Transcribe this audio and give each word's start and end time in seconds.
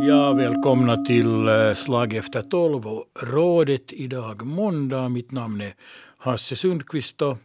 Ja, 0.00 0.32
välkomna 0.32 1.04
till 1.04 1.48
eh, 1.48 1.74
Slag 1.74 2.14
efter 2.14 2.42
tolv 2.42 2.86
och 2.86 3.04
rådet 3.22 3.92
idag 3.92 4.46
måndag. 4.46 5.08
Mitt 5.08 5.32
namn 5.32 5.60
är 5.60 5.74
Hasse 6.18 6.56
Sundqvist 6.56 7.22
och 7.22 7.38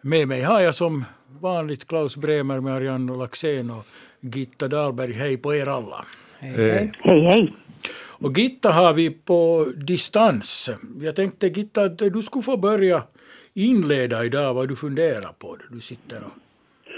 med 0.00 0.28
mig 0.28 0.42
har 0.42 0.60
jag 0.60 0.74
som 0.74 1.04
vanligt 1.40 1.86
Klaus 1.86 2.16
Bremer, 2.16 2.60
Marianne 2.60 3.16
Laxén 3.16 3.70
och 3.70 3.86
Gitta 4.20 4.68
Dahlberg. 4.68 5.12
Hej 5.12 5.36
på 5.36 5.54
er 5.54 5.66
alla. 5.66 6.04
Hej. 6.38 6.92
Hej, 7.00 7.20
hej. 7.20 7.52
Och 7.96 8.38
Gitta 8.38 8.72
har 8.72 8.92
vi 8.92 9.10
på 9.10 9.72
distans. 9.76 10.70
Jag 11.00 11.16
tänkte 11.16 11.48
Gitta 11.48 11.82
att 11.82 11.98
du 11.98 12.22
skulle 12.22 12.42
få 12.42 12.56
börja 12.56 13.02
inleda 13.54 14.24
idag 14.24 14.54
vad 14.54 14.68
du 14.68 14.76
funderar 14.76 15.32
på. 15.38 15.56
Du 15.70 15.80
sitter 15.80 16.22
och 16.24 16.32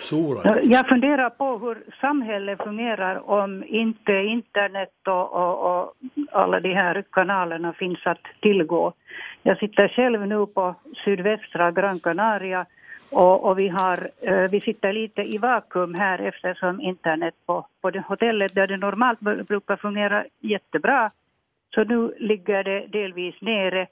solar. 0.02 0.60
Jag 0.62 0.88
funderar 0.88 1.30
på 1.30 1.58
hur 1.58 1.84
samhället 2.00 2.62
fungerar 2.62 3.30
om 3.30 3.64
inte 3.66 4.12
internet 4.12 4.92
och, 5.06 5.32
och, 5.32 5.80
och 5.80 5.94
alla 6.32 6.60
de 6.60 6.74
här 6.74 7.04
kanalerna 7.12 7.72
finns 7.72 8.06
att 8.06 8.24
tillgå. 8.40 8.92
Jag 9.42 9.58
sitter 9.58 9.88
själv 9.88 10.26
nu 10.26 10.46
på 10.46 10.74
sydvästra 11.04 11.70
Gran 11.70 12.00
Canaria 12.00 12.66
och, 13.10 13.44
och 13.44 13.58
vi, 13.58 13.68
har, 13.68 14.10
eh, 14.20 14.50
vi 14.50 14.60
sitter 14.60 14.92
lite 14.92 15.22
i 15.22 15.38
vakuum 15.38 15.94
här 15.94 16.18
eftersom 16.18 16.80
internet 16.80 17.34
på, 17.46 17.66
på 17.80 17.90
det 17.90 18.04
hotellet 18.08 18.54
där 18.54 18.66
det 18.66 18.76
normalt 18.76 19.20
brukar 19.20 19.76
fungera 19.76 20.24
jättebra, 20.40 21.10
så 21.74 21.84
nu 21.84 22.14
ligger 22.18 22.64
det 22.64 22.86
delvis 22.86 23.34
nere 23.40 23.86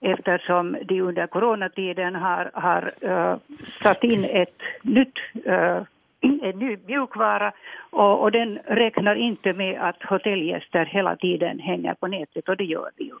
eftersom 0.00 0.76
de 0.84 1.00
under 1.00 1.26
coronatiden 1.26 2.14
har, 2.14 2.50
har 2.54 2.94
uh, 3.04 3.36
satt 3.82 4.04
in 4.04 4.24
ett 4.24 4.60
nytt, 4.82 5.18
uh, 5.46 5.82
en 6.20 6.58
ny 6.58 6.76
mjukvara 6.86 7.52
och, 7.90 8.22
och 8.22 8.32
den 8.32 8.58
räknar 8.66 9.14
inte 9.14 9.52
med 9.52 9.88
att 9.88 10.02
hotellgäster 10.02 10.84
hela 10.84 11.16
tiden 11.16 11.58
hänger 11.58 11.94
på 11.94 12.06
nätet 12.06 12.48
och 12.48 12.56
det 12.56 12.64
gör 12.64 12.90
vi 12.96 13.04
ju. 13.04 13.14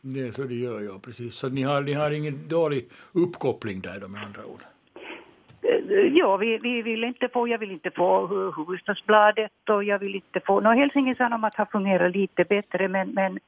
Det, 0.00 0.34
så 0.34 0.42
det 0.42 0.54
gör 0.54 0.80
jag, 0.80 1.02
precis. 1.02 1.34
Så 1.34 1.48
ni 1.48 1.62
har, 1.62 1.80
ni 1.80 1.92
har 1.92 2.10
ingen 2.10 2.48
dålig 2.48 2.84
uppkoppling 3.12 3.80
där 3.80 4.08
med 4.08 4.22
andra 4.24 4.44
ord? 4.44 4.60
Ja, 6.12 6.36
vi, 6.36 6.58
vi 6.58 6.82
vill 6.82 7.04
inte 7.04 7.28
få, 7.28 7.48
jag 7.48 7.58
vill 7.58 7.70
inte 7.70 7.90
få 7.90 8.26
Hufvudstadsbladet 8.26 9.68
och 9.68 9.84
jag 9.84 9.98
vill 9.98 10.14
inte 10.14 10.40
få, 10.40 10.60
no, 10.60 10.68
Helsingin 10.68 11.16
Sanomat 11.16 11.54
har 11.54 11.64
fungerat 11.64 12.12
lite 12.12 12.44
bättre 12.44 12.88
men, 12.88 13.10
men 13.10 13.38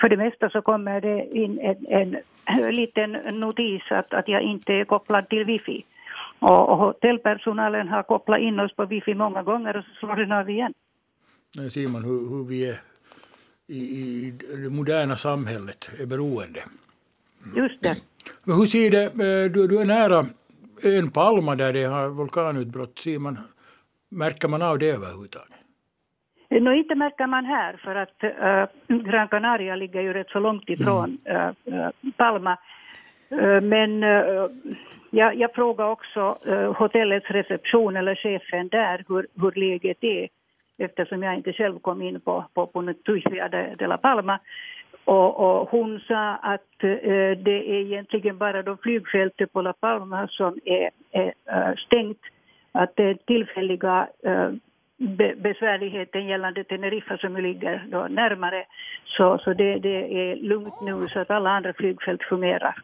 för 0.00 0.08
det 0.08 0.16
mesta 0.16 0.50
så 0.50 0.62
kommer 0.62 1.00
det 1.00 1.36
in 1.36 1.58
en, 1.58 1.86
en, 1.88 2.16
en 2.44 2.74
liten 2.74 3.12
notis 3.12 3.82
att, 3.90 4.14
att 4.14 4.28
jag 4.28 4.42
inte 4.42 4.72
är 4.72 4.84
kopplad 4.84 5.28
till 5.28 5.44
wifi. 5.44 5.84
Och, 6.38 6.68
och 6.68 6.76
hotellpersonalen 6.78 7.88
har 7.88 8.02
kopplat 8.02 8.40
in 8.40 8.60
oss 8.60 8.76
på 8.76 8.86
wifi 8.86 9.14
många 9.14 9.42
gånger 9.42 9.76
och 9.76 9.84
så 9.84 9.90
slår 9.98 10.16
den 10.16 10.32
av 10.32 10.50
igen. 10.50 10.74
Nu 11.56 11.70
ser 11.70 11.88
man 11.88 12.04
hur, 12.04 12.28
hur 12.30 12.44
vi 12.44 12.68
är 12.70 12.80
i, 13.66 13.78
i 13.78 14.30
det 14.30 14.70
moderna 14.70 15.16
samhället 15.16 15.90
är 15.98 16.06
beroende. 16.06 16.64
Just 17.56 17.82
det. 17.82 17.96
Men 18.44 18.56
hur 18.56 18.66
ser 18.66 18.90
det, 18.90 19.04
eh, 19.04 19.52
du, 19.52 19.66
du 19.66 19.80
är 19.80 19.84
nära 19.84 20.26
ön 20.82 21.10
Palma 21.10 21.54
där 21.54 21.72
det 21.72 21.84
har 21.84 22.08
vulkanutbrott, 22.08 22.98
ser 22.98 23.18
man, 23.18 23.38
märker 24.08 24.48
man 24.48 24.62
av 24.62 24.78
det 24.78 24.90
överhuvudtaget? 24.90 25.65
No, 26.48 26.72
inte 26.72 26.94
märker 26.94 27.26
man 27.26 27.44
här, 27.44 27.72
för 27.72 27.94
att 27.94 28.24
uh, 28.24 28.98
Gran 28.98 29.28
Canaria 29.28 29.76
ligger 29.76 30.00
ju 30.00 30.12
rätt 30.12 30.30
så 30.30 30.38
långt 30.38 30.68
ifrån 30.68 31.18
mm. 31.24 31.54
uh, 31.66 31.88
Palma. 32.16 32.56
Uh, 33.32 33.60
men 33.60 34.00
jag, 35.10 35.34
jag 35.34 35.54
frågade 35.54 35.90
också 35.90 36.36
hotellets 36.78 37.30
reception, 37.30 37.96
eller 37.96 38.14
chefen 38.14 38.68
där, 38.68 39.04
hur, 39.08 39.26
hur 39.40 39.60
läget 39.60 40.04
är 40.04 40.28
eftersom 40.78 41.22
jag 41.22 41.34
inte 41.34 41.52
själv 41.52 41.78
kom 41.78 42.02
in 42.02 42.20
på, 42.20 42.44
på 42.54 42.66
Puntuifia 42.66 43.48
de, 43.48 43.74
de 43.78 43.86
La 43.86 43.96
Palma. 43.96 44.38
Och, 45.04 45.40
och, 45.40 45.70
hon 45.70 46.00
sa 46.00 46.34
att 46.34 46.78
det 46.78 47.70
är 47.70 47.80
egentligen 47.80 48.38
bara 48.38 48.62
då 48.62 48.76
flygfältet 48.76 49.52
på 49.52 49.62
La 49.62 49.72
Palma 49.72 50.28
som 50.28 50.58
är, 50.64 50.90
är 51.10 51.34
äh, 51.44 51.74
stängt. 51.76 52.20
Att 52.72 52.96
det 52.96 53.04
är 53.04 53.14
tillfälliga 53.14 54.08
äh, 54.22 54.50
be, 54.96 55.34
besvärligheten 55.36 56.26
gällande 56.26 56.64
Teneriffa 56.64 57.16
som 57.16 57.36
ligger 57.36 57.86
då 57.90 58.06
närmare. 58.10 58.66
Så, 59.06 59.38
så 59.38 59.54
det, 59.54 59.78
det 59.78 59.98
är 59.98 60.36
lugnt 60.36 60.80
nu 60.82 61.08
så 61.08 61.18
att 61.18 61.30
alla 61.30 61.50
andra 61.50 61.72
flygfält 61.72 62.22
fungerar. 62.22 62.82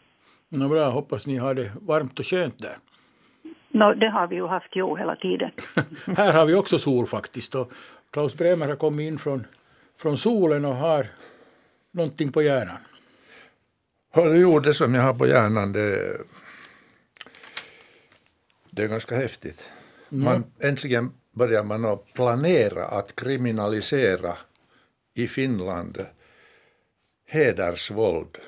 No, 0.48 0.68
bra, 0.68 0.90
hoppas 0.90 1.26
ni 1.26 1.36
har 1.36 1.54
det 1.54 1.70
varmt 1.80 2.18
och 2.18 2.26
skönt 2.26 2.58
där. 2.58 2.76
No, 3.68 3.94
det 3.94 4.08
har 4.08 4.26
vi 4.26 4.36
ju 4.36 4.46
haft 4.46 4.70
jo 4.72 4.96
hela 4.96 5.16
tiden. 5.16 5.50
Här 6.16 6.32
har 6.32 6.46
vi 6.46 6.54
också 6.54 6.78
sol 6.78 7.06
faktiskt. 7.06 7.54
Och 7.54 7.72
Klaus 8.10 8.38
Bremer 8.38 8.68
har 8.68 8.76
kommit 8.76 9.08
in 9.08 9.18
från, 9.18 9.46
från 9.98 10.16
solen 10.16 10.64
och 10.64 10.74
har 10.74 11.06
någonting 11.90 12.32
på 12.32 12.42
hjärnan. 12.42 12.78
Hörru, 14.14 14.38
jo, 14.38 14.60
det 14.60 14.74
som 14.74 14.94
jag 14.94 15.02
har 15.02 15.14
på 15.14 15.26
hjärnan 15.26 15.72
det, 15.72 16.16
det 18.70 18.84
är 18.84 18.88
ganska 18.88 19.16
häftigt. 19.16 19.72
Man, 20.08 20.36
mm. 20.36 20.48
Äntligen 20.60 21.12
börjar 21.32 21.64
man 21.64 21.84
att 21.84 22.12
planera 22.12 22.84
att 22.84 23.16
kriminalisera 23.16 24.36
i 25.14 25.28
Finland 25.28 26.06
hedersvåld. 27.26 28.38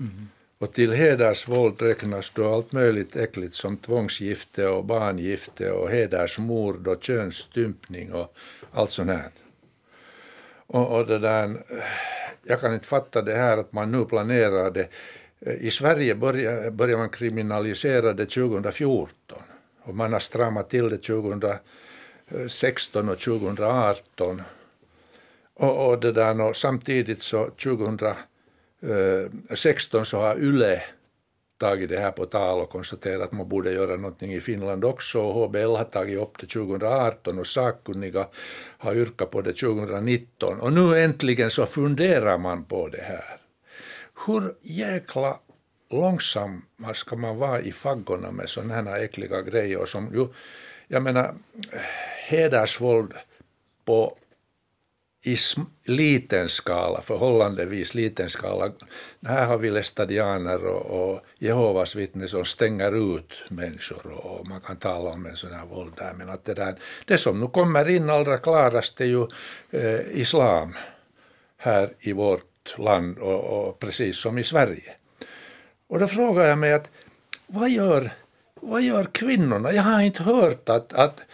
Mm. 0.00 0.28
Och 0.58 0.72
till 0.72 0.92
hedersvåld 0.92 1.82
räknas 1.82 2.30
då 2.30 2.54
allt 2.54 2.72
möjligt 2.72 3.16
äckligt 3.16 3.54
som 3.54 3.76
tvångsgifte 3.76 4.68
och 4.68 4.84
barngifte 4.84 5.72
och 5.72 5.90
hedersmord 5.90 6.88
och 6.88 7.02
könsstympning 7.02 8.12
och 8.12 8.34
allt 8.72 8.90
sånt 8.90 9.10
här. 9.10 9.30
Och, 10.66 10.98
och 10.98 11.06
det 11.06 11.18
där, 11.18 11.56
jag 12.42 12.60
kan 12.60 12.74
inte 12.74 12.86
fatta 12.86 13.22
det 13.22 13.34
här 13.34 13.58
att 13.58 13.72
man 13.72 13.92
nu 13.92 14.04
planerar 14.04 14.70
det. 14.70 14.88
I 15.40 15.70
Sverige 15.70 16.14
började 16.14 16.70
började 16.70 16.98
man 16.98 17.10
kriminalisera 17.10 18.12
det 18.12 18.26
2014 18.26 19.42
och 19.82 19.94
man 19.94 20.12
har 20.12 20.20
stramat 20.20 20.70
till 20.70 20.88
det 20.88 20.98
2016 22.30 23.08
och 23.08 23.18
2018. 23.18 24.42
Och, 25.54 25.88
och 25.88 26.00
det 26.00 26.12
där, 26.12 26.40
och 26.40 26.56
samtidigt 26.56 27.22
så 27.22 27.50
2016 27.50 30.00
eh, 30.00 30.04
så 30.04 30.20
har 30.20 30.36
YLE 30.36 30.82
tagit 31.60 31.90
det 31.90 32.00
här 32.00 32.10
på 32.10 32.26
tal 32.26 32.60
och 32.60 32.70
konstaterat 32.70 33.22
att 33.22 33.32
man 33.32 33.48
borde 33.48 33.72
göra 33.72 33.96
någonting 33.96 34.34
i 34.34 34.40
Finland 34.40 34.84
också. 34.84 35.20
Och 35.20 35.34
HBL 35.34 35.76
har 35.76 35.84
tagit 35.84 36.18
upp 36.18 36.38
det 36.38 36.46
2018 36.46 37.38
och 37.38 37.46
sakkunniga 37.46 38.26
har 38.78 38.94
yrkat 38.94 39.30
på 39.30 39.40
det 39.40 39.52
2019. 39.52 40.60
Och 40.60 40.72
nu 40.72 41.04
äntligen 41.04 41.50
så 41.50 41.66
funderar 41.66 42.38
man 42.38 42.64
på 42.64 42.88
det 42.88 43.02
här. 43.02 43.36
Hur 44.26 44.54
jäkla 44.62 45.38
långsamma 45.90 46.94
ska 46.94 47.16
man 47.16 47.36
vara 47.36 47.60
i 47.60 47.72
faggorna 47.72 48.30
med 48.30 48.48
sådana 48.48 48.74
här 48.74 49.00
äckliga 49.00 49.42
grejer 49.42 49.86
som 49.86 50.14
ju, 50.14 50.26
jag 50.88 51.02
menar, 51.02 51.34
hedersvåld 52.30 53.12
på 53.84 54.16
i 55.22 55.36
liten 55.84 56.48
skala, 56.48 57.02
förhållandevis 57.02 57.94
liten 57.94 58.30
skala. 58.30 58.72
Här 59.26 59.46
har 59.46 59.58
vi 59.58 59.70
lästadianer 59.70 60.66
och, 60.66 61.12
och 61.12 61.20
Jehovas 61.38 61.96
vittnen 61.96 62.28
som 62.28 62.44
stänger 62.44 63.16
ut 63.16 63.42
människor 63.48 64.06
och 64.06 64.48
man 64.48 64.60
kan 64.60 64.76
tala 64.76 65.10
om 65.10 65.26
en 65.26 65.36
sån 65.36 65.52
här 65.52 65.66
våld 65.66 65.92
där. 65.96 66.14
Men 66.14 66.30
att 66.30 66.44
det, 66.44 66.54
där, 66.54 66.74
det 67.04 67.18
som 67.18 67.40
nu 67.40 67.46
kommer 67.46 67.88
in 67.88 68.10
allra 68.10 68.38
klarast 68.38 69.00
är 69.00 69.04
ju 69.04 69.26
eh, 69.70 70.20
islam 70.20 70.76
här 71.56 71.90
i 71.98 72.12
vårt 72.12 72.78
land 72.78 73.18
och, 73.18 73.68
och, 73.68 73.78
precis 73.78 74.16
som 74.16 74.38
i 74.38 74.44
Sverige. 74.44 74.94
Och 75.86 75.98
då 75.98 76.06
frågar 76.06 76.44
jag 76.44 76.58
mig 76.58 76.72
att 76.72 76.90
vad 77.46 77.70
gör, 77.70 78.10
vad 78.54 78.82
gör 78.82 79.04
kvinnorna? 79.04 79.72
Jag 79.72 79.82
har 79.82 80.00
inte 80.00 80.22
hört 80.22 80.68
att, 80.68 80.92
att 80.92 81.26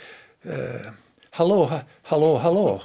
eh, 0.46 0.92
Hallå, 1.36 1.70
hallå, 2.02 2.36
hallå. 2.42 2.82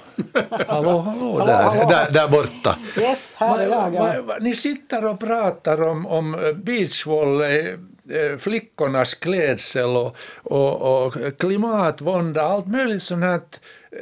Hallå, 0.68 0.98
hallå, 1.00 1.46
där, 1.46 1.64
hallå. 1.64 1.90
Där, 1.90 2.12
där 2.12 2.28
borta. 2.28 2.78
Yes, 2.98 3.34
här 3.36 3.60
är 3.60 3.68
jag. 3.68 4.24
Va, 4.24 4.38
ni 4.42 4.56
sitter 4.56 5.06
och 5.06 5.20
pratar 5.20 5.82
om, 5.82 6.06
om 6.06 6.36
eh, 6.36 6.54
beachvolley, 6.54 7.78
eh, 8.10 8.38
flickornas 8.38 9.14
klädsel 9.14 9.90
och, 9.98 10.16
och, 10.44 11.06
och 11.06 11.40
klimatvånda, 11.40 12.42
allt 12.42 12.68
möjligt 12.68 13.04
sånt 13.04 13.24
här 13.24 13.42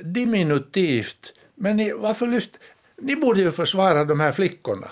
diminutivt. 0.04 1.34
Men 1.56 1.78
ni, 1.78 1.94
varför 1.94 2.28
lyft, 2.28 2.52
ni 3.02 3.16
borde 3.16 3.40
ju 3.40 3.52
försvara 3.52 4.06
de 4.06 4.20
här 4.20 4.32
flickorna. 4.32 4.88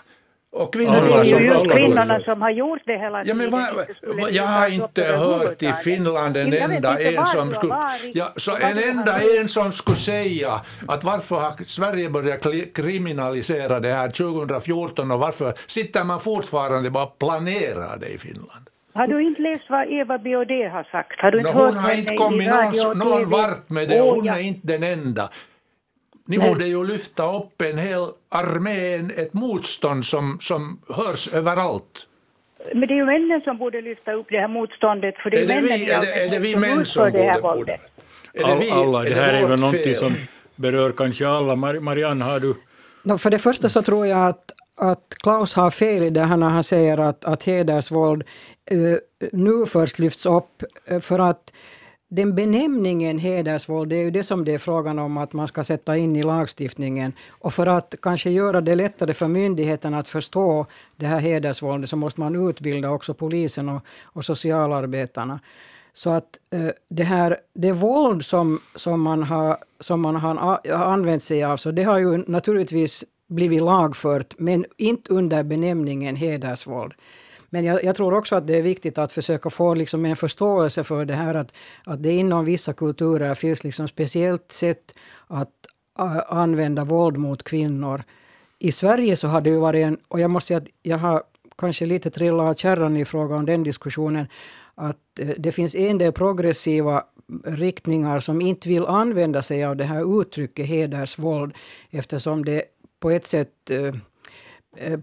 Och 0.57 0.73
kvinnorna 0.73 1.23
det 1.23 1.31
är 1.31 1.41
ju 1.41 1.69
kvinnorna 1.69 2.19
som 2.19 2.41
har 2.41 2.49
gjort 2.49 2.81
det 2.85 2.97
hela 2.97 3.23
tiden. 3.23 3.41
Ja, 3.41 3.49
men 3.49 3.51
va, 3.51 3.85
va, 4.21 4.29
jag 4.29 4.43
har 4.43 4.67
inte 4.67 5.03
hört 5.03 5.63
i 5.63 5.73
Finland 5.73 6.37
en 6.37 6.53
enda 6.53 6.99
en 6.99 7.25
som 7.25 7.51
skulle, 7.51 7.75
ja, 8.13 8.33
så 8.35 8.55
en 8.55 8.77
enda 8.77 9.13
en 9.39 9.47
som 9.47 9.71
skulle 9.71 9.97
säga 9.97 10.61
att 10.87 11.03
varför 11.03 11.35
har 11.35 11.63
Sverige 11.63 12.09
börjat 12.09 12.41
kriminalisera 12.73 13.79
det 13.79 13.93
här 13.93 14.09
2014 14.09 15.11
och 15.11 15.19
varför 15.19 15.53
sitter 15.67 16.03
man 16.03 16.19
fortfarande 16.19 16.89
bara 16.89 17.05
planerar 17.05 17.97
det 17.97 18.07
i 18.07 18.17
Finland? 18.17 18.69
Har 18.93 19.07
du 19.07 19.21
inte 19.21 19.41
läst 19.41 19.63
vad 19.69 19.91
Eva 19.91 20.17
Biaudet 20.17 20.71
har 20.71 20.83
sagt? 20.83 21.21
Har 21.21 21.31
du 21.31 21.37
inte 21.39 21.53
no, 21.53 21.57
hört 21.57 21.73
hon 21.73 21.83
har 21.83 21.93
inte 21.93 22.15
kommit 22.15 22.47
någon, 22.47 22.97
någon 22.97 23.29
vart 23.29 23.69
med 23.69 23.89
det, 23.89 23.99
hon 23.99 24.29
är 24.29 24.39
inte 24.39 24.67
den 24.67 24.83
enda. 24.83 25.29
Ni 26.27 26.37
Nej. 26.37 26.49
borde 26.49 26.67
ju 26.67 26.83
lyfta 26.83 27.37
upp 27.37 27.61
en 27.61 27.77
hel 27.77 28.07
armé, 28.29 28.95
ett 28.95 29.33
motstånd 29.33 30.05
som, 30.05 30.37
som 30.39 30.79
hörs 30.89 31.33
överallt. 31.33 32.07
Men 32.73 32.87
det 32.87 32.93
är 32.93 32.95
ju 32.95 33.05
männen 33.05 33.41
som 33.41 33.57
borde 33.57 33.81
lyfta 33.81 34.13
upp 34.13 34.27
det 34.29 34.39
här 34.39 34.47
motståndet. 34.47 35.15
För 35.17 35.29
det 35.29 35.37
är, 35.37 35.43
är, 35.43 35.47
det, 35.47 35.61
vi, 35.61 35.89
är, 35.89 36.01
det, 36.01 36.25
är 36.25 36.29
det 36.29 36.39
vi 36.39 36.55
män 36.55 36.85
som 36.85 37.11
borde, 37.11 37.39
borde? 37.41 37.77
All, 38.43 38.59
vi, 38.59 38.71
alla, 38.71 39.03
det, 39.03 39.09
det 39.09 39.15
här 39.15 39.33
är 39.33 39.47
väl 39.47 39.59
någonting 39.59 39.95
som 39.95 40.13
berör 40.55 40.91
kanske 40.91 41.27
alla. 41.27 41.55
Marianne, 41.55 42.25
har 42.25 42.39
du? 42.39 42.55
No, 43.03 43.17
för 43.17 43.29
det 43.29 43.39
första 43.39 43.69
så 43.69 43.81
tror 43.81 44.07
jag 44.07 44.27
att, 44.27 44.51
att 44.75 45.15
Klaus 45.23 45.55
har 45.55 45.71
fel 45.71 46.03
i 46.03 46.09
det 46.09 46.23
här 46.23 46.37
när 46.37 46.49
han 46.49 46.63
säger 46.63 46.97
att, 46.97 47.25
att 47.25 47.43
hedersvåld 47.43 48.23
uh, 48.71 48.97
nu 49.31 49.65
först 49.65 49.99
lyfts 49.99 50.25
upp. 50.25 50.63
Uh, 50.91 50.99
för 50.99 51.19
att 51.19 51.53
den 52.09 52.35
benämningen 52.35 53.19
hedersvåld, 53.19 53.89
det 53.89 53.95
är 53.95 54.03
ju 54.03 54.11
det 54.11 54.23
som 54.23 54.45
det 54.45 54.53
är 54.53 54.57
frågan 54.57 54.99
om 54.99 55.17
att 55.17 55.33
man 55.33 55.47
ska 55.47 55.63
sätta 55.63 55.97
in 55.97 56.15
i 56.15 56.23
lagstiftningen. 56.23 57.13
Och 57.29 57.53
för 57.53 57.67
att 57.67 57.95
kanske 58.01 58.29
göra 58.29 58.61
det 58.61 58.75
lättare 58.75 59.13
för 59.13 59.27
myndigheterna 59.27 59.99
att 59.99 60.07
förstå 60.07 60.65
det 60.95 61.05
här 61.05 61.19
hedersvåldet 61.19 61.89
så 61.89 61.95
måste 61.95 62.19
man 62.19 62.49
utbilda 62.49 62.89
också 62.89 63.13
polisen 63.13 63.69
och, 63.69 63.81
och 64.03 64.25
socialarbetarna. 64.25 65.39
Så 65.93 66.09
att 66.09 66.39
eh, 66.51 66.69
det 66.89 67.03
här 67.03 67.37
det 67.53 67.71
våld 67.71 68.25
som, 68.25 68.59
som, 68.75 69.01
man 69.01 69.23
har, 69.23 69.57
som 69.79 70.01
man 70.01 70.15
har 70.15 70.59
använt 70.71 71.23
sig 71.23 71.43
av, 71.43 71.57
så 71.57 71.71
det 71.71 71.83
har 71.83 71.97
ju 71.97 72.17
naturligtvis 72.17 73.05
blivit 73.27 73.61
lagfört, 73.61 74.33
men 74.37 74.65
inte 74.77 75.13
under 75.13 75.43
benämningen 75.43 76.15
hedersvåld. 76.15 76.93
Men 77.49 77.65
jag, 77.65 77.83
jag, 77.83 77.95
tror 77.95 78.13
också 78.13 78.35
att 78.35 78.47
det 78.47 78.55
är 78.55 78.61
viktigt 78.61 78.97
att 78.97 79.11
försöka 79.11 79.49
få 79.49 79.73
liksom 79.73 80.05
en 80.05 80.15
förståelse 80.15 80.83
för 80.83 81.05
det 81.05 81.13
här 81.13 81.35
att, 81.35 81.53
att 81.85 82.03
det 82.03 82.13
inom 82.13 82.45
vissa 82.45 82.73
kulturer 82.73 83.35
finns 83.35 83.63
liksom 83.63 83.87
speciellt 83.87 84.51
sätt 84.51 84.93
att 85.27 85.51
använda 86.27 86.83
våld 86.83 87.17
mot 87.17 87.43
kvinnor. 87.43 88.03
I 88.59 88.71
Sverige 88.71 89.15
så 89.15 89.27
har 89.27 89.41
det 89.41 89.49
ju 89.49 89.57
varit 89.57 89.85
en, 89.85 89.97
och 90.07 90.19
jag 90.19 90.29
måste 90.29 90.47
säga 90.47 90.57
att 90.57 90.67
jag 90.81 90.97
har 90.97 91.23
kanske 91.57 91.85
lite 91.85 92.11
trillat 92.11 92.49
av 92.49 92.53
kärran 92.53 92.97
i 92.97 93.05
fråga 93.05 93.35
om 93.35 93.45
den 93.45 93.63
diskussionen, 93.63 94.27
att 94.75 95.19
eh, 95.19 95.29
det 95.37 95.51
finns 95.51 95.75
en 95.75 95.97
del 95.97 96.11
progressiva 96.11 97.03
riktningar 97.43 98.19
som 98.19 98.41
inte 98.41 98.69
vill 98.69 98.85
använda 98.85 99.41
sig 99.41 99.65
av 99.65 99.75
det 99.75 99.83
här 99.83 100.21
uttrycket 100.21 100.65
hedersvåld 100.65 101.53
eftersom 101.89 102.45
det 102.45 102.63
på 102.99 103.11
ett 103.11 103.25
sätt 103.25 103.51
uh, 103.71 103.95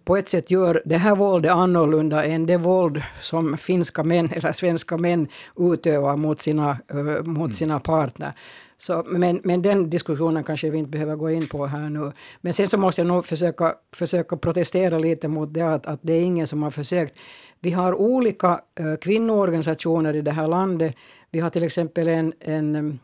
på 0.04 0.16
ett 0.16 0.28
sätt 0.28 0.50
gör 0.50 0.82
det 0.84 0.96
här 0.96 1.16
våldet 1.16 1.52
annorlunda 1.52 2.24
än 2.24 2.46
det 2.46 2.56
våld 2.56 3.02
som 3.20 3.56
finska 3.56 4.04
män 4.04 4.30
eller 4.32 4.52
svenska 4.52 4.96
män 4.96 5.28
utövar 5.58 6.16
mot 6.16 6.40
sina, 6.40 6.78
eh, 6.88 7.04
mot 7.04 7.26
mm. 7.26 7.52
sina 7.52 7.80
partner. 7.80 8.32
Så, 8.76 9.04
men, 9.06 9.40
men 9.44 9.62
den 9.62 9.90
diskussionen 9.90 10.44
kanske 10.44 10.70
vi 10.70 10.78
inte 10.78 10.90
behöver 10.90 11.16
gå 11.16 11.30
in 11.30 11.48
på 11.48 11.66
här 11.66 11.90
nu. 11.90 12.12
Men 12.40 12.52
sen 12.52 12.68
så 12.68 12.78
måste 12.78 13.00
jag 13.00 13.08
nog 13.08 13.26
försöka, 13.26 13.74
försöka 13.92 14.36
protestera 14.36 14.98
lite 14.98 15.28
mot 15.28 15.54
det 15.54 15.74
att, 15.74 15.86
att 15.86 16.00
det 16.02 16.12
är 16.12 16.20
ingen 16.20 16.46
som 16.46 16.62
har 16.62 16.70
försökt. 16.70 17.18
Vi 17.60 17.70
har 17.70 17.94
olika 17.94 18.60
äh, 18.80 18.96
kvinnoorganisationer 18.96 20.16
i 20.16 20.22
det 20.22 20.30
här 20.30 20.46
landet. 20.46 20.94
Vi 21.30 21.40
har 21.40 21.50
till 21.50 21.62
exempel 21.62 22.08
en, 22.08 22.32
en, 22.40 22.98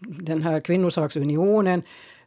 den 0.00 0.42
här 0.42 0.60
kvinnosaksunionen 0.60 1.82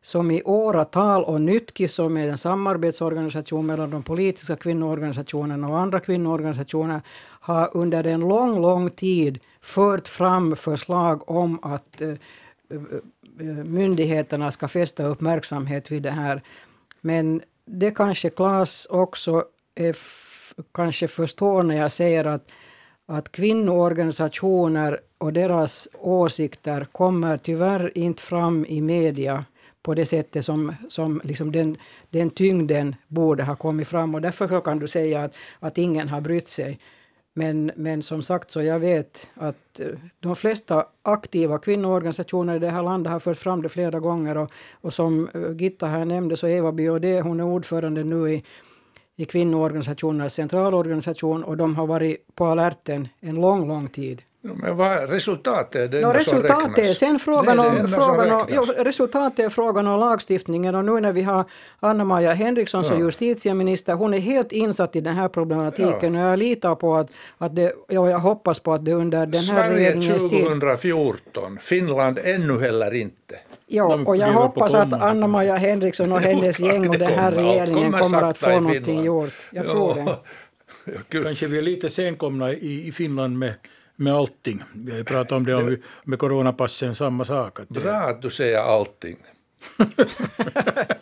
som 0.06 0.32
i 0.32 0.44
åratal 0.44 1.24
och 1.24 1.42
Nytki 1.42 1.88
som 1.88 2.18
är 2.18 2.28
en 2.28 2.38
samarbetsorganisation 2.38 3.66
mellan 3.66 3.90
de 3.90 4.04
politiska 4.04 4.56
kvinnoorganisationerna 4.56 5.68
och 5.68 5.80
andra 5.80 6.00
kvinnoorganisationer 6.00 7.02
har 7.40 7.70
under 7.74 8.04
en 8.04 8.20
lång, 8.20 8.62
lång 8.62 8.90
tid 8.90 9.40
fört 9.62 10.08
fram 10.08 10.56
förslag 10.56 11.30
om 11.30 11.60
att 11.62 12.02
eh, 12.02 12.10
eh, 12.10 13.48
myndigheterna 13.64 14.52
ska 14.52 14.68
fästa 14.68 15.06
uppmärksamhet 15.06 15.92
vid 15.92 16.04
det 16.04 16.12
här. 16.12 16.42
Men 17.02 17.42
det 17.66 17.92
kanske 17.92 18.30
Klas 18.30 18.88
också 18.90 19.44
är 19.76 19.96
kanske 20.74 21.08
förstår 21.08 21.64
när 21.64 21.78
jag 21.78 21.92
säger 21.92 22.26
att, 22.26 22.52
att 23.06 23.32
kvinnoorganisationer 23.32 25.00
och 25.18 25.34
deras 25.34 25.88
åsikter 26.00 26.88
kommer 26.92 27.38
tyvärr 27.38 27.98
inte 27.98 28.24
fram 28.24 28.66
i 28.66 28.82
media 28.82 29.46
på 29.86 29.94
det 29.94 30.06
sättet 30.06 30.46
som, 30.46 30.76
som 30.90 31.22
liksom 31.24 31.52
den, 31.52 31.78
den 32.10 32.30
tyngden 32.30 32.96
borde 33.08 33.44
ha 33.44 33.56
kommit 33.56 33.88
fram. 33.88 34.16
Och 34.16 34.22
därför 34.22 34.62
kan 34.62 34.80
du 34.80 34.88
säga 34.88 35.22
att, 35.22 35.36
att 35.60 35.78
ingen 35.78 36.10
har 36.10 36.22
brytt 36.22 36.48
sig. 36.48 36.80
Men, 37.34 37.72
men 37.76 38.04
som 38.04 38.22
sagt 38.22 38.52
så 38.52 38.62
jag 38.62 38.80
vet 38.80 39.30
att 39.36 39.80
eh, 39.80 39.88
de 40.20 40.36
flesta 40.36 40.86
aktiva 41.02 41.58
kvinnoorganisationer 41.58 42.56
i 42.56 42.60
det 42.60 42.70
här 42.70 42.84
landet 42.84 43.12
har 43.12 43.20
fört 43.20 43.38
fram 43.38 43.62
det 43.62 43.70
flera 43.70 44.00
gånger. 44.00 44.38
Och, 44.38 44.52
och 44.82 44.94
som 44.94 45.30
eh, 45.34 45.52
Gitta 45.58 45.88
här 45.88 46.06
nämnde 46.06 46.38
så 46.38 46.48
Eva 46.48 46.72
Biaudet, 46.72 47.24
hon 47.24 47.40
är 47.40 47.44
ordförande 47.44 48.04
nu 48.04 48.30
i, 48.34 48.44
i 49.16 49.26
kvinnoorganisationernas 49.26 50.34
centralorganisation 50.34 51.44
och 51.44 51.58
de 51.58 51.76
har 51.76 51.88
varit 51.88 52.36
på 52.36 52.46
alerten 52.46 53.08
en 53.20 53.36
lång, 53.36 53.68
lång 53.68 53.90
tid. 53.90 54.22
Men 54.54 54.78
vad, 54.78 55.10
resultatet 55.10 55.76
är 55.76 55.88
det 55.88 56.02
no, 56.02 56.08
resultatet 56.08 56.62
som 56.62 56.76
räknas? 56.76 56.98
Sen 56.98 57.20
frågan 57.20 57.60
om, 57.60 57.88
frågan 57.88 58.32
om, 58.32 58.48
jo, 58.50 58.66
resultatet 58.78 59.46
är 59.46 59.50
frågan 59.50 59.88
om 59.88 60.00
lagstiftningen 60.00 60.76
och 60.76 60.86
nu 60.86 61.00
när 61.00 61.12
vi 61.12 61.22
har 61.22 61.46
Anna-Maja 61.80 62.34
Henriksson 62.34 62.84
som 62.84 63.00
ja. 63.00 63.06
justitieminister, 63.06 63.94
hon 63.94 64.14
är 64.14 64.20
helt 64.20 64.52
insatt 64.52 64.96
i 64.96 65.02
den 65.02 65.16
här 65.16 65.28
problematiken 65.28 66.14
ja. 66.14 66.26
och 66.26 66.32
jag 66.32 66.40
litar 66.40 66.76
på 66.76 66.96
att, 66.96 67.12
att 67.38 67.56
det, 67.56 67.74
ja, 67.88 68.10
jag 68.10 68.20
hoppas 68.20 68.60
på 68.60 68.74
att 68.74 68.86
det 68.86 68.94
under 68.94 69.26
den 69.26 69.34
här 69.34 69.42
Sverige 69.42 69.80
regeringens 69.80 70.22
tid... 70.22 70.30
Sverige 70.30 70.46
2014, 70.46 71.58
Finland 71.62 72.20
ännu 72.24 72.60
heller 72.60 72.94
inte. 72.94 73.36
Ja, 73.68 74.00
och 74.06 74.18
jag 74.18 74.32
hoppas 74.32 74.74
att 74.74 74.94
Anna-Maja 74.94 75.56
Henriksson 75.56 76.12
och 76.12 76.20
hennes 76.30 76.60
gäng 76.60 76.90
och 76.90 77.00
den 77.00 77.12
här 77.12 77.32
regeringen 77.32 77.92
kommer 77.92 78.22
att 78.22 78.38
få 78.38 78.60
någonting 78.60 79.04
gjort. 79.04 79.34
Jag 79.52 79.66
tror 79.66 79.96
det. 79.96 80.18
Kanske 81.24 81.48
vi 81.48 81.58
är 81.58 81.62
lite 81.62 81.90
senkomna 81.90 82.54
i, 82.54 82.88
i 82.88 82.92
Finland 82.92 83.38
med 83.38 83.54
med 83.96 84.14
allting. 84.14 84.64
Vi 84.74 84.92
har 84.92 84.98
ju 84.98 85.04
pratat 85.04 85.32
om 85.32 85.46
det 85.46 85.56
om, 85.56 85.78
med 86.04 86.20
coronapassen, 86.20 86.96
samma 86.96 87.26
sak. 87.26 87.60
Att 87.60 87.66
det... 87.74 87.80
Bra 87.80 87.94
att 87.94 88.22
du 88.22 88.30
säger 88.30 88.58
allting. 88.58 89.18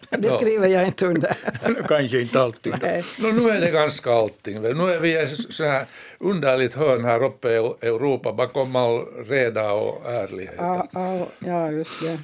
det 0.10 0.32
skriver 0.32 0.68
jag 0.68 0.86
inte 0.86 1.08
under. 1.08 1.38
Kanske 1.88 2.22
inte 2.22 2.42
allting. 2.42 2.74
No, 3.20 3.32
nu 3.32 3.50
är 3.50 3.62
det 3.62 3.72
ganska 3.72 4.12
allting. 4.12 4.62
Nu 4.62 4.92
är 4.92 5.00
vi 5.00 5.22
i 5.22 5.28
så 5.28 5.64
här 5.64 5.86
underligt 6.20 6.74
hörn 6.74 7.06
här 7.06 7.24
uppe 7.24 7.50
i 7.50 7.56
Europa 7.88 8.34
bakom 8.34 8.76
all 8.76 9.06
reda 9.28 9.72
och 9.72 10.12
ärlighet. 10.12 10.56
Ja, 10.58 10.88
ja, 10.92 11.28
ja 11.40 11.72
just 11.72 12.02
det. 12.02 12.20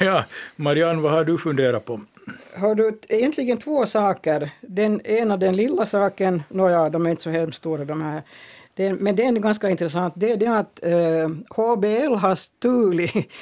Ja, 0.00 0.24
Marianne, 0.56 1.02
vad 1.02 1.12
har 1.12 1.24
du 1.24 1.38
funderat 1.38 1.84
på? 1.84 2.00
Har 2.54 2.74
du 2.74 3.00
egentligen 3.08 3.58
två 3.58 3.86
saker. 3.86 4.50
Den 4.60 5.06
ena, 5.06 5.36
den 5.36 5.56
lilla 5.56 5.86
saken, 5.86 6.42
nåja, 6.48 6.90
de 6.90 7.06
är 7.06 7.10
inte 7.10 7.22
så 7.22 7.30
hemskt 7.30 7.58
stora 7.58 7.84
de 7.84 8.02
här 8.02 8.22
det, 8.76 8.92
men 8.92 9.16
det 9.16 9.26
är 9.26 9.32
ganska 9.32 9.70
intressant. 9.70 10.14
Det 10.16 10.30
är 10.30 10.36
det 10.36 10.46
att 10.46 10.84
eh, 10.84 11.28
HBL 11.56 12.14
har 12.14 12.34
stulit 12.34 13.32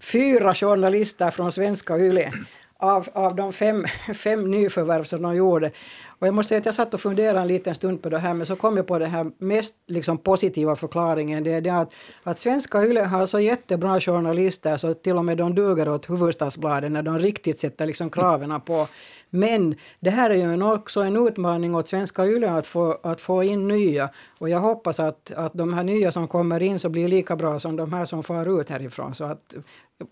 fyra 0.00 0.54
journalister 0.54 1.30
från 1.30 1.52
svenska 1.52 1.98
YLE 1.98 2.32
av, 2.76 3.08
av 3.12 3.36
de 3.36 3.52
fem, 3.52 3.84
fem 4.14 4.50
nyförvärv 4.50 5.04
som 5.04 5.22
de 5.22 5.36
gjorde. 5.36 5.70
Och 6.18 6.26
jag 6.26 6.34
måste 6.34 6.48
säga 6.48 6.58
att 6.58 6.66
jag 6.66 6.74
satt 6.74 6.94
och 6.94 7.00
funderade 7.00 7.40
en 7.40 7.48
liten 7.48 7.74
stund 7.74 8.02
på 8.02 8.08
det 8.08 8.18
här 8.18 8.34
men 8.34 8.46
så 8.46 8.56
kom 8.56 8.76
jag 8.76 8.86
på 8.86 8.98
den 8.98 9.10
här 9.10 9.30
mest 9.38 9.74
liksom, 9.86 10.18
positiva 10.18 10.76
förklaringen. 10.76 11.44
Det 11.44 11.52
är 11.52 11.60
det 11.60 11.70
att, 11.70 11.92
att 12.22 12.38
svenska 12.38 12.84
YLE 12.84 13.04
har 13.04 13.26
så 13.26 13.40
jättebra 13.40 14.00
journalister 14.00 14.76
så 14.76 14.94
till 14.94 15.16
och 15.16 15.24
med 15.24 15.36
de 15.36 15.54
duger 15.54 15.88
åt 15.88 16.06
Hufvudstadsbladet 16.06 16.92
när 16.92 17.02
de 17.02 17.18
riktigt 17.18 17.58
sätter 17.58 17.86
liksom, 17.86 18.10
kraven 18.10 18.60
på. 18.60 18.88
Men 19.30 19.74
det 20.00 20.10
här 20.10 20.30
är 20.30 20.34
ju 20.34 20.62
också 20.62 21.00
en 21.00 21.26
utmaning 21.26 21.74
åt 21.74 21.88
svenska 21.88 22.26
YLE 22.26 22.50
att 22.50 22.66
få, 22.66 22.98
att 23.02 23.20
få 23.20 23.44
in 23.44 23.68
nya. 23.68 24.10
Och 24.38 24.48
jag 24.48 24.60
hoppas 24.60 25.00
att, 25.00 25.32
att 25.32 25.52
de 25.54 25.74
här 25.74 25.84
nya 25.84 26.12
som 26.12 26.28
kommer 26.28 26.62
in 26.62 26.78
så 26.78 26.88
blir 26.88 27.08
lika 27.08 27.36
bra 27.36 27.58
som 27.58 27.76
de 27.76 27.92
här 27.92 28.04
som 28.04 28.22
far 28.22 28.60
ut 28.60 28.70
härifrån. 28.70 29.14
Så 29.14 29.24
att, 29.24 29.56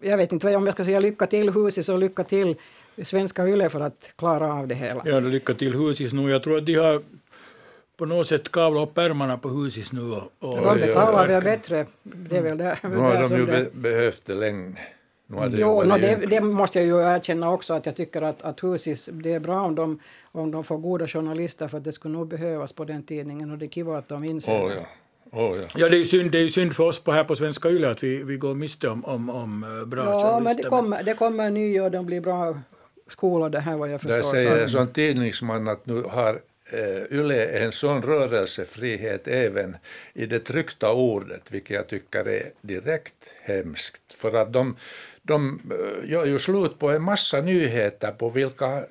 jag 0.00 0.16
vet 0.16 0.32
inte 0.32 0.56
om 0.56 0.66
jag 0.66 0.74
ska 0.74 0.84
säga 0.84 1.00
lycka 1.00 1.26
till 1.26 1.50
Husis 1.50 1.88
och 1.88 1.98
lycka 1.98 2.24
till 2.24 2.56
svenska 3.04 3.48
YLE 3.48 3.68
för 3.68 3.80
att 3.80 4.10
klara 4.16 4.54
av 4.54 4.68
det 4.68 4.74
hela. 4.74 5.02
Ja, 5.04 5.20
lycka 5.20 5.54
till 5.54 5.74
Husis 5.74 6.12
nu. 6.12 6.30
Jag 6.30 6.42
tror 6.42 6.58
att 6.58 6.66
de 6.66 6.74
har 6.74 7.02
på 7.96 8.06
något 8.06 8.28
sätt 8.28 8.52
kavlat 8.52 8.88
upp 8.88 8.98
ärmarna 8.98 9.38
på 9.38 9.48
Husis 9.48 9.92
nu. 9.92 10.12
Och, 10.12 10.32
och 10.38 10.56
de 10.56 10.80
betalar 10.80 11.28
väl 11.28 11.42
bättre. 11.42 11.86
Det 12.02 12.36
är 12.36 12.42
väl 12.42 12.58
där, 12.58 12.78
nu 12.82 12.96
har 12.96 13.28
de 13.28 13.36
ju 13.36 13.46
be 13.46 13.66
behövt 13.72 14.24
det 14.24 14.34
länge. 14.34 14.78
jo, 15.50 15.82
no, 15.82 15.98
det, 15.98 16.26
det, 16.26 16.40
måste 16.40 16.78
jag 16.78 16.86
ju 16.86 17.16
erkänna 17.16 17.52
också 17.52 17.74
att 17.74 17.86
jag 17.86 17.96
tycker 17.96 18.22
att, 18.22 18.42
att 18.42 18.64
Husis, 18.64 19.08
det 19.12 19.32
är 19.32 19.40
bra 19.40 19.60
om 19.60 19.74
de, 19.74 19.98
om 20.32 20.50
de 20.50 20.64
får 20.64 20.78
goda 20.78 21.06
journalister 21.06 21.68
för 21.68 21.78
att 21.78 21.84
det 21.84 21.92
skulle 21.92 22.14
nog 22.14 22.28
behövas 22.28 22.72
på 22.72 22.84
den 22.84 23.02
tidningen 23.02 23.50
och 23.50 23.58
det 23.58 23.66
är 23.66 23.70
kul 23.70 23.94
att 23.94 24.08
de 24.08 24.24
inser 24.24 24.52
oh, 24.52 24.72
ja. 24.72 24.86
Oh, 25.32 25.56
ja. 25.56 25.62
ja, 25.76 25.88
det 25.88 25.96
är 25.96 25.98
ju 25.98 26.04
synd, 26.04 26.30
det 26.30 26.38
är 26.38 26.48
synd 26.48 26.76
för 26.76 26.84
oss 26.84 26.98
på 27.00 27.12
här 27.12 27.24
på 27.24 27.36
Svenska 27.36 27.68
Yle 27.68 27.90
att 27.90 28.02
vi, 28.02 28.22
vi 28.22 28.36
går 28.36 28.54
miste 28.54 28.88
om, 28.88 29.04
om, 29.04 29.30
om 29.30 29.64
eh, 29.64 29.86
bra 29.86 30.04
ja, 30.04 30.10
journalister. 30.10 30.28
Ja, 30.28 30.40
men 30.40 30.56
det 30.56 30.62
kommer, 30.62 31.02
det 31.02 31.14
kommer 31.14 31.50
nya 31.50 31.84
och 31.84 31.90
de 31.90 32.06
blir 32.06 32.20
bra 32.20 32.54
skolade 33.08 33.60
här 33.60 33.76
vad 33.76 33.90
jag 33.90 34.00
förstår. 34.00 34.16
Där 34.16 34.22
säger 34.22 34.62
en 34.62 34.68
sån 34.68 34.92
tidningsman 34.92 35.68
att 35.68 35.86
nu 35.86 36.02
har 36.02 36.40
eh, 36.70 37.18
Yle 37.18 37.46
en 37.46 37.72
sån 37.72 38.02
rörelsefrihet 38.02 39.28
även 39.28 39.76
i 40.14 40.26
det 40.26 40.40
tryckta 40.40 40.92
ordet, 40.92 41.50
vilket 41.50 41.76
jag 41.76 41.86
tycker 41.88 42.28
är 42.28 42.50
direkt 42.60 43.34
hemskt. 43.42 44.12
För 44.12 44.32
att 44.32 44.52
de, 44.52 44.76
de 45.22 45.60
eh, 45.70 46.10
gör 46.10 46.24
ju 46.24 46.38
slut 46.38 46.78
på 46.78 46.90
en 46.90 47.02
massa 47.02 47.40
nyheter 47.40 48.10
på 48.10 48.28
vilka 48.28 48.84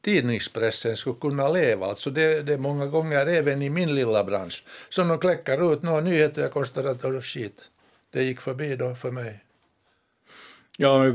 tidningspressen 0.00 0.96
skulle 0.96 1.16
kunna 1.20 1.48
leva. 1.48 1.86
Alltså 1.86 2.10
det, 2.10 2.42
det 2.42 2.52
är 2.52 2.58
många 2.58 2.86
gånger 2.86 3.26
även 3.26 3.62
i 3.62 3.70
min 3.70 3.94
lilla 3.94 4.24
bransch 4.24 4.64
som 4.88 5.08
de 5.08 5.18
kläcker 5.18 5.72
ut 5.72 5.82
några 5.82 6.00
nyheter 6.00 6.40
och 6.40 6.44
jag 6.44 6.52
konstaterar 6.52 6.92
att 6.92 7.04
oh, 7.04 7.20
shit, 7.20 7.70
det 8.10 8.22
gick 8.22 8.40
förbi 8.40 8.76
då 8.76 8.94
för 8.94 9.10
mig. 9.10 9.45
Ja, 10.78 11.06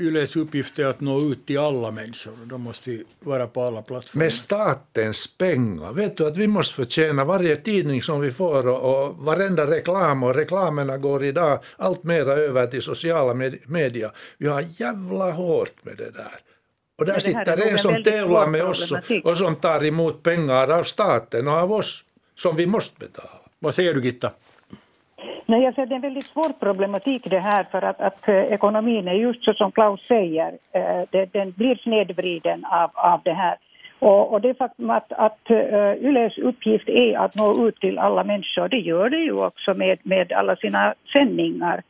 Yles 0.00 0.36
uppgift 0.36 0.78
är 0.78 0.86
att 0.86 1.00
nå 1.00 1.20
ut 1.20 1.46
till 1.46 1.58
alla 1.58 1.90
människor. 1.90 2.32
De 2.44 2.60
måste 2.60 3.02
vara 3.20 3.46
på 3.46 3.62
alla 3.62 3.82
plattformar. 3.82 4.24
Med 4.24 4.32
statens 4.32 5.38
pengar. 5.38 5.92
Vet 5.92 6.16
du 6.16 6.26
att 6.26 6.36
vi 6.36 6.46
måste 6.46 6.74
förtjäna 6.74 7.24
varje 7.24 7.56
tidning 7.56 8.02
som 8.02 8.20
vi 8.20 8.30
får 8.30 8.68
och, 8.68 9.06
och 9.06 9.16
varenda 9.16 9.70
reklam 9.70 10.22
och 10.22 10.34
reklamerna 10.34 10.98
går 10.98 11.24
idag 11.24 11.58
allt 11.76 12.04
mera 12.04 12.32
över 12.32 12.66
till 12.66 12.82
sociala 12.82 13.34
medier. 13.66 14.10
Vi 14.38 14.48
har 14.48 14.64
jävla 14.78 15.30
hårt 15.30 15.84
med 15.84 15.96
det 15.96 16.10
där. 16.10 16.40
Och 16.98 17.06
där 17.06 17.14
det 17.14 17.20
sitter 17.20 17.56
är 17.56 17.72
en 17.72 17.78
som 17.78 18.02
tävlar 18.02 18.46
med 18.46 18.64
oss 18.64 18.92
och 19.24 19.36
som 19.36 19.56
tar 19.56 19.84
emot 19.84 20.22
pengar 20.22 20.68
av 20.68 20.82
staten 20.82 21.48
och 21.48 21.54
av 21.54 21.72
oss 21.72 22.04
som 22.34 22.56
vi 22.56 22.66
måste 22.66 22.98
betala. 22.98 23.30
Vad 23.58 23.74
säger 23.74 23.94
du 23.94 24.00
Gitta? 24.00 24.30
Nej, 25.48 25.62
jag 25.62 25.74
säger 25.74 25.86
det 25.86 25.94
är 25.94 25.96
en 25.96 26.02
väldigt 26.02 26.26
svår 26.26 26.52
problematik 26.60 27.26
det 27.30 27.38
här 27.38 27.64
för 27.70 27.82
att, 27.82 28.00
att 28.00 28.28
eh, 28.28 28.34
ekonomin 28.34 29.08
är 29.08 29.12
just 29.12 29.44
så 29.44 29.52
som 29.52 29.72
Klaus 29.72 30.06
säger, 30.08 30.58
eh, 30.72 31.02
det, 31.10 31.32
den 31.32 31.50
blir 31.52 31.76
snedvriden 31.76 32.64
av, 32.64 32.90
av 32.94 33.20
det 33.24 33.32
här. 33.32 33.56
Och, 33.98 34.32
och 34.32 34.40
det 34.40 34.54
faktum 34.54 34.90
att, 34.90 35.12
att 35.12 35.50
uh, 35.50 36.04
Yles 36.06 36.38
uppgift 36.38 36.88
är 36.88 37.18
att 37.18 37.34
nå 37.34 37.68
ut 37.68 37.80
till 37.80 37.98
alla 37.98 38.24
människor, 38.24 38.68
det 38.68 38.76
gör 38.78 39.10
det 39.10 39.16
ju 39.16 39.32
också 39.32 39.74
med, 39.74 39.98
med 40.02 40.32
alla 40.32 40.56
sina 40.56 40.94
sändningar. 41.12 41.82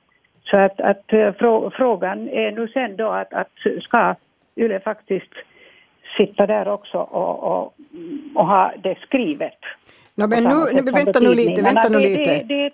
Så 0.51 0.57
att, 0.57 0.81
att 0.81 1.13
eh, 1.13 1.33
frå, 1.33 1.71
frågan 1.71 2.29
är 2.29 2.51
nu 2.51 2.69
sen 2.69 2.97
då 2.97 3.09
att, 3.09 3.33
att 3.33 3.53
ska 3.83 4.15
Yle 4.57 4.81
faktiskt 4.81 5.33
sitta 6.17 6.47
där 6.47 6.69
också 6.69 6.99
och, 6.99 7.45
och, 7.45 7.75
och 8.35 8.47
ha 8.47 8.73
det 8.83 8.99
skrivet. 8.99 9.59
No, 10.15 10.27
men 10.27 10.45
nu, 10.45 10.83
nu, 10.83 10.93
vänta 10.93 11.21
nu 11.21 11.35
lite, 11.35 11.63
vänta 11.63 11.89
nu 11.89 11.99
lite. 11.99 12.43
Det, 12.43 12.43
det, 12.43 12.71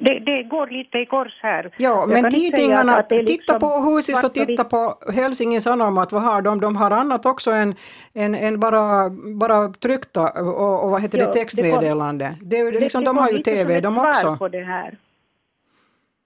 det, 0.00 0.18
det 0.18 0.42
går 0.42 0.66
lite 0.66 0.98
i 0.98 1.06
kors 1.06 1.38
här. 1.42 1.70
Ja, 1.76 1.88
Jag 2.00 2.08
men 2.08 2.22
kan 2.22 2.30
tidningarna, 2.30 2.96
att 2.96 3.08
det 3.08 3.16
är 3.16 3.24
titta 3.24 3.52
liksom 3.52 3.60
på 3.60 3.80
Husis 3.80 4.24
och 4.24 4.34
titta 4.34 4.64
på 4.64 4.98
Helsingin 5.14 5.62
Sanomat, 5.62 6.12
vad 6.12 6.22
har 6.22 6.42
de? 6.42 6.60
De 6.60 6.76
har 6.76 6.90
annat 6.90 7.26
också 7.26 7.50
än, 7.50 7.74
än, 8.14 8.34
än 8.34 8.60
bara, 8.60 9.10
bara 9.34 9.68
tryckta 9.68 10.28
och, 10.30 10.84
och 10.84 10.90
vad 10.90 11.02
heter 11.02 11.18
Ja, 11.18 11.24
det, 11.26 11.30
det 11.32 11.38
textmeddelande. 11.38 12.36
Det, 12.42 12.58
är 12.58 12.64
ju 12.72 12.80
liksom, 12.80 13.00
det 13.00 13.06
de 13.08 13.18
har 13.18 13.30
ju 13.30 13.42
TV 13.42 13.80
de 13.80 13.98
också. 13.98 14.36
På 14.36 14.48
det 14.48 14.64
här. 14.64 14.98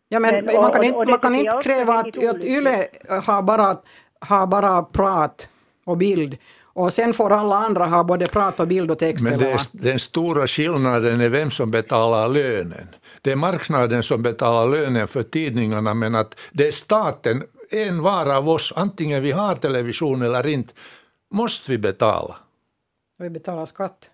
Ja, 0.09 0.19
men, 0.19 0.35
Men- 0.45 0.55
man 0.55 0.65
och- 0.65 0.73
kan 0.73 0.79
och- 0.81 0.85
inte, 0.85 0.97
och 0.99 1.07
det 1.07 1.11
man 1.13 1.19
kan 1.21 1.35
inte 1.35 1.61
kräva 1.63 1.95
att, 1.95 2.25
att 2.25 2.45
Yle 2.45 2.85
har 3.27 3.43
bara, 3.43 3.77
har 4.21 4.47
bara 4.47 4.83
prat 4.83 5.49
och 5.85 5.97
bild 5.97 6.37
och 6.75 6.93
sen 6.93 7.13
får 7.15 7.33
alla 7.33 7.57
andra 7.57 7.87
ha 7.87 8.05
både 8.05 8.27
prat 8.27 8.61
och 8.61 8.69
bild 8.69 8.91
och 8.91 8.99
text. 8.99 9.25
Men 9.25 9.33
eller 9.33 9.47
det 9.73 9.89
den 9.91 9.99
stora 9.99 10.47
skillnaden 10.47 11.21
är 11.21 11.29
vem 11.29 11.51
som 11.51 11.71
betalar 11.71 12.29
lönen. 12.29 12.89
Det 13.23 13.33
är 13.33 13.37
marknaden 13.37 14.03
som 14.03 14.23
betalar 14.23 14.71
lönen 14.71 15.09
för 15.09 15.23
tidningarna 15.23 15.95
men 15.95 16.15
att 16.15 16.41
det 16.53 16.69
är 16.69 16.73
staten, 16.73 17.43
en 17.71 18.03
var 18.03 18.29
av 18.29 18.49
oss, 18.49 18.73
antingen 18.77 19.23
vi 19.23 19.31
har 19.31 19.55
television 19.55 20.23
eller 20.23 20.47
inte, 20.47 20.75
måste 21.31 21.71
vi 21.71 21.79
betala. 21.79 22.37
Vi 23.19 23.31
betalar 23.31 23.67
skatt. 23.67 24.11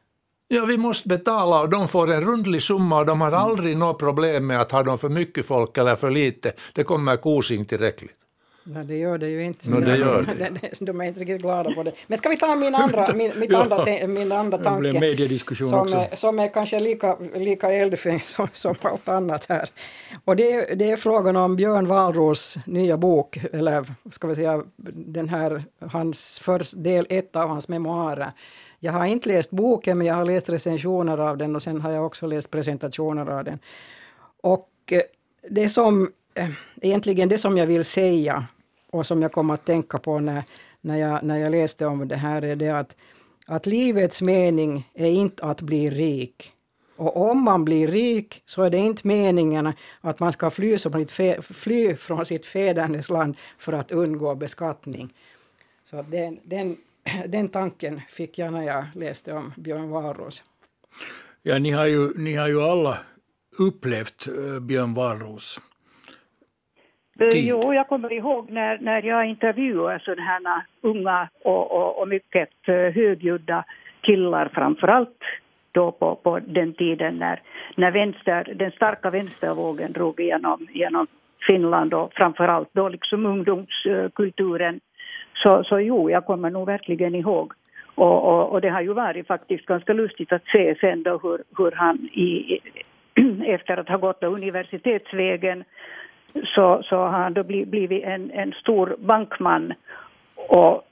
Ja, 0.49 0.65
vi 0.65 0.79
måste 0.79 1.09
betala 1.09 1.61
och 1.61 1.69
de 1.69 1.89
får 1.89 2.11
en 2.11 2.25
rundlig 2.25 2.63
summa 2.63 2.99
och 2.99 3.07
de 3.07 3.21
har 3.21 3.33
aldrig 3.33 3.77
något 3.77 3.99
problem 3.99 4.47
med 4.47 4.61
att 4.61 4.73
ha 4.73 4.83
de 4.83 4.99
för 4.99 5.09
mycket 5.09 5.47
folk 5.47 5.79
eller 5.79 5.97
för 5.97 6.11
lite. 6.11 6.53
Det 6.75 6.85
kommer 6.85 7.17
kosing 7.17 7.65
tillräckligt. 7.65 8.17
Nej, 8.71 8.85
det 8.85 8.97
gör 8.97 9.19
det 9.19 9.29
ju 9.29 9.43
inte. 9.45 9.71
Nå, 9.71 9.81
det 9.81 9.97
gör 9.97 10.23
det. 10.39 10.71
De 10.85 11.01
är 11.01 11.05
inte 11.05 11.21
riktigt 11.21 11.41
glada 11.43 11.71
på 11.75 11.83
det. 11.83 11.93
Men 12.07 12.19
ska 12.19 12.29
vi 12.29 12.37
ta 12.37 12.55
min 12.55 12.75
andra, 12.75 13.07
min, 13.15 13.33
mitt 13.39 13.51
Ja. 13.53 13.63
andra, 13.63 14.07
min 14.07 14.33
andra 14.33 14.59
tanke? 14.59 14.83
som, 15.71 15.79
också. 15.81 15.97
är, 15.97 16.17
som 16.17 16.39
är 16.39 16.49
kanske 16.49 16.81
lika, 16.81 17.17
lika 17.35 17.73
eldfängd 17.73 18.23
som, 18.27 18.49
som 18.53 18.75
allt 18.83 19.09
annat 19.09 19.47
här. 19.49 19.69
Och 20.25 20.37
det, 20.37 20.53
är- 20.53 20.75
det 20.77 20.91
är 20.91 20.97
frågan 20.97 21.37
om 21.37 21.57
Björn 21.57 21.87
Wahlroos 21.87 22.59
nya 22.67 22.97
bok, 22.97 23.39
eller 23.53 23.87
ska 24.11 24.29
vi 24.29 24.35
säga 24.35 24.63
den 24.93 25.29
här, 25.29 25.65
hans 25.81 26.39
först, 26.43 26.73
del 26.77 27.07
ett 27.11 27.37
av 27.37 27.49
hans 27.49 27.69
memoarer. 27.69 28.33
Jag 28.81 28.93
har 28.93 29.07
inte 29.07 29.29
läst 29.29 29.51
boken, 29.51 29.99
men 29.99 30.07
jag 30.07 30.15
har 30.15 30.25
läst 30.25 30.49
recensioner 30.49 31.19
av 31.19 31.37
den 31.39 31.57
och 31.57 31.63
sen 31.63 31.81
har 31.81 31.91
jag 31.91 32.07
också 32.07 32.27
läst 32.27 32.51
presentationer 32.51 33.27
av 33.27 33.45
den. 33.45 33.59
Och 34.41 34.69
eh, 34.91 35.01
det 35.51 35.69
som, 35.69 36.13
eh, 36.35 36.49
egentligen 36.83 37.29
det 37.29 37.39
som 37.39 37.57
jag 37.59 37.67
vill 37.67 37.85
säga 37.85 38.45
och 38.91 39.07
som 39.07 39.23
jag 39.23 39.33
kom 39.33 39.51
att 39.51 39.65
tänka 39.65 39.99
på 39.99 40.19
när, 40.19 40.43
när, 40.81 40.99
jag, 40.99 41.23
när 41.23 41.37
jag 41.37 41.51
läste 41.51 41.87
om 41.87 42.09
det 42.09 42.17
här 42.17 42.43
är 42.43 42.57
det 42.57 42.69
att, 42.69 42.97
att 43.47 43.67
livets 43.67 44.23
mening 44.23 44.91
är 44.95 45.11
inte 45.11 45.45
att 45.45 45.63
bli 45.63 45.91
rik. 45.91 46.53
Och 46.97 47.31
om 47.31 47.43
man 47.43 47.65
blir 47.65 47.89
rik 47.89 48.43
så 48.47 48.63
är 48.63 48.71
det 48.71 48.79
inte 48.79 49.07
meningen 49.07 49.73
att 50.01 50.21
man 50.21 50.33
ska 50.33 50.51
fly, 50.51 50.79
som 50.79 51.07
fe, 51.07 51.43
fly 51.43 51.97
från 51.97 52.27
sitt 52.27 52.47
fädernes 52.47 53.09
land 53.09 53.37
för 53.59 53.73
att 53.73 53.93
undgå 53.93 54.35
beskattning. 54.35 55.15
Så 55.85 56.03
den, 56.03 56.41
den, 56.45 56.77
den 57.27 57.49
tanken 57.49 58.01
fick 58.09 58.39
jag 58.39 58.53
när 58.53 58.65
jag 58.65 58.85
läste 58.95 59.33
om 59.33 59.53
Björn 59.57 59.91
Wahlroos. 59.91 60.45
Ja, 61.43 61.59
ni 61.59 61.71
har 61.71 61.87
ju, 61.87 62.19
ni 62.19 62.35
har 62.35 62.49
ju 62.49 62.63
alla 62.63 62.99
upplevt 63.59 64.29
eh, 64.29 64.61
Björn 64.61 64.95
Wahlroos. 64.95 65.61
Eh. 67.19 67.49
Jo, 67.49 67.75
jag 67.75 67.89
kommer 67.89 68.13
ihåg 68.13 68.51
när, 68.51 68.79
när 68.79 69.03
jag 69.03 69.27
intervjuade 69.27 70.01
sådana 70.05 70.23
här 70.23 70.63
unga 70.81 71.29
och, 71.43 71.73
och, 71.73 72.01
och 72.01 72.09
mycket 72.09 72.69
eh, 72.69 72.75
högljudda 72.75 73.65
killar 74.01 74.51
framför 74.55 74.89
allt 74.89 75.19
då 75.73 75.93
på, 75.93 76.15
på 76.15 76.39
den 76.39 76.75
tiden 76.75 77.15
när, 77.15 77.43
när 77.75 77.91
vänster, 77.91 78.55
den 78.55 78.71
starka 78.71 79.11
vänstervågen 79.11 79.93
drog 79.93 80.21
igenom, 80.21 80.67
genom 80.71 81.07
Finland 81.47 81.95
och 81.95 82.13
framför 82.15 82.49
allt 82.49 82.69
då 82.73 82.89
liksom 82.89 83.27
ungdomskulturen. 83.27 84.81
Så, 85.35 85.65
så 85.65 85.81
jo, 85.81 86.11
jag 86.11 86.27
kommer 86.27 86.51
nog 86.51 86.67
verkligen 86.67 87.15
ihåg. 87.15 87.53
Och, 87.95 88.25
och, 88.25 88.53
och 88.53 88.61
det 88.61 88.69
har 88.69 88.81
ju 88.81 88.93
varit 88.93 89.27
faktiskt 89.27 89.67
ganska 89.67 89.93
lustigt 89.93 90.33
att 90.33 90.47
se 90.53 90.75
sen 90.81 91.03
då 91.03 91.19
hur, 91.23 91.43
hur 91.59 91.73
han 91.73 91.97
i, 91.99 92.59
efter 93.47 93.77
att 93.77 93.89
ha 93.89 93.97
gått 93.97 94.23
universitetsvägen 94.23 95.65
så, 96.45 96.83
så 96.85 96.97
har 96.97 97.09
han 97.09 97.35
då 97.35 97.43
bli, 97.43 97.67
blivit 97.67 98.05
en, 98.05 98.31
en 98.31 98.53
stor 98.53 98.97
bankman. 98.99 99.75
Och 100.49 100.85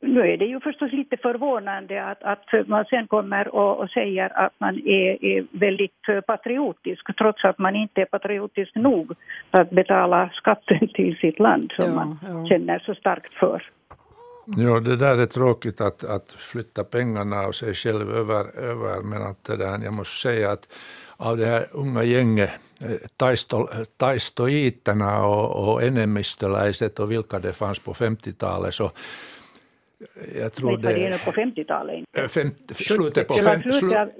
nu 0.00 0.20
är 0.20 0.36
det 0.36 0.44
ju 0.44 0.60
förstås 0.60 0.92
lite 0.92 1.16
förvånande 1.16 2.04
att, 2.04 2.22
att 2.22 2.68
man 2.68 2.84
sen 2.84 3.06
kommer 3.06 3.54
och, 3.54 3.78
och 3.78 3.90
säger 3.90 4.38
att 4.46 4.52
man 4.58 4.74
är, 4.74 5.24
är 5.24 5.46
väldigt 5.50 6.26
patriotisk 6.26 7.16
trots 7.18 7.44
att 7.44 7.58
man 7.58 7.76
inte 7.76 8.00
är 8.00 8.04
patriotisk 8.04 8.74
nog 8.74 9.12
för 9.50 9.60
att 9.60 9.70
betala 9.70 10.30
skatten 10.34 10.88
till 10.94 11.16
sitt 11.16 11.38
land 11.38 11.72
som 11.76 11.84
Ja, 11.84 11.94
man 11.94 12.18
ja. 12.22 12.46
känner 12.46 12.78
så 12.78 12.94
starkt 12.94 13.34
för. 13.34 13.62
Ja, 14.56 14.80
det 14.80 14.96
där 14.96 15.18
är 15.18 15.26
tråkigt 15.26 15.80
att, 15.80 16.04
att 16.04 16.32
flytta 16.32 16.84
pengarna 16.84 17.46
och 17.46 17.54
sig 17.54 17.74
själv 17.74 18.10
över, 18.10 18.58
över 18.58 19.02
men 19.02 19.22
att 19.22 19.44
det 19.44 19.56
där, 19.56 19.84
jag 19.84 19.92
måste 19.92 20.28
säga 20.28 20.50
att 20.50 20.68
av 21.16 21.36
det 21.36 21.46
här 21.46 21.66
unga 21.72 22.04
gänget, 22.04 22.50
taisto, 23.16 23.68
taistoiterna 23.96 25.26
och, 25.26 25.68
och 25.72 25.82
enemmistöläiset 25.82 26.98
och 26.98 27.10
vilka 27.12 27.38
det 27.38 27.52
fanns 27.52 27.78
på 27.78 27.94
50-talet 27.94 28.74
så 28.74 28.90
jag 30.40 30.52
tror 30.52 30.76
det 30.76 30.88
det 30.92 31.18
på 31.24 31.30
50-talet 31.32 31.96
inte. 31.98 32.20
Eh, 32.22 32.28
fem, 32.28 32.50
slutet 32.74 33.28
på, 33.28 33.34
fem, 33.34 33.62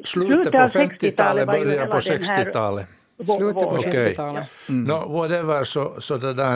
slutet 0.04 0.52
på 0.52 0.58
av 0.58 0.68
50-talet, 0.70 1.02
60-talet 1.02 1.46
var 1.46 1.56
ju 1.56 1.64
början 1.64 1.88
på 1.90 1.96
hela 1.98 2.16
den 2.16 2.24
här- 2.24 2.44
60-talet. 2.44 2.86
Slutet 3.16 3.54
på 3.54 3.60
Vår- 3.70 3.78
Okej. 3.78 4.10
70-talet. 4.14 4.44
No, 4.66 5.12
whatever, 5.12 5.64
så, 5.64 6.00
så 6.00 6.16
det 6.16 6.34
där, 6.34 6.54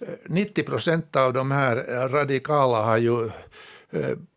eh, 0.00 0.08
90 0.26 0.62
procent 0.62 1.16
av 1.16 1.32
de 1.32 1.50
här 1.50 1.76
radikala 2.08 2.82
har 2.82 2.96
ju 2.98 3.30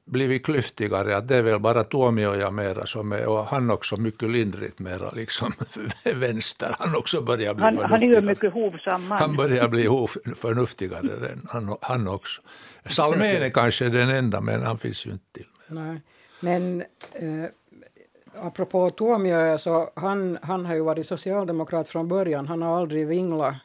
blivit 0.05 0.45
klyftigare. 0.45 1.17
Att 1.17 1.27
det 1.27 1.35
är 1.35 1.41
väl 1.41 1.59
bara 1.59 1.83
Tuomioja 1.83 2.51
mera 2.51 2.85
som 2.85 3.11
är, 3.11 3.25
och 3.25 3.45
han 3.45 3.71
också 3.71 3.97
mycket 3.97 4.29
lindrigt 4.29 4.79
mera 4.79 5.09
liksom 5.09 5.53
vänster. 6.03 6.75
Han 6.79 6.95
också 6.95 7.21
börjar 7.21 7.53
bli 7.53 7.63
Han, 7.63 7.77
han 7.77 7.83
är 7.83 8.07
ju 8.07 8.13
förnuftigare. 8.13 8.25
mycket 8.25 8.53
hovsam 8.53 9.07
man. 9.07 9.17
Han 9.21 9.35
börjar 9.35 9.67
bli 9.67 9.83
förnuftigare, 10.35 11.29
än 11.31 11.47
han, 11.49 11.77
han 11.81 12.07
också. 12.07 12.41
Salmén 12.89 13.43
är 13.43 13.49
kanske 13.49 13.89
den 13.89 14.09
enda, 14.09 14.41
men 14.41 14.63
han 14.63 14.77
finns 14.77 15.05
ju 15.05 15.11
inte 15.11 15.25
till. 15.33 15.47
Nej. 15.67 16.01
Men 16.39 16.81
eh, 17.13 17.45
apropå 18.41 18.89
Tuomioja 18.89 19.57
så 19.57 19.89
han, 19.95 20.37
han 20.41 20.65
har 20.65 20.75
ju 20.75 20.81
varit 20.81 21.07
socialdemokrat 21.07 21.89
från 21.89 22.07
början. 22.07 22.47
Han 22.47 22.61
har 22.61 22.79
aldrig 22.79 23.07
vinglat 23.07 23.55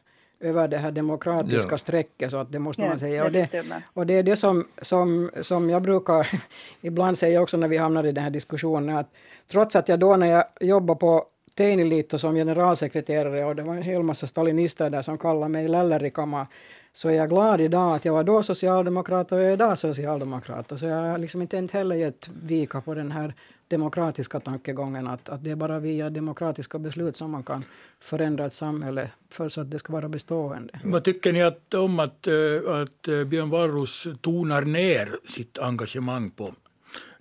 över 0.41 0.67
det 0.67 0.77
här 0.77 0.91
demokratiska 0.91 1.71
Ja. 1.71 1.77
strecket, 1.77 2.31
så 2.31 2.37
att 2.37 2.51
det 2.51 2.59
måste 2.59 2.81
Ja, 2.81 2.87
man 2.87 2.99
säga. 2.99 3.29
det 3.29 3.43
Och 3.43 3.51
det, 3.51 3.81
och 3.93 4.05
det 4.07 4.13
är 4.13 4.23
det 4.23 4.35
som, 4.35 4.67
som, 4.81 5.29
som 5.41 5.69
jag 5.69 5.81
brukar 5.81 6.27
ibland 6.81 7.17
säga 7.17 7.41
också 7.41 7.57
när 7.57 7.67
vi 7.67 7.77
hamnar 7.77 8.05
i 8.05 8.11
den 8.11 8.23
här 8.23 8.31
diskussionen, 8.31 8.97
att 8.97 9.07
trots 9.51 9.75
att 9.75 9.89
jag 9.89 9.99
då 9.99 10.15
när 10.15 10.27
jag 10.27 10.43
jobbade 10.59 10.99
på 10.99 11.25
Teinilito 11.55 12.17
som 12.19 12.35
generalsekreterare 12.35 13.45
och 13.45 13.55
det 13.55 13.63
var 13.63 13.75
en 13.75 13.81
hel 13.81 14.03
massa 14.03 14.27
stalinister 14.27 14.89
där 14.89 15.01
som 15.01 15.17
kallade 15.17 15.49
mig 15.49 15.67
lällerikama, 15.67 16.47
så 16.93 17.09
är 17.09 17.13
jag 17.13 17.29
glad 17.29 17.61
idag 17.61 17.95
att 17.95 18.05
jag 18.05 18.13
var 18.13 18.23
då 18.23 18.43
socialdemokrat 18.43 19.31
och 19.31 19.39
jag 19.39 19.45
är 19.49 19.53
idag 19.53 19.77
socialdemokrat. 19.77 20.79
Så 20.79 20.85
jag 20.85 20.95
har 21.11 21.17
liksom 21.17 21.41
inte 21.41 21.57
inte 21.57 21.77
heller 21.77 21.95
gett 21.95 22.29
vika 22.43 22.81
på 22.81 22.93
den 22.93 23.11
här 23.11 23.33
demokratiska 23.71 24.39
tankegången 24.39 25.07
att, 25.07 25.29
att 25.29 25.43
det 25.43 25.51
är 25.51 25.55
bara 25.55 25.79
via 25.79 26.09
demokratiska 26.09 26.79
beslut 26.79 27.15
som 27.15 27.31
man 27.31 27.43
kan 27.43 27.63
förändra 27.99 28.45
ett 28.45 28.53
samhälle 28.53 29.09
för 29.29 29.49
så 29.49 29.61
att 29.61 29.71
det 29.71 29.79
ska 29.79 29.93
vara 29.93 30.09
bestående. 30.09 30.79
Vad 30.83 31.03
tycker 31.03 31.33
ni 31.33 31.43
att, 31.43 31.73
om 31.73 31.99
att, 31.99 32.27
eh, 32.27 32.33
att 32.81 33.07
eh, 33.07 33.23
Björn 33.23 33.49
Varros 33.49 34.07
tonar 34.21 34.61
ner 34.61 35.07
sitt 35.31 35.59
engagemang 35.59 36.29
på 36.31 36.53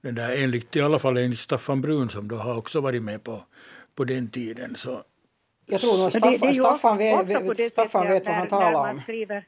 den 0.03 0.15
där, 0.15 0.43
enligt, 0.43 0.77
i 0.77 0.81
alla 0.81 0.99
fall 0.99 1.17
enligt 1.17 1.39
Staffan 1.39 1.81
Brun 1.83 2.09
som 2.09 2.29
då 2.29 2.37
har 2.37 2.57
också 2.59 2.81
varit 2.81 3.03
med 3.03 3.25
på, 3.25 3.43
på 3.95 4.05
den 4.05 4.29
tiden. 4.31 4.75
Så, 4.75 5.03
Jag 5.67 5.81
tror 5.81 5.99
nog 5.99 6.11
Men 6.13 6.23
det- 6.33 6.47
det 6.49 6.55
Staffan, 6.55 6.55
Staffan, 6.55 6.99
vet, 6.99 7.71
Staffan 7.71 8.07
vet 8.09 8.27
vad 8.27 8.33
när- 8.35 8.39
han 8.39 8.49
talar 8.49 8.71
när 8.73 8.79
man 8.79 8.97
om. 8.97 9.03
Skriver, 9.03 9.45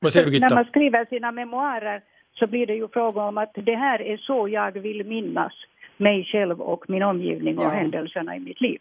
vad 0.00 0.12
säger 0.12 0.30
du 0.30 0.40
när 0.40 0.54
man 0.54 0.64
skriver 0.64 1.04
sina 1.04 1.32
memoarer 1.32 2.02
så 2.38 2.46
blir 2.46 2.66
det 2.66 2.74
ju 2.74 2.88
fråga 2.88 3.22
om 3.22 3.38
att 3.38 3.52
det 3.54 3.74
här 3.76 4.02
är 4.02 4.16
så 4.16 4.48
jag 4.48 4.72
vill 4.72 5.06
minnas 5.06 5.52
mig 5.96 6.24
själv 6.24 6.60
och 6.60 6.90
min 6.90 7.02
omgivning 7.02 7.58
och 7.58 7.64
Ja. 7.64 7.68
händelserna 7.68 8.36
i 8.36 8.40
mitt 8.40 8.60
liv. 8.60 8.78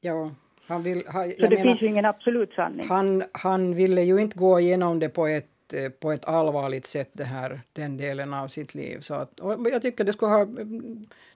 Ja, 0.00 0.30
han, 0.66 0.82
vill, 0.82 0.96
ha, 1.06 1.22
Så 1.24 1.28
det 1.38 1.48
menar, 1.50 1.62
finns 1.62 1.82
ju 1.82 1.86
ingen 1.86 2.04
absolut 2.04 2.52
sanning. 2.52 2.86
han, 2.88 3.22
han 3.32 3.74
ville 3.74 4.02
ju 4.02 4.18
inte 4.18 4.38
gå 4.38 4.60
igenom 4.60 4.98
det 4.98 5.08
på 5.08 5.26
ett, 5.26 5.74
eh, 5.74 5.88
på 6.00 6.12
ett 6.12 6.24
allvarligt 6.24 6.86
sätt, 6.86 7.10
det 7.12 7.24
här, 7.24 7.60
den 7.72 7.96
delen 7.96 8.34
av 8.34 8.48
sitt 8.48 8.74
liv. 8.74 9.00
Så 9.00 9.14
att, 9.14 9.30
jag 9.72 9.82
tycker 9.82 10.04
det 10.04 10.12
skulle, 10.12 10.32
ha, 10.32 10.46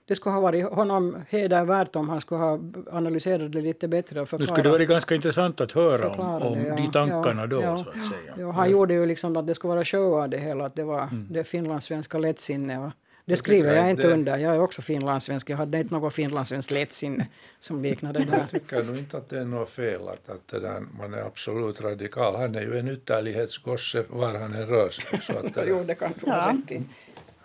det 0.05 0.15
skulle 0.15 0.33
ha 0.33 0.41
varit 0.41 0.65
honom 0.65 1.17
hedervärt 1.29 1.95
om 1.95 2.09
han 2.09 2.21
skulle 2.21 2.41
ha 2.41 2.59
analyserat 2.91 3.51
det 3.51 3.61
lite 3.61 3.87
bättre 3.87 4.19
och 4.19 4.23
Nu 4.23 4.25
förklarat. 4.25 4.49
skulle 4.49 4.63
det 4.69 4.71
vara 4.71 4.85
ganska 4.85 5.15
intressant 5.15 5.61
att 5.61 5.71
höra 5.71 6.09
om, 6.09 6.41
om 6.47 6.53
det, 6.53 6.67
ja. 6.67 6.75
de 6.75 6.91
tankarna 6.91 7.41
Ja, 7.41 7.47
då, 7.47 7.61
ja. 7.61 7.77
så 7.77 7.89
att 7.89 7.95
säga. 7.95 8.33
Ja, 8.37 8.51
han 8.51 8.71
gjorde 8.71 8.93
ju 8.93 9.05
liksom 9.05 9.37
att 9.37 9.47
det 9.47 9.55
skulle 9.55 9.73
vara 9.73 9.85
show 9.85 10.21
av 10.21 10.29
det 10.29 10.37
hela, 10.37 10.65
att 10.65 10.75
det 10.75 10.83
var 10.83 11.01
Mm. 11.01 11.27
det 11.29 11.43
finlandssvenska 11.43 12.17
lättsinne. 12.17 12.91
Det 13.29 13.31
Jag 13.31 13.39
skriver 13.39 13.75
jag 13.75 13.83
att 13.85 13.89
inte 13.91 14.07
det- 14.07 14.13
under. 14.13 14.37
Jag 14.37 14.55
är 14.55 14.61
också 14.61 14.81
finlandssvensk. 14.81 15.49
Jag 15.49 15.57
hade 15.57 15.79
inte 15.79 15.93
något 15.93 16.13
finlandssvenskt 16.13 16.71
lättsinne 16.71 17.27
som 17.59 17.81
liknade 17.81 18.19
det 18.19 18.25
där. 18.25 18.37
Jag 18.37 18.49
tycker 18.51 18.83
nog 18.83 18.97
inte 18.97 19.17
att 19.17 19.29
det 19.29 19.39
är 19.39 19.45
något 19.45 19.69
fel 19.69 20.01
att, 20.07 20.29
att 20.29 20.47
det 20.47 20.59
där, 20.59 20.79
man 20.99 21.13
är 21.13 21.21
absolut 21.21 21.81
radikal. 21.81 22.35
Han 22.35 22.55
är 22.55 22.61
ju 22.61 22.77
en 22.79 22.87
ytterlighetsgosse 22.87 24.03
var 24.09 24.27
han 24.39 24.53
än 24.53 24.65
rör 24.67 24.89
sig. 24.89 25.05
Så 25.21 25.37
att, 25.37 25.53
det- 25.53 25.65
Jo, 25.69 25.83
det 25.83 25.95
kan 25.95 26.11
du 26.11 26.21
Ja. 26.31 26.53
rätt. 26.69 26.81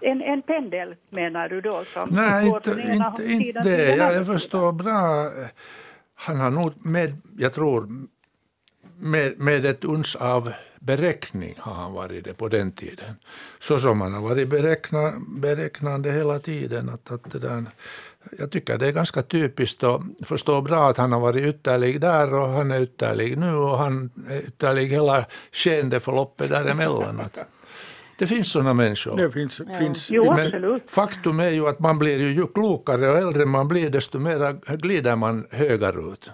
En, 0.01 0.23
en 0.23 0.43
pendel 0.43 0.95
menar 1.11 1.49
du 1.49 1.61
då 1.61 1.85
som 1.85 2.09
Nej, 2.13 2.47
inte, 2.49 2.71
inte, 2.71 3.25
inte 3.33 3.61
det. 3.63 3.97
Jag, 3.97 4.15
jag 4.15 4.27
förstår 4.27 4.73
bra. 4.73 5.31
Han 6.15 6.41
har 6.41 6.51
nog 6.51 6.87
med, 6.87 7.17
jag 7.39 7.53
tror, 7.55 7.89
med, 8.99 9.39
med 9.39 9.65
ett 9.65 9.85
uns 9.85 10.17
av 10.17 10.53
beräkning 10.81 11.55
har 11.59 11.75
han 11.75 11.93
varit 11.93 12.25
det 12.25 12.35
på 12.35 12.49
den 12.49 12.73
tiden. 12.73 13.17
Så 13.59 13.79
som 13.79 14.01
han 14.01 14.15
har 14.15 14.21
varit 14.21 14.49
beräkna, 14.49 15.13
beräknande 15.29 16.11
hela 16.11 16.39
tiden. 16.39 16.89
Att, 16.89 17.11
att 17.11 17.33
det 17.33 17.39
där, 17.39 17.65
jag 18.39 18.51
tycker 18.51 18.79
det 18.79 18.89
är 18.89 18.93
ganska 18.93 19.23
typiskt 19.23 19.83
och 19.83 20.03
förstår 20.25 20.63
bra 20.63 20.89
att 20.91 20.97
han 20.97 21.13
har 21.13 21.21
varit 21.21 21.45
ytterlig 21.45 22.01
där 22.01 22.35
och 22.35 22.49
han 22.49 22.71
är 22.71 22.81
ytterlig 22.81 23.39
nu 23.39 23.55
och 23.55 23.79
han 23.79 24.11
är 24.29 24.39
ytterlig 24.39 24.89
hela 24.89 25.25
skeendeförloppet 25.53 26.51
däremellan. 26.51 27.21
Att 27.21 27.39
det 28.19 28.27
finns 28.27 28.53
sådana 28.53 28.75
människor. 28.75 29.17
Det 29.17 29.31
finns, 29.31 29.61
finns 29.79 30.11
Jo, 30.11 30.35
Men 30.35 30.47
absolut. 30.47 30.83
faktum 30.87 31.41
är 31.41 31.51
ju 31.51 31.69
att 31.69 31.79
man 31.79 31.99
blir 31.99 32.21
ju, 32.21 32.33
ju 32.33 32.47
klokare 32.47 33.11
och 33.11 33.19
äldre 33.19 33.47
man 33.47 33.69
blir 33.69 33.91
desto 33.91 34.19
mer 34.19 34.77
glider 34.77 35.17
man 35.17 35.47
högerut. 35.51 36.31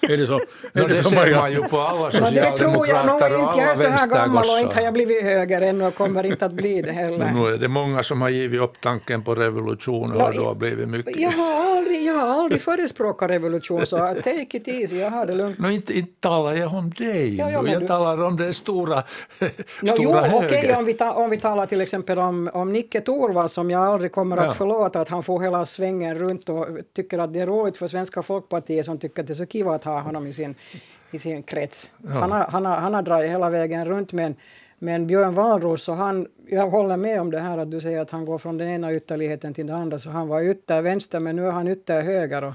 Är 0.00 0.16
det 0.16 0.26
så? 0.26 0.32
No, 0.32 0.40
Är 0.72 0.88
det 0.88 0.94
det 0.94 0.94
så 1.02 1.10
ser 1.10 1.36
man 1.36 1.52
ju 1.52 1.62
på 1.62 1.78
alla 1.78 2.10
Men 2.20 2.34
det 2.34 2.50
tror 2.50 2.88
jag 2.88 3.06
nog 3.06 3.20
socialdemokrater 3.20 3.34
och 3.34 3.48
inte. 3.48 3.60
Jag 3.60 3.70
är 3.70 3.74
så 3.74 3.88
här 3.88 4.08
gammal 4.08 4.44
och 4.44 4.60
inte 4.60 4.74
har 4.76 4.82
jag 4.82 4.92
blivit 4.94 5.22
höger 5.22 5.60
ännu 5.60 5.86
och 5.86 5.94
kommer 5.94 6.24
inte 6.26 6.46
att 6.46 6.52
bli 6.52 6.82
det 6.82 6.92
heller. 6.92 7.30
Nu 7.34 7.54
är 7.54 7.58
det 7.58 7.68
många 7.68 8.02
som 8.02 8.22
har 8.22 8.28
givit 8.28 8.60
upp 8.60 8.80
tanken 8.80 9.22
på 9.22 9.34
revolution 9.34 10.12
och 10.12 10.20
Ja, 10.20 10.30
då 10.34 10.44
har 10.44 10.54
blivit 10.54 10.88
mycket. 10.88 11.06
Aldrig, 11.16 11.26
jag 12.06 12.14
har 12.14 12.42
aldrig 12.42 12.62
förespråkat 12.62 13.30
revolution, 13.30 13.86
så 13.86 13.96
take 13.98 14.56
it 14.56 14.68
easy, 14.68 14.96
jag 14.96 15.10
har 15.10 15.26
det 15.26 15.34
lugnt. 15.34 15.58
No, 15.58 15.70
inte, 15.70 15.98
inte 15.98 16.20
talar 16.20 16.52
jag 16.52 16.74
om 16.74 16.90
dig 16.90 17.36
Ja, 17.36 17.50
ja, 17.50 17.62
jag 17.68 17.80
du- 17.80 17.86
talar 17.86 18.24
om 18.24 18.36
den 18.36 18.54
stora, 18.54 18.96
No, 19.82 19.88
stora 19.88 19.96
jo, 19.98 20.12
höger. 20.12 20.46
okej 20.46 20.74
om, 20.74 20.84
vi 20.84 20.92
ta, 20.92 21.12
om 21.12 21.30
vi 21.30 21.36
talar 21.36 21.66
till 21.66 21.80
exempel 21.80 22.18
om, 22.18 22.50
om 22.54 22.72
Nicke 22.72 23.00
Torvald 23.00 23.50
som 23.50 23.70
jag 23.70 23.82
aldrig 23.86 24.12
kommer 24.12 24.36
att 24.36 24.44
Ja. 24.44 24.52
förlåta 24.52 25.00
att 25.00 25.08
han 25.08 25.22
får 25.22 25.40
hela 25.40 25.66
svängen 25.66 26.18
runt 26.18 26.48
och 26.48 26.66
tycker 26.96 27.18
att 27.18 27.32
det 27.32 27.40
är 27.40 27.46
roligt 27.46 27.76
för 27.76 27.86
Svenska 27.88 28.22
Folkpartiet 28.22 28.86
som 28.86 28.98
tycker 28.98 29.20
att 29.22 29.26
det 29.26 29.32
är 29.32 29.34
så 29.34 29.46
kiva 29.46 29.74
att 29.74 29.84
ha 29.84 30.00
honom 30.00 30.26
i 30.26 30.32
sin, 30.32 30.54
i 31.10 31.18
sin 31.18 31.42
krets. 31.42 31.90
Han, 32.08 32.32
har, 32.32 32.38
han, 32.50 32.66
har, 32.66 32.76
han 32.76 32.94
har 32.94 33.02
dragit 33.02 33.30
hela 33.30 33.50
vägen 33.50 33.84
runt 33.84 34.12
men, 34.12 34.34
men 34.82 35.06
Björn 35.06 35.34
Wahlroos, 35.34 35.82
så 35.82 35.92
han, 35.92 36.26
jag 36.46 36.70
håller 36.70 36.96
med 36.96 37.20
om 37.20 37.30
det 37.30 37.38
här 37.38 37.58
att 37.58 37.70
du 37.70 37.80
säger 37.80 38.00
att 38.00 38.10
han 38.10 38.24
går 38.24 38.38
från 38.38 38.58
den 38.58 38.68
ena 38.68 38.92
ytterligheten 38.92 39.54
till 39.54 39.66
den 39.66 39.76
andra 39.76 39.98
så 39.98 40.10
han 40.10 40.28
var 40.28 40.42
ytter 40.42 40.82
vänster 40.82 41.20
men 41.20 41.36
nu 41.36 41.46
är 41.46 41.50
han 41.50 41.68
ytter 41.68 42.02
höger 42.02 42.44
och, 42.44 42.54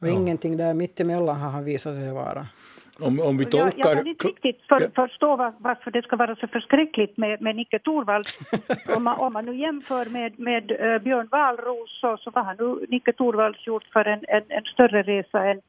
och 0.00 0.08
ingenting 0.08 0.56
där 0.56 0.74
mittemellan 0.74 1.36
har 1.36 1.50
han 1.50 1.64
visat 1.64 1.94
sig 1.94 2.12
vara. 2.12 2.46
Om, 3.00 3.20
om 3.20 3.36
vi 3.36 3.44
Jag, 3.44 3.54
jag 3.54 3.72
tolkar... 3.72 3.94
kan 3.94 4.06
inte 4.06 4.26
riktigt 4.26 4.62
för, 4.68 4.90
förstå 4.94 5.36
var, 5.36 5.52
varför 5.58 5.90
det 5.90 6.02
ska 6.02 6.16
vara 6.16 6.36
så 6.36 6.46
förskräckligt 6.46 7.16
med, 7.16 7.42
med 7.42 7.56
Nicke 7.56 7.78
Torvald. 7.78 8.26
om, 8.96 9.04
man, 9.04 9.20
om 9.20 9.32
man 9.32 9.44
nu 9.44 9.56
jämför 9.56 10.10
med, 10.10 10.38
med 10.38 10.70
eh, 10.70 10.98
Björn 11.02 11.28
Wahlroos 11.30 12.00
så, 12.00 12.16
så 12.16 12.30
vad 12.30 12.44
har 12.44 12.54
nu 12.58 12.86
Nicke 12.88 13.12
Torvald 13.12 13.56
gjort 13.66 13.84
för 13.92 14.04
en, 14.04 14.24
en, 14.28 14.42
en 14.48 14.64
större 14.64 15.02
resa 15.02 15.44
än, 15.44 15.60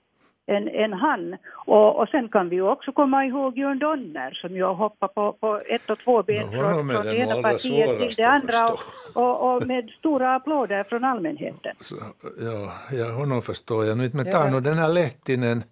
än, 0.47 0.67
än 0.67 0.93
han. 0.93 1.35
Och, 1.65 1.99
och 1.99 2.09
sen 2.09 2.29
kan 2.29 2.49
vi 2.49 2.55
ju 2.55 2.61
också 2.61 2.91
komma 2.91 3.25
ihåg 3.25 3.57
Jörn 3.57 3.79
Donner 3.79 4.31
som 4.31 4.55
ju 4.55 4.63
har 4.63 4.73
hoppat 4.73 5.15
på, 5.15 5.33
på 5.33 5.61
ett 5.69 5.89
och 5.89 5.99
två 5.99 6.23
ben 6.23 6.51
från, 6.51 6.89
från 6.89 7.05
det 7.05 7.15
ena 7.15 7.41
partiet 7.41 7.99
till 7.99 8.13
det 8.17 8.23
andra 8.23 8.69
och, 8.69 8.79
och, 9.13 9.55
och 9.55 9.67
med 9.67 9.89
stora 9.99 10.35
applåder 10.35 10.83
från 10.83 11.03
allmänheten. 11.03 11.75
Så, 11.79 11.95
ja, 12.39 12.73
ja, 12.91 13.11
honom 13.11 13.41
förstår 13.41 13.85
jag 13.85 13.97
nu 13.97 14.05
inte. 14.05 14.17
Men 14.17 14.31
ta 14.31 14.45
ja. 14.45 14.49
nu 14.49 14.59
den 14.59 14.77
här 14.77 14.89
Lehtinen, 14.89 15.63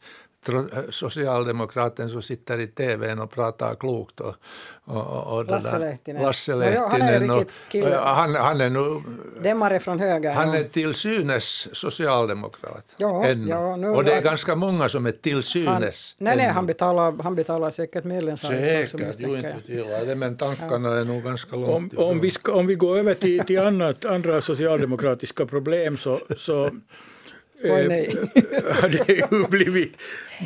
socialdemokraten 0.89 2.09
som 2.09 2.21
sitter 2.21 2.59
i 2.59 2.67
tvn 2.67 3.19
och 3.19 3.31
pratar 3.31 3.75
klokt. 3.75 4.19
Och, 4.19 4.35
och, 4.83 5.37
och, 5.37 5.45
Lasse 5.45 5.79
Lehtinen. 5.79 6.23
Lasse 6.23 6.51
Ja, 6.51 6.65
ja, 6.65 6.89
han 6.91 7.01
är 7.01 7.19
Lehtinen. 7.19 7.93
och, 7.93 7.99
och 7.99 8.15
han, 8.15 8.35
han 8.35 8.61
är 8.61 8.69
nu 8.69 9.01
Dämmare 9.45 9.79
från 9.79 9.99
höger. 9.99 10.33
Han 10.33 10.47
ja. 10.47 10.55
är 10.55 10.63
till 10.63 10.93
synes 10.93 11.67
socialdemokrat 11.73 12.95
Ja, 12.97 13.25
ännu. 13.25 13.49
ja, 13.49 13.75
nu- 13.75 13.87
och 13.87 14.03
det 14.03 14.13
är 14.13 14.21
ganska 14.21 14.55
många 14.55 14.89
som 14.89 15.05
är 15.05 15.11
till 15.11 15.33
han, 15.33 15.43
synes. 15.43 16.15
nej, 16.17 16.35
nej, 16.35 16.45
ännu. 16.45 16.53
han 16.53 16.65
betalar, 16.65 17.23
han 17.23 17.35
betalar 17.35 17.71
säkert 17.71 18.03
medlemsavgift 18.03 18.83
också 18.83 18.97
Säkert, 18.97 19.15
jo 19.19 19.27
misstänker 19.27 19.35
inte 19.37 19.47
jag. 19.47 19.57
betvivlar 19.57 20.05
det, 20.05 20.15
men 20.15 20.37
tankarna 20.37 20.99
är 20.99 21.05
nog 21.05 21.23
ganska 21.23 21.55
Om, 21.55 21.61
långt 21.61 21.93
om, 21.93 22.19
vi 22.19 22.31
ska, 22.31 22.53
om 22.53 22.67
vi 22.67 22.75
går 22.75 22.97
över 22.97 23.13
till, 23.13 23.39
till 23.45 23.59
annat, 23.59 24.05
andra 24.05 24.41
socialdemokratiska 24.41 25.45
problem 25.45 25.97
så, 25.97 26.19
så 26.37 26.65
Oj, 27.63 27.69
eh, 27.69 27.87
nej. 27.87 28.15
har 28.81 28.89
det 28.89 29.13
ju 29.13 29.47
blivit, 29.47 29.93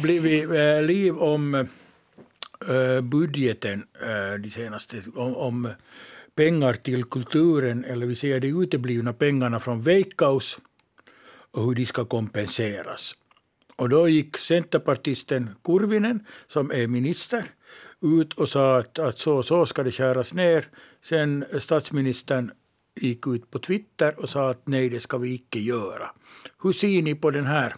blivit 0.03 0.49
eh, 0.51 0.81
liv 0.81 1.17
om 1.17 1.55
eh, 1.55 3.01
budgeten 3.01 3.83
de 4.43 4.49
senaste, 4.49 5.01
om, 5.15 5.35
om 5.38 5.69
pengar 6.39 6.73
till 6.73 7.04
kulturen, 7.04 7.84
eller 7.84 8.08
vi 8.08 8.15
säger 8.15 8.39
de 8.39 8.47
uteblivna 8.47 9.13
pengarna 9.13 9.60
från 9.60 9.82
Veikkaus 9.82 10.60
och 11.52 11.65
hur 11.65 11.75
de 11.75 11.86
ska 11.86 12.06
kompenseras. 12.06 13.15
Och 13.75 13.89
då 13.89 14.08
gick 14.10 14.38
centerpartisten 14.38 15.49
Kurvinen, 15.63 16.25
som 16.47 16.71
är 16.71 16.88
minister, 16.88 17.43
ut 18.02 18.34
och 18.34 18.49
sa 18.49 18.78
att, 18.78 18.99
att 18.99 19.19
så 19.19 19.36
och 19.36 19.45
så 19.45 19.65
ska 19.65 19.84
det 19.84 19.91
skäras 19.91 20.34
ner. 20.34 20.67
Sen 21.02 21.45
statsministern 21.60 22.52
gick 22.95 23.28
ut 23.28 23.52
på 23.52 23.60
Twitter 23.60 24.19
och 24.19 24.30
sa 24.30 24.49
att 24.49 24.67
nej, 24.67 24.89
det 24.89 24.99
ska 24.99 25.17
vi 25.17 25.34
icke 25.34 25.60
göra. 25.60 26.12
Hur 26.63 26.73
ser 26.73 27.02
ni 27.02 27.15
på 27.15 27.32
den 27.32 27.45
här 27.45 27.73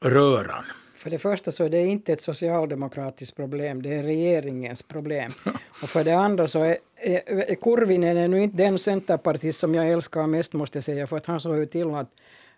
röran? 0.00 0.64
För 1.02 1.10
det 1.10 1.18
första 1.18 1.52
så 1.52 1.64
är 1.64 1.68
det 1.68 1.86
inte 1.86 2.12
ett 2.12 2.20
socialdemokratiskt 2.20 3.36
problem, 3.36 3.82
det 3.82 3.94
är 3.94 4.02
regeringens 4.02 4.82
problem. 4.82 5.32
Och 5.82 5.88
för 5.88 6.04
det 6.04 6.12
andra 6.12 6.46
så 6.46 6.62
är, 6.62 6.76
är, 6.96 7.54
Kurvinen 7.54 8.16
är 8.16 8.28
nu 8.28 8.42
inte 8.42 8.56
den 8.56 8.78
centerpartist 8.78 9.58
som 9.58 9.74
jag 9.74 9.90
älskar 9.90 10.26
mest 10.26 10.52
måste 10.52 10.76
jag 10.76 10.84
säga, 10.84 11.06
för 11.06 11.16
att 11.16 11.26
han 11.26 11.40
såg 11.40 11.56
ju 11.56 11.66
till 11.66 11.94
att 11.94 12.08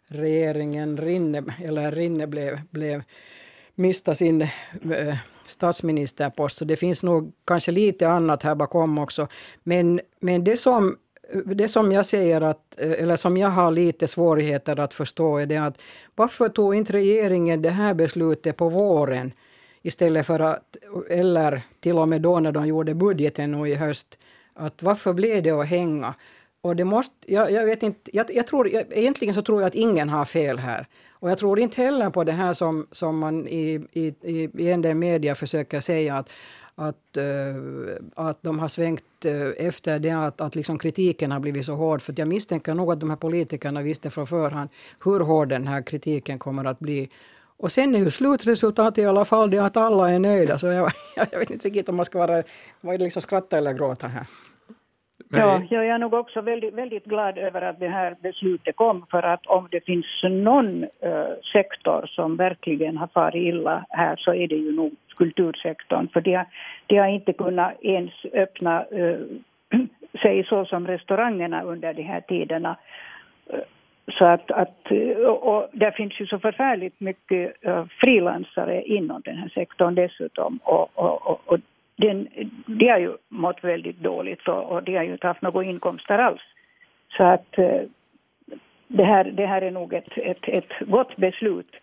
regeringen 0.07 0.97
Rinne, 0.97 1.45
eller 1.65 1.93
Rinne 1.93 2.27
blev, 2.27 2.61
blev 2.71 3.03
mista 3.75 4.15
sin 4.15 4.43
eh, 4.43 5.17
statsministerpost. 5.47 6.57
Så 6.57 6.65
det 6.65 6.77
finns 6.77 7.03
nog 7.03 7.33
kanske 7.45 7.73
lite 7.73 8.09
annat 8.09 8.43
här 8.43 8.55
bakom 8.55 8.99
också. 8.99 9.29
Men, 9.63 10.01
men 10.21 10.45
det 10.45 10.57
som 10.57 10.97
det 11.45 11.69
som 11.69 11.93
jag 11.93 12.07
säger 12.07 12.41
att, 12.41 12.75
eh, 12.79 12.93
eller 12.93 13.17
som 13.17 13.37
jag 13.37 13.49
har 13.49 13.71
lite 13.71 14.09
svårigheter 14.09 14.81
att 14.81 14.95
förstå 14.95 15.39
är 15.39 15.47
det 15.47 15.57
att 15.57 15.79
varför 16.15 16.49
tog 16.49 16.75
inte 16.75 16.93
regeringen 16.93 17.63
det 17.63 17.71
här 17.71 17.95
beslutet 17.95 18.57
på 18.57 18.69
våren 18.69 19.33
istället 19.83 20.27
för 20.27 20.41
att, 20.41 20.77
eller 21.11 21.63
till 21.81 21.99
och 21.99 22.09
med 22.09 22.21
då 22.21 22.41
när 22.41 22.53
de 22.53 22.67
gjorde 22.67 22.95
budgeten 22.95 23.53
nu 23.53 23.69
i 23.69 23.75
höst, 23.75 24.19
att 24.55 24.83
varför 24.83 25.13
blev 25.13 25.43
det 25.43 25.51
att 25.51 25.69
hänga? 25.69 26.15
Och 26.61 26.77
det 26.77 26.85
måste, 26.85 27.15
jag, 27.33 27.53
jag 27.53 27.65
vet 27.65 27.83
inte, 27.83 28.11
jag, 28.17 28.27
jag 28.35 28.47
tror, 28.47 28.69
jag, 28.69 28.85
egentligen 28.91 29.35
så 29.35 29.43
tror 29.43 29.61
jag 29.61 29.69
att 29.69 29.75
ingen 29.75 30.09
har 30.09 30.25
fel 30.25 30.59
här. 30.59 30.87
Och 31.11 31.31
jag 31.31 31.39
tror 31.39 31.61
inte 31.61 31.83
heller 31.83 32.11
på 32.11 32.25
det 32.25 32.33
här 32.33 32.53
som, 32.53 32.87
som 32.93 33.19
man 33.19 33.49
i, 33.49 33.87
i, 33.93 34.07
i, 34.07 34.51
i 34.59 34.71
en 34.71 34.83
del 34.83 34.95
media 34.95 35.35
försöker 35.35 35.81
säga 35.81 36.17
att, 36.17 36.31
att, 36.77 37.17
uh, 37.19 37.97
att 38.15 38.43
de 38.43 38.59
har 38.59 38.69
svängt 38.69 39.05
uh, 39.27 39.53
efter 39.59 39.99
det 39.99 40.11
att, 40.11 40.41
att 40.41 40.55
liksom 40.55 40.79
kritiken 40.79 41.33
har 41.33 41.41
blivit 41.41 41.67
så 41.67 41.73
hård. 41.73 42.03
För 42.03 42.15
jag 42.17 42.29
misstänker 42.29 42.75
nog 42.75 42.93
att 42.93 43.01
de 43.01 43.11
här 43.11 43.17
politikerna 43.17 43.83
visste 43.83 44.11
från 44.11 44.27
förhand 44.27 44.71
hur 45.05 45.21
hård 45.21 45.49
den 45.49 45.67
här 45.67 45.83
kritiken 45.83 46.39
kommer 46.39 46.65
att 46.65 46.79
bli. 46.79 47.09
Och 47.57 47.73
sen 47.73 47.95
är 47.95 47.99
ju 47.99 48.11
slutresultatet 48.11 48.99
i 48.99 49.07
alla 49.07 49.25
fall 49.25 49.51
det 49.51 49.59
att 49.59 49.77
alla 49.77 50.11
är 50.11 50.19
nöjda. 50.19 50.59
Så 50.59 50.67
jag, 50.67 50.91
jag 51.33 51.39
vet 51.39 51.51
inte 51.51 51.69
riktigt 51.69 51.89
om 51.89 51.97
man 51.97 52.05
ska 52.05 52.19
vara, 52.19 52.43
vara 52.81 52.97
liksom 52.97 53.23
skratta 53.23 53.59
eller 53.59 53.73
gråta 53.73 54.07
här. 54.07 54.27
Ja, 55.31 55.63
jag 55.71 55.87
är 55.87 55.99
nog 55.99 56.15
också 56.15 56.41
väldigt, 56.41 56.75
väldigt 56.75 57.05
glad 57.05 57.39
över 57.39 57.63
att 57.63 57.81
det 57.81 57.89
här 57.89 58.17
beslutet 58.23 58.77
kom 58.77 59.07
för 59.11 59.23
att 59.23 59.47
om 59.47 59.69
det 59.71 59.81
finns 59.81 60.07
någon 60.23 60.85
uh, 60.85 61.35
sektor 61.53 62.07
som 62.07 62.37
verkligen 62.37 62.97
har 62.97 63.07
farit 63.07 63.55
illa 63.55 63.87
här 63.89 64.17
så 64.17 64.35
är 64.35 64.49
det 64.49 64.55
ju 64.55 64.73
nog 64.73 64.93
kultursektorn 65.17 66.09
för 66.09 66.21
de 66.21 66.35
har, 66.35 66.47
de 66.87 66.99
har 66.99 67.09
inte 67.09 67.33
kunnat 67.33 67.83
ens 67.83 68.13
öppna 68.33 68.85
uh, 68.85 69.27
sig 70.23 70.45
så 70.45 70.65
som 70.65 70.87
restaurangerna 70.87 71.63
under 71.63 71.95
de 71.95 72.03
här 72.03 72.21
tiderna. 72.21 72.77
Eh, 73.47 73.59
så 74.19 74.25
att, 74.25 74.51
att 74.51 74.91
eh, 74.91 75.17
och 75.27 75.69
där 75.73 75.91
finns 75.91 76.21
ju 76.21 76.27
så 76.27 76.39
förfärligt 76.39 77.01
mycket 77.01 77.53
frilansare 78.01 78.83
inom 78.83 79.23
den 79.25 79.37
här 79.37 79.49
sektorn 79.49 79.95
dessutom 79.95 80.59
och, 80.63 80.91
och, 80.95 81.41
och 81.47 81.59
den, 81.97 82.29
de 82.67 82.89
har 82.89 82.99
ju 82.99 83.13
mått 83.29 83.65
väldigt 83.65 84.01
dåligt 84.01 84.49
och, 84.49 84.73
och 84.73 84.83
de 84.83 84.97
har 84.97 85.05
ju 85.05 85.13
inte 85.13 85.27
haft 85.27 85.43
några 85.43 85.65
inkomster 85.65 86.19
alls. 86.19 86.43
Så 87.17 87.25
att 87.25 87.59
det 88.89 89.05
här, 89.05 89.25
det 89.25 89.47
här 89.47 89.63
är 89.63 89.71
nog 89.71 89.95
ett, 89.95 90.09
ett, 90.17 90.49
ett 90.49 90.73
gott 90.81 91.17
beslut. 91.17 91.77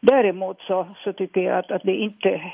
Däremot 0.00 0.60
så, 0.60 0.88
så 1.04 1.12
tycker 1.12 1.40
jag 1.40 1.58
att, 1.58 1.70
att 1.70 1.82
det 1.82 1.94
inte 1.96 2.52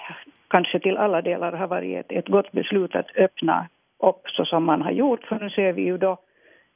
kanske 0.48 0.80
till 0.80 0.96
alla 0.96 1.22
delar 1.22 1.52
har 1.52 1.66
varit 1.66 1.96
ett, 1.96 2.12
ett 2.12 2.28
gott 2.28 2.52
beslut 2.52 2.94
att 2.94 3.16
öppna 3.16 3.68
upp 3.98 4.28
så 4.28 4.44
som 4.44 4.64
man 4.64 4.82
har 4.82 4.90
gjort. 4.90 5.24
För 5.24 5.38
nu 5.38 5.50
ser 5.50 5.72
vi 5.72 5.82
ju 5.82 5.98
då 5.98 6.18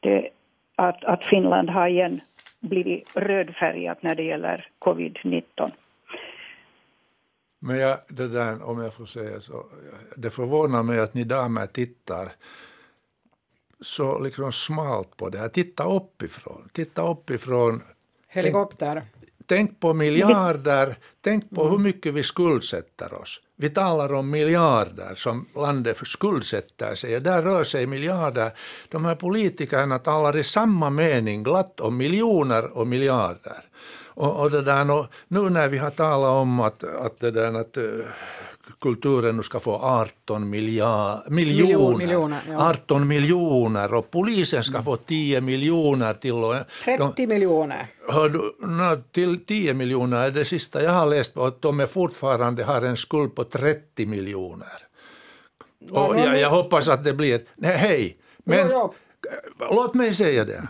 det, 0.01 0.31
att, 0.77 1.05
att 1.05 1.25
Finland 1.25 1.71
har 1.71 1.87
igen 1.89 2.21
blivit 2.61 3.17
rödfärgat 3.17 4.03
när 4.03 4.15
det 4.15 4.23
gäller 4.23 4.69
covid-19. 4.79 5.71
Men 7.59 7.79
jag, 7.79 7.99
det 8.09 8.29
där, 8.29 8.69
om 8.69 8.83
jag 8.83 8.95
får 8.95 9.05
säga 9.05 9.41
så, 9.41 9.65
det 10.17 10.31
förvånar 10.31 10.83
mig 10.83 11.01
att 11.01 11.15
ni 11.15 11.25
damer 11.25 11.67
tittar 11.67 12.29
så 13.81 14.19
liksom 14.19 14.53
smalt 14.53 15.17
på 15.17 15.29
det 15.29 15.39
här. 15.39 15.49
Titta 15.49 15.85
uppifrån. 15.85 16.69
Titta 16.73 17.11
uppifrån. 17.11 17.83
Helikopter. 18.29 18.95
Tänk, 18.95 19.20
tänk 19.51 19.81
på 19.81 19.95
miljarder. 19.95 20.97
Tänk 21.21 21.51
på 21.51 21.69
hur 21.69 21.79
mycket 21.79 22.15
vi 22.15 22.23
skuldsätter 22.23 23.15
oss. 23.15 23.41
Vi 23.57 23.71
talar 23.71 24.13
om 24.13 24.31
miljarder 24.31 25.15
som 25.15 25.47
landet 25.55 25.97
skuldsätter 26.05 26.95
sig. 26.95 27.21
Där 27.21 27.43
rör 27.43 27.65
sig 27.65 27.87
miljarder. 27.87 28.51
De 28.89 29.05
här 29.05 29.15
politikerna 29.15 29.99
talar 29.99 30.37
i 30.37 30.45
samma 30.45 30.91
mening 30.91 31.43
glatt 31.43 31.81
om 31.81 31.97
miljoner 31.97 32.65
och 32.79 32.87
miljarder. 32.87 33.63
Och, 34.05 34.41
och 34.41 34.51
det 34.51 34.63
där, 34.63 35.07
nu 35.29 35.51
när 35.51 35.69
vi 35.69 35.79
har 35.79 35.91
talat 35.91 36.31
om 36.31 36.61
att, 36.61 36.85
att, 36.85 37.21
det 37.21 37.31
där, 37.31 37.61
att 37.61 37.77
uh, 37.77 38.05
kulturen 38.81 39.37
nu 39.37 39.43
ska 39.43 39.61
få 39.61 39.75
18 39.75 40.51
miljard, 40.51 41.31
miljoner, 41.31 41.97
miljoner 41.97 42.41
ja. 42.49 42.71
18 42.71 43.09
miljoner 43.09 43.95
och 43.95 44.11
polisen 44.11 44.65
ska 44.65 44.83
få 44.83 44.97
10 44.97 45.41
miljoner 45.41 46.15
till. 46.15 46.33
Och, 46.33 46.55
30 46.85 47.27
miljoner. 47.27 47.87
Du, 48.09 48.67
no, 48.67 49.03
till 49.13 49.45
10 49.45 49.75
miljoner 49.75 50.27
är 50.27 50.31
det 50.31 50.45
sista 50.45 50.83
jag 50.83 50.91
har 50.91 51.07
läst 51.07 51.35
på 51.35 51.45
att 51.45 51.63
de 51.63 51.81
är 51.81 51.87
fortfarande 51.87 52.65
har 52.65 52.83
en 52.83 52.97
skuld 52.97 53.35
på 53.35 53.45
30 53.45 54.07
miljoner. 54.07 54.87
Och 55.91 56.19
jag, 56.19 56.41
jag 56.41 56.51
hoppas 56.51 56.89
att 56.89 57.05
det 57.05 57.13
blir, 57.13 57.41
nej 57.57 57.77
hej, 57.77 58.17
men 58.45 58.71
låt 59.59 59.95
mig 59.95 60.15
säga 60.15 60.45
det. 60.45 60.69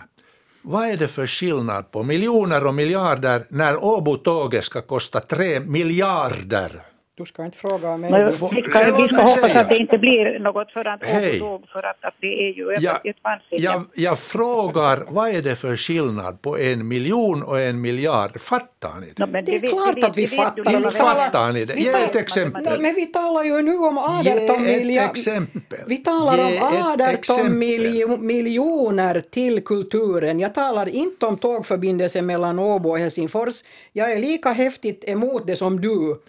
Vad 0.62 0.88
är 0.88 0.96
det 0.96 1.08
för 1.08 1.26
skillnad 1.26 1.90
på 1.90 2.02
miljoner 2.02 2.66
och 2.66 2.74
miljarder 2.74 3.46
när 3.48 3.84
Åbo-tåget 3.84 4.64
ska 4.64 4.82
kosta 4.82 5.20
tre 5.20 5.60
miljarder? 5.60 6.82
Du 7.20 7.26
ska 7.26 7.44
inte 7.44 7.58
fråga 7.58 7.96
mig. 7.96 8.10
Men, 8.10 8.26
vi 8.26 8.32
ska, 8.32 8.96
vi 8.96 9.08
ska 9.08 9.22
hoppas 9.22 9.56
att 9.56 9.68
det 9.68 9.76
inte 9.76 9.98
blir 9.98 10.38
något 10.38 10.70
sådant 10.70 11.02
Åbo-tåg 11.02 11.68
för 11.68 11.78
att, 11.78 12.04
att, 12.04 12.14
det 12.20 12.48
är 12.48 12.52
ju 12.52 12.76
jag, 12.80 13.06
ett 13.06 13.16
vansinne. 13.22 13.62
Jag, 13.62 13.84
jag 13.94 14.18
frågar, 14.18 15.04
vad 15.08 15.28
är 15.28 15.42
det 15.42 15.56
för 15.56 15.76
skillnad 15.76 16.42
på 16.42 16.58
en 16.58 16.88
miljon 16.88 17.42
och 17.42 17.60
en 17.60 17.80
miljard? 17.80 18.40
Fattar 18.40 19.00
ni 19.00 19.12
det? 19.16 19.26
No, 19.26 19.32
det, 19.32 19.40
det 19.40 19.56
är 19.56 19.60
vet, 19.60 19.70
klart 19.70 20.04
att 20.04 20.16
vi 20.16 20.26
fattar. 20.26 20.70
Hur 20.70 20.90
fattar 20.90 21.52
ni 21.52 21.64
det? 21.64 21.74
Ge 21.74 21.88
ett 21.88 22.16
exempel. 22.16 22.64
No, 22.64 22.82
men 22.82 22.94
vi 22.94 23.06
talar 23.06 23.42
ju 23.44 23.62
nu 23.62 23.76
om 23.76 23.98
18 23.98 24.62
miljarder. 24.62 25.46
Vi 25.86 25.96
talar 25.96 26.38
om 26.38 27.12
18 27.12 27.58
miljo, 27.58 28.16
miljoner 28.16 29.22
till 29.30 29.64
kulturen. 29.64 30.40
Jag 30.40 30.54
talar 30.54 30.88
inte 30.88 31.26
om 31.26 31.36
tågförbindelse 31.36 32.22
mellan 32.22 32.58
Åbo 32.58 32.90
och 32.90 32.98
Helsingfors. 32.98 33.54
Jag 33.92 34.12
är 34.12 34.18
lika 34.18 34.52
häftigt 34.52 35.04
emot 35.08 35.46
det 35.46 35.56
som 35.56 35.80
du 35.80 36.20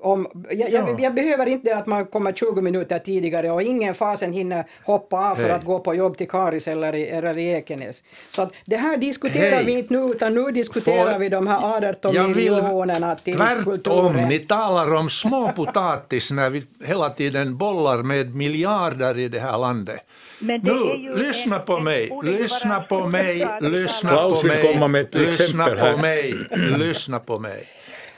om, 0.00 0.26
jag, 0.50 0.58
ja. 0.58 0.66
jag, 0.68 1.00
jag, 1.00 1.14
behöver 1.14 1.46
inte 1.46 1.76
att 1.76 1.86
man 1.86 2.06
kommer 2.06 2.32
20 2.32 2.60
minuter 2.60 2.98
tidigare 2.98 3.50
och 3.50 3.62
ingen 3.62 3.94
fasen 3.94 4.32
hinner 4.32 4.64
hoppa 4.84 5.30
av 5.30 5.34
för 5.34 5.42
hey. 5.42 5.52
att 5.52 5.64
gå 5.64 5.78
på 5.78 5.94
jobb 5.94 6.16
till 6.16 6.28
Karis 6.28 6.68
eller 6.68 6.94
i, 6.94 7.06
eller 7.06 7.38
i 7.38 7.52
Ekenäs. 7.52 8.04
Så 8.28 8.42
att 8.42 8.52
det 8.64 8.76
här 8.76 8.96
diskuterar 8.96 9.56
hey. 9.56 9.64
vi 9.64 9.72
inte 9.72 9.94
nu 9.94 10.00
utan 10.00 10.34
nu 10.34 10.50
diskuterar 10.50 11.12
Får, 11.12 11.18
vi 11.18 11.28
de 11.28 11.46
här 11.46 11.88
18 11.90 12.32
miljonerna 12.32 13.16
till 13.16 13.36
tvärtom, 13.36 13.64
kulturen. 13.64 14.28
ni 14.28 14.38
talar 14.38 14.94
om 14.94 15.10
småpotatis 15.10 16.30
när 16.30 16.50
vi 16.50 16.62
hela 16.84 17.10
tiden 17.10 17.56
bollar 17.56 18.02
med 18.02 18.34
miljarder 18.34 19.18
i 19.18 19.28
det 19.28 19.40
här 19.40 19.58
landet. 19.58 20.00
nu, 20.38 21.14
lyssna 21.16 21.56
en, 21.56 21.64
på 21.64 21.80
mig, 21.80 22.10
lyssna 22.22 22.80
på 22.80 23.06
mig, 23.06 23.48
lyssna 23.60 24.10
på 24.16 24.42
mig, 24.42 25.10
lyssna 25.12 25.66
på 25.66 25.96
mig, 25.96 26.34
lyssna 26.78 27.18
på 27.18 27.38
mig 27.38 27.66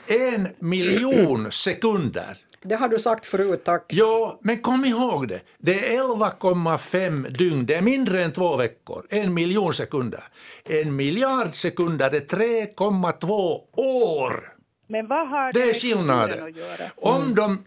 en 0.07 0.47
miljon 0.59 1.51
sekunder. 1.51 2.37
Det 2.61 2.75
har 2.75 2.89
du 2.89 2.99
sagt 2.99 3.25
förut, 3.25 3.63
tack. 3.63 3.85
Jo, 3.89 4.39
men 4.41 4.61
kom 4.61 4.85
ihåg 4.85 5.27
det. 5.27 5.41
Det 5.57 5.95
är 5.95 6.03
11,5 6.03 7.29
dygn, 7.29 7.65
det 7.65 7.75
är 7.75 7.81
mindre 7.81 8.23
än 8.23 8.31
två 8.31 8.55
veckor. 8.55 9.05
En 9.09 9.33
miljon 9.33 9.73
sekunder. 9.73 10.23
En 10.63 10.95
miljard 10.95 11.53
sekunder 11.53 12.11
är 12.15 12.19
3,2 12.19 13.59
år. 13.73 14.53
Men 14.87 15.07
vad 15.07 15.27
har 15.29 15.53
det, 15.53 15.59
det 15.59 15.69
är 15.69 15.73
skillnaden. 15.73 16.43
Att 16.43 16.55
göra? 16.55 16.91
Om 16.95 17.35
de, 17.35 17.63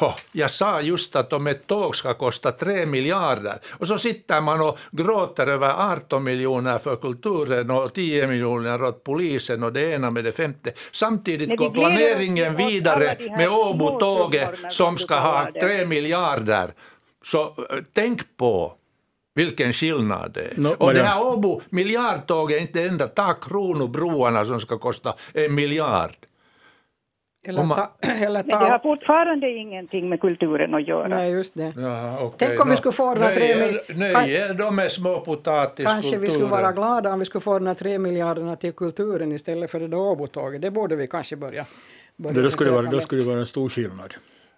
oh, 0.00 0.16
jag 0.32 0.50
sa 0.50 0.80
just 0.80 1.16
att 1.16 1.32
om 1.32 1.46
ett 1.46 1.66
tåg 1.66 1.96
ska 1.96 2.14
kosta 2.14 2.52
3 2.52 2.86
miljarder 2.86 3.58
och 3.70 3.88
så 3.88 3.98
sitter 3.98 4.40
man 4.40 4.60
och 4.60 4.78
gråter 4.90 5.46
över 5.46 5.92
18 5.92 6.24
miljoner 6.24 6.78
för 6.78 6.96
kulturen 6.96 7.70
och 7.70 7.94
10 7.94 8.26
miljoner 8.26 8.82
åt 8.82 9.04
polisen 9.04 9.62
och 9.62 9.72
det 9.72 9.92
ena 9.92 10.10
med 10.10 10.24
det 10.24 10.32
femte. 10.32 10.72
Samtidigt 10.92 11.56
går 11.56 11.70
planeringen 11.70 12.56
vidare 12.56 13.16
med 13.36 13.48
Åbo-tåget 13.48 14.50
som 14.70 14.98
ska 14.98 15.18
ha 15.18 15.48
3 15.60 15.86
miljarder. 15.86 16.72
Så 17.24 17.42
eh, 17.42 17.78
tänk 17.92 18.36
på 18.36 18.72
vilken 19.34 19.72
skillnad 19.72 20.32
det 20.34 20.40
är. 20.40 20.56
No, 20.56 20.68
och 20.78 20.94
det 20.94 21.02
här 21.02 21.26
Åbo 21.26 21.60
miljardtåget 21.70 22.58
är 22.58 22.62
inte 22.62 22.82
det 22.82 22.88
enda. 22.88 23.08
Ta 23.08 23.34
Kronobroarna 23.34 24.44
som 24.44 24.60
ska 24.60 24.78
kosta 24.78 25.14
en 25.34 25.54
miljard. 25.54 26.16
Eller 27.44 27.74
ta, 27.74 27.90
eller 28.00 28.42
ta... 28.42 28.46
Men 28.46 28.64
det 28.64 28.70
har 28.70 28.78
fortfarande 28.78 29.50
ingenting 29.50 30.08
med 30.08 30.20
kulturen 30.20 30.74
att 30.74 30.88
göra. 30.88 31.08
Nej, 31.08 31.30
just 31.30 31.54
det. 31.54 31.72
Ja, 31.76 32.26
okay. 32.26 32.48
Tänk 32.48 32.60
om 32.60 32.68
no, 32.68 32.72
vi 32.72 32.76
skulle 32.76 32.92
få 32.92 33.14
den 33.14 33.22
här 33.22 33.34
tre 33.34 33.56
miljarderna... 33.94 34.54
De 34.54 34.78
är 34.78 34.88
småpotatis 34.88 35.86
Kanske 35.86 36.18
vi 36.18 36.30
skulle 36.30 36.46
vara 36.46 36.72
glada 36.72 37.12
om 37.12 37.18
vi 37.18 37.24
skulle 37.24 37.42
få 37.42 37.58
den 37.58 37.66
här 37.66 37.74
tre 37.74 37.98
miljarderna 37.98 38.56
till 38.56 38.72
kulturen 38.72 39.32
istället 39.32 39.70
för 39.70 39.80
det 39.80 39.88
där 39.88 39.98
Åbotåget. 39.98 40.62
Det 40.62 40.70
borde 40.70 40.96
vi 40.96 41.06
kanske 41.06 41.36
börja, 41.36 41.66
börja 42.16 42.42
det 42.42 42.50
skulle 42.50 42.70
vara, 42.70 42.90
Det 42.90 43.00
skulle 43.00 43.22
vara 43.22 43.38
en 43.38 43.46
stor 43.46 43.68
skillnad. 43.68 44.14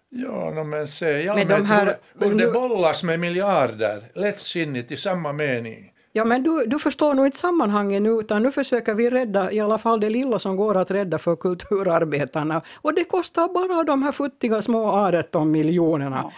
Ja, 0.09 0.51
no, 0.51 0.65
men 0.65 0.89
se, 0.89 1.23
ja, 1.23 1.35
men 1.35 1.49
de 1.49 1.65
här, 1.65 1.97
hur, 2.19 2.29
hur 2.29 2.35
det 2.35 2.53
bollas 2.53 3.03
med 3.03 3.21
miljarder 3.21 4.03
lättsinnigt 4.15 4.93
i 4.93 4.97
samma 4.97 5.33
mening. 5.33 5.94
Ja, 6.17 6.25
men 6.25 6.43
du, 6.43 6.65
du 6.67 6.79
förstår 6.79 7.15
nog 7.15 7.27
inte 7.27 7.39
sammanhanget 7.39 8.03
nu, 8.03 8.11
utan 8.11 8.43
nu 8.43 8.51
försöker 8.53 8.95
vi 8.95 9.11
rädda 9.11 9.53
i 9.53 9.61
alla 9.61 9.79
fall 9.79 10.01
det 10.01 10.11
lilla 10.11 10.39
som 10.39 10.57
går 10.57 10.77
att 10.77 10.91
rädda 10.91 11.19
för 11.19 11.37
kulturarbetarna. 11.37 12.63
Och 12.83 12.95
det 12.95 13.05
kostar 13.05 13.49
bara 13.55 13.83
de 13.83 14.03
här 14.03 14.13
futtiga 14.13 14.63
små 14.63 14.93
18 14.93 15.51
miljonerna. 15.51 16.21
Ja. 16.23 16.33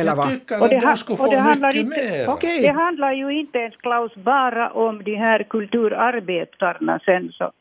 Eller 0.00 0.16
jag 0.16 0.28
tycker 0.28 0.64
att 0.64 0.70
de 0.70 0.96
skulle 0.96 1.16
få 1.16 1.54
mycket 1.54 1.74
inte, 1.74 2.00
mer. 2.00 2.30
Okay. 2.30 2.62
Det 2.62 2.72
handlar 2.72 3.12
ju 3.12 3.40
inte 3.40 3.58
ens, 3.58 3.76
Klaus, 3.76 4.14
bara 4.14 4.70
om 4.70 5.04
de 5.04 5.14
här 5.14 5.42
kulturarbetarna 5.42 7.00
sen 7.04 7.32
så, 7.32 7.52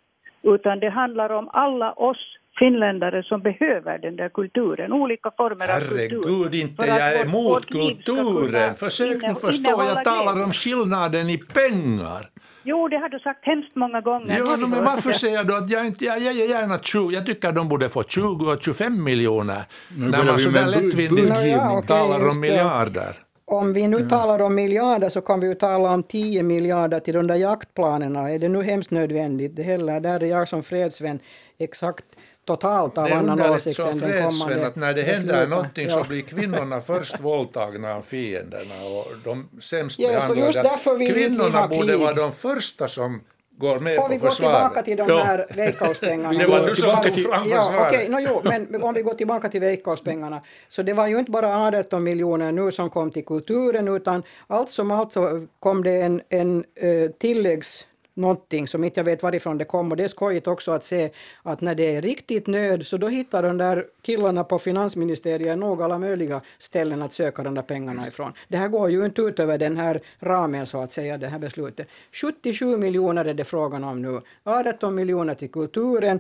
utan 0.44 0.80
det 0.80 0.90
handlar 0.90 1.30
om 1.30 1.50
alla 1.54 1.92
oss 1.92 2.35
finländare 2.60 3.24
som 3.24 3.42
behöver 3.42 3.98
den 3.98 4.16
där 4.16 4.30
kulturen, 4.30 4.94
olika 4.94 5.32
former 5.38 5.68
av 5.68 5.80
kultur. 5.80 5.98
Herregud, 5.98 6.56
inte 6.56 6.86
jag 6.86 6.98
är 6.98 7.26
emot 7.26 7.66
kulturen. 7.66 8.76
Försök 8.76 9.22
nu 9.22 9.36
förstå, 9.36 9.84
jag 9.96 10.04
talar 10.04 10.44
om 10.44 10.52
skillnaden 10.52 11.30
i 11.30 11.38
pengar. 11.38 12.30
Jo, 12.64 12.88
det 12.88 12.98
har 12.98 13.10
du 13.10 13.20
sagt 13.20 13.46
hemskt 13.46 13.76
många 13.76 14.02
gånger. 14.02 14.58
No, 14.58 14.68
men 14.68 14.86
varför 14.86 15.12
säger 15.12 15.44
du 15.44 15.58
att 15.58 15.70
jag 15.70 15.86
inte, 15.86 16.06
jag, 16.06 16.20
jag 16.20 16.34
ger 16.34 16.46
gärna 16.46 16.80
20, 16.80 17.12
jag 17.12 17.26
tycker 17.26 17.50
att 17.50 17.56
de 17.56 17.70
borde 17.70 17.90
få 17.90 18.04
20 18.04 18.52
och 18.52 18.64
25 18.64 19.04
miljoner. 19.04 19.64
Nu 19.98 20.08
när 20.08 20.24
man 20.24 20.40
sådär 20.40 20.66
lättvindigt. 20.66 21.30
Ja, 21.46 21.78
okej, 21.78 21.88
talar 21.88 22.30
om 22.30 22.40
miljarder. 22.40 23.16
Om 23.48 23.74
vi 23.74 23.88
nu 23.88 24.10
talar 24.10 24.42
om 24.42 24.56
miljarder 24.56 25.10
så 25.10 25.22
kan 25.22 25.40
vi 25.40 25.48
ju 25.48 25.56
tala 25.56 25.94
om 25.94 26.04
10 26.04 26.44
miljarder 26.44 27.00
till 27.00 27.14
de 27.14 27.28
där 27.28 27.36
jaktplanerna. 27.36 28.32
Är 28.32 28.40
det 28.40 28.50
nu 28.50 28.64
hemskt 28.64 28.92
nödvändigt? 28.92 29.56
Det 29.56 29.64
heller, 29.64 30.00
där 30.00 30.24
är 30.24 30.28
jag 30.28 30.48
som 30.48 30.64
fredsvän 30.64 31.20
exakt 31.60 32.06
totalt 32.46 32.98
av 32.98 33.06
annan 33.06 33.42
åsikt 33.42 33.80
än 33.80 34.00
den 34.00 34.30
kommande 34.30 34.68
att 34.68 34.76
när 34.76 34.94
det 34.94 35.02
händer 35.02 35.48
någonting 35.48 35.90
så 35.90 36.04
blir 36.04 36.22
kvinnorna 36.22 36.82
först 36.82 37.20
våldtagna 37.20 37.94
av 37.96 38.02
fienderna 38.02 38.76
och 38.86 39.06
de 39.24 39.50
sämst 39.62 40.00
Ja, 40.00 40.08
så 40.08 40.14
behandlade. 40.14 40.42
just 40.46 40.64
därför 40.64 40.96
vill 40.96 41.14
vi 41.14 41.24
Kvinnorna 41.28 41.60
ha 41.60 41.68
borde 41.68 41.98
vara 41.98 42.14
de 42.14 42.32
första 42.32 42.88
som 42.88 43.22
går 43.58 43.80
med 43.80 43.96
Får 43.96 44.10
vi 44.10 44.20
på 44.20 44.26
gå 44.26 44.32
försvaret. 44.32 44.58
tillbaka 44.58 44.82
till 44.82 44.98
de 44.98 45.04
här 45.12 45.48
Veikkauspengarna? 45.56 46.40
Det 46.40 46.46
var 46.46 46.68
du 46.68 46.76
som 46.76 47.04
tog 47.04 47.14
fram 47.24 47.48
Ja, 47.50 47.62
försvaret. 47.62 47.94
okej, 47.94 48.10
no, 48.10 48.20
jo, 48.20 48.42
men 48.44 48.84
om 48.84 48.94
vi 48.94 49.02
går 49.02 49.14
tillbaka 49.14 49.50
till 49.50 49.62
Veikkauspengarna. 49.62 50.42
Så 50.68 50.82
det 50.84 50.94
var 50.94 51.08
ju 51.08 51.20
inte 51.20 51.32
bara 51.32 51.68
18 51.80 52.04
miljoner 52.04 52.52
nu 52.52 52.72
som 52.72 52.90
kom 52.90 53.12
till 53.12 53.26
kulturen 53.26 53.88
utan 53.88 54.24
allt 54.48 54.70
som 54.70 54.92
allt 54.92 55.14
så 55.14 55.48
kom 55.60 55.84
det 55.84 55.92
en, 56.02 56.22
en 56.30 56.66
uh, 56.84 57.10
tilläggs 57.12 57.86
någonting 58.16 58.68
som 58.68 58.84
inte 58.84 59.00
jag 59.00 59.06
vet 59.06 59.24
varifrån 59.24 59.58
det 59.58 59.66
kom 59.66 59.92
och 59.92 59.98
det 59.98 60.04
är 60.04 60.08
skojigt 60.08 60.48
också 60.48 60.72
att 60.72 60.84
se 60.84 61.10
att 61.44 61.62
när 61.62 61.76
det 61.76 61.96
är 61.96 62.02
riktigt 62.02 62.48
nöd 62.48 62.86
så 62.86 62.98
då 62.98 63.08
hittar 63.08 63.44
de 63.44 63.58
där 63.58 63.86
killarna 64.02 64.44
på 64.44 64.60
finansministeriet 64.60 65.58
nog 65.58 65.82
alla 65.82 66.00
möjliga 66.00 66.42
ställen 66.58 67.02
att 67.02 67.14
söka 67.14 67.44
de 67.44 67.56
där 67.56 67.62
pengarna 67.62 68.08
ifrån. 68.08 68.34
Det 68.48 68.58
här 68.58 68.68
går 68.68 68.90
ju 68.90 69.06
inte 69.06 69.22
ut 69.22 69.40
över 69.40 69.58
den 69.58 69.78
här 69.78 70.02
ramen 70.20 70.68
så 70.68 70.82
att 70.82 70.92
säga, 70.92 71.18
det 71.18 71.28
här 71.28 71.40
beslutet. 71.40 71.88
77 72.12 72.78
miljoner 72.78 73.26
är 73.26 73.34
det 73.34 73.44
frågan 73.44 73.84
om 73.84 74.02
nu. 74.02 74.22
18 74.44 74.96
miljoner 74.96 75.36
till 75.36 75.52
kulturen 75.52 76.20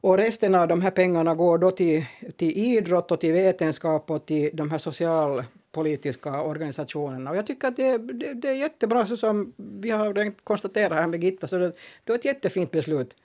och 0.00 0.16
resten 0.16 0.54
av 0.54 0.68
de 0.68 0.82
här 0.82 0.90
pengarna 0.90 1.34
går 1.34 1.58
då 1.58 1.70
till, 1.70 2.04
till 2.36 2.52
idrott 2.56 3.10
och 3.10 3.20
till 3.20 3.32
vetenskap 3.32 4.10
och 4.10 4.26
till 4.26 4.50
de 4.52 4.70
här 4.70 4.78
socialpolitiska 4.78 6.42
organisationerna. 6.42 7.30
Och 7.30 7.36
jag 7.36 7.46
tycker 7.46 7.68
att 7.68 7.76
det, 7.76 7.98
det, 7.98 8.34
det 8.34 8.48
är 8.48 8.54
jättebra, 8.54 9.06
så 9.06 9.16
som 9.16 9.52
vi 9.56 9.90
har 9.90 10.32
konstaterat 10.44 10.98
här 10.98 11.06
med 11.06 11.24
Gitta, 11.24 11.46
så 11.46 11.56
det, 11.56 11.72
det 12.04 12.12
är 12.12 12.16
ett 12.16 12.24
jättefint 12.24 12.70
beslut. 12.70 13.16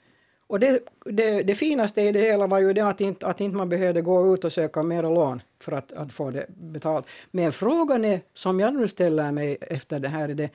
Och 0.48 0.60
det, 0.60 0.80
det, 1.04 1.42
det 1.42 1.54
finaste 1.54 2.02
i 2.02 2.12
det 2.12 2.20
hela 2.20 2.46
var 2.46 2.58
ju 2.58 2.72
det 2.72 2.80
att 2.80 3.00
inte, 3.00 3.26
att 3.26 3.40
inte 3.40 3.56
man 3.56 3.68
behövde 3.68 4.02
gå 4.02 4.34
ut 4.34 4.44
och 4.44 4.52
söka 4.52 4.82
mera 4.82 5.10
lån 5.10 5.42
för 5.60 5.72
att, 5.72 5.92
att 5.92 6.12
få 6.12 6.30
det 6.30 6.46
betalt. 6.48 7.06
Men 7.30 7.52
frågan 7.52 8.04
är, 8.04 8.20
som 8.34 8.60
jag 8.60 8.74
nu 8.74 8.88
ställer 8.88 9.32
mig 9.32 9.58
efter 9.60 9.98
det 9.98 10.08
här, 10.08 10.28
är 10.28 10.34
det 10.34 10.50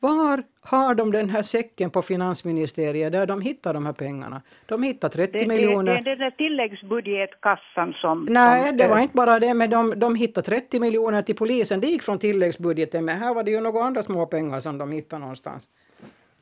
var 0.00 0.42
har 0.60 0.94
de 0.94 1.12
den 1.12 1.30
här 1.30 1.42
säcken 1.42 1.90
på 1.90 2.02
finansministeriet 2.02 3.12
där 3.12 3.26
de 3.26 3.40
hittar 3.40 3.74
de 3.74 3.86
här 3.86 3.92
pengarna? 3.92 4.42
De 4.66 4.82
hittar 4.82 5.08
30 5.08 5.32
Det, 5.32 5.38
det, 5.38 5.46
miljoner. 5.46 5.92
det 5.94 5.98
är 5.98 6.04
den 6.04 6.18
där 6.18 6.30
tilläggsbudgetkassan 6.30 7.92
som... 7.92 8.26
Nej, 8.30 8.68
som, 8.68 8.76
det 8.76 8.88
var 8.88 8.98
inte 8.98 9.16
bara 9.16 9.38
det, 9.38 9.54
men 9.54 9.70
de, 9.70 9.98
de 9.98 10.14
hittade 10.14 10.46
30 10.46 10.80
miljoner 10.80 11.22
till 11.22 11.36
polisen. 11.36 11.80
Det 11.80 11.86
gick 11.86 12.02
från 12.02 12.18
tilläggsbudgeten, 12.18 13.04
men 13.04 13.18
här 13.18 13.34
var 13.34 13.42
det 13.42 13.50
ju 13.50 13.60
några 13.60 13.82
andra 13.82 14.02
små 14.02 14.26
pengar 14.26 14.60
som 14.60 14.78
de 14.78 14.92
hittade 14.92 15.20
någonstans. 15.20 15.68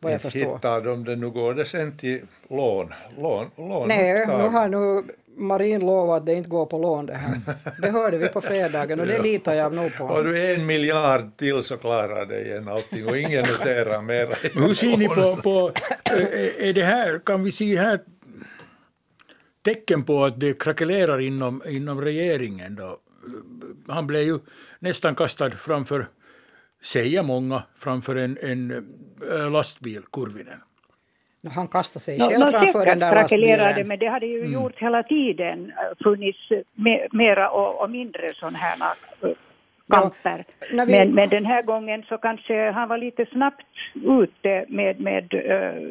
Vad 0.01 0.13
jag 0.13 0.23
förstår. 0.23 0.55
hittar 0.55 0.81
de 0.81 1.05
det, 1.05 1.17
nu 1.17 1.31
går 1.31 1.55
det 1.55 1.65
sen 1.65 1.97
till 1.97 2.23
lån. 2.49 2.95
lån, 3.19 3.47
lån 3.57 3.89
Nej, 3.89 4.27
nu 4.27 4.49
har 4.49 4.69
nu 4.69 5.05
Marin 5.37 5.81
lovat 5.81 6.21
att 6.21 6.27
det 6.27 6.35
inte 6.35 6.51
går 6.51 6.67
på 6.67 6.79
lån 6.79 7.07
det 7.07 7.15
här. 7.15 7.41
Det 7.83 7.91
hörde 7.91 8.19
vi 8.19 8.29
på 8.29 8.41
fredagen 8.41 9.01
och 9.01 9.07
det 9.07 9.19
litar 9.23 9.55
jag 9.55 9.73
nog 9.73 9.97
på. 9.97 10.07
Har 10.07 10.23
du 10.23 10.55
en 10.55 10.67
miljard 10.67 11.37
till 11.37 11.63
så 11.63 11.77
klarar 11.77 12.27
det 12.27 12.45
igen 12.45 12.69
allting 12.69 13.07
och 13.07 13.19
ingen 13.19 13.43
noterar. 13.43 14.03
Men 14.03 14.29
hur 14.63 14.75
ser 14.75 14.97
ni 14.97 15.09
på, 15.09 15.37
på 15.37 15.73
är 16.05 16.69
är 16.69 16.73
det 16.73 16.83
här, 16.83 17.19
kan 17.19 17.45
vi 17.45 17.53
se 17.53 17.77
här 17.77 18.01
tecken 19.65 20.05
på 20.05 20.25
att 20.25 20.41
det 20.41 20.63
krackelerar 20.63 21.21
inom, 21.21 21.63
inom 21.69 22.01
regeringen 22.01 22.75
då? 22.75 22.99
Han 23.89 24.07
blev 24.07 24.23
ju 24.23 24.39
nästan 24.79 25.15
kastad 25.15 25.51
framför, 25.51 26.09
säger 26.83 27.23
många, 27.23 27.63
framför 27.79 28.17
en, 28.17 28.39
en 28.43 28.71
äh, 29.33 29.51
lastbil, 29.51 30.03
Kurvinen. 30.13 30.61
Han 31.55 31.69
kastade 31.69 32.01
sig 32.03 32.21
själv 32.21 32.39
no, 32.41 32.47
framför 32.47 32.85
den 32.87 32.99
där 32.99 33.15
lastbilen. 33.15 33.89
men 33.89 33.99
det 33.99 34.07
hade 34.07 34.27
Mm. 34.27 34.47
ju 34.47 34.53
gjort 34.53 34.79
hela 34.79 35.03
tiden 35.03 35.73
äh, 35.77 36.05
funnits 36.05 36.39
me, 36.75 37.07
mera 37.13 37.51
och, 37.51 37.83
och 37.83 37.91
mindre 37.91 38.33
sådana 38.35 38.59
här 38.59 38.77
kamper. 39.91 40.45
när 40.73 40.87
vi- 40.87 40.93
Men, 40.93 41.15
men 41.15 41.29
den 41.29 41.45
här 41.47 41.63
gången 41.63 42.03
så 42.09 42.19
kanske 42.19 42.71
han 42.71 42.89
var 42.89 42.99
lite 42.99 43.27
snabbt 43.27 43.67
ute 43.95 44.65
med, 44.69 45.01
med 45.01 45.35
äh, 45.35 45.83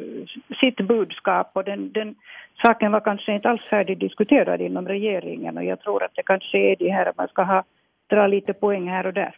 sitt 0.60 0.76
budskap 0.76 1.50
och 1.52 1.64
den, 1.64 1.92
den 1.92 2.14
saken 2.62 2.92
var 2.92 3.00
kanske 3.00 3.32
inte 3.34 3.48
alls 3.48 3.62
färdigdiskuterad 3.70 4.60
inom 4.60 4.88
regeringen 4.88 5.56
och 5.56 5.64
jag 5.64 5.80
tror 5.80 6.02
att 6.04 6.14
det 6.14 6.22
kanske 6.22 6.58
är 6.58 6.76
det 6.78 6.90
här 6.90 7.06
att 7.06 7.16
man 7.16 7.28
ska 7.28 7.42
ha, 7.42 7.64
dra 8.10 8.26
lite 8.26 8.52
poäng 8.52 8.88
här 8.88 9.06
och 9.06 9.12
där. 9.14 9.34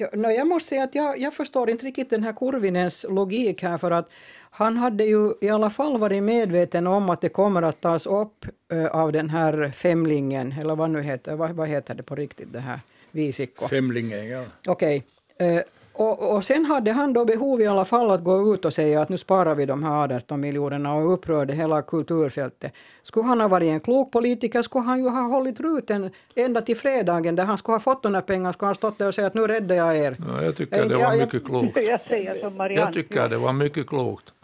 Ja, 0.00 0.08
no, 0.12 0.30
jag 0.30 0.46
måste 0.46 0.68
säga 0.68 0.82
att 0.84 0.94
jag, 0.94 1.18
jag 1.18 1.34
förstår 1.34 1.70
inte 1.70 1.86
riktigt 1.86 2.10
den 2.10 2.22
här 2.22 2.32
Kurvinens 2.32 3.06
logik 3.08 3.62
här 3.62 3.78
för 3.78 3.90
att 3.90 4.10
han 4.50 4.76
hade 4.76 5.04
ju 5.04 5.34
i 5.40 5.48
alla 5.48 5.70
fall 5.70 5.98
varit 5.98 6.22
medveten 6.22 6.86
om 6.86 7.10
att 7.10 7.20
det 7.20 7.28
kommer 7.28 7.62
att 7.62 7.80
tas 7.80 8.06
upp 8.06 8.46
eh, 8.72 8.86
av 8.86 9.12
den 9.12 9.30
här 9.30 9.70
femlingen, 9.74 10.54
eller 10.60 10.76
vad 10.76 10.90
nu 10.90 11.02
heter, 11.02 11.36
vad, 11.36 11.50
vad 11.50 11.68
heter 11.68 11.94
det 11.94 12.02
på 12.02 12.14
riktigt 12.14 12.52
det 12.52 12.60
här, 12.60 12.80
Visikko? 13.10 13.68
Femlingen, 13.68 14.28
ja. 14.28 14.44
Okej. 14.66 15.04
Eh, 15.38 15.60
och, 15.92 16.36
och 16.36 16.44
sen 16.44 16.64
hade 16.64 16.92
han 16.92 17.12
då 17.12 17.24
behov 17.24 17.60
i 17.60 17.66
alla 17.66 17.84
fall 17.84 18.10
att 18.10 18.24
gå 18.24 18.54
ut 18.54 18.64
och 18.64 18.74
säga 18.74 19.02
att 19.02 19.08
nu 19.08 19.18
sparar 19.18 19.54
vi 19.54 19.66
de 19.66 19.82
här 19.82 20.12
18 20.14 20.40
miljonerna 20.40 20.94
och 20.94 21.12
upprörde 21.12 21.52
hela 21.54 21.82
kulturfältet. 21.82 22.72
Skulle 23.02 23.26
han 23.26 23.40
ha 23.40 23.48
varit 23.48 23.68
en 23.68 23.80
klok 23.80 24.12
politiker 24.12 24.62
skulle 24.62 24.84
han 24.84 24.98
ju 24.98 25.08
ha 25.08 25.22
hållit 25.22 25.60
ruten 25.60 26.10
ända 26.34 26.60
till 26.60 26.76
fredagen 26.76 27.36
där 27.36 27.44
han 27.44 27.58
skulle 27.58 27.74
ha 27.74 27.80
fått 27.80 28.02
de 28.02 28.14
här 28.14 28.22
pengarna, 28.22 28.52
skulle 28.52 28.66
han 28.66 28.74
stått 28.74 28.98
där 28.98 29.08
och 29.08 29.14
säga 29.14 29.26
att 29.26 29.34
nu 29.34 29.46
räddar 29.46 29.76
jag 29.76 29.96
er. 29.96 30.16
Ja, 30.28 30.42
jag 30.42 30.56
tycker 30.56 30.88
det 30.88 30.96
var 30.96 31.16
mycket 31.16 31.44
klokt. 31.44 31.76
Jag 31.76 32.00
säger 32.08 32.40
som 32.40 32.56
Marianne. 32.56 32.86
Jag 32.86 32.94
tycker 32.94 33.28
det 33.28 33.36
var 33.36 33.52
mycket 33.52 33.86
klokt. 33.86 34.34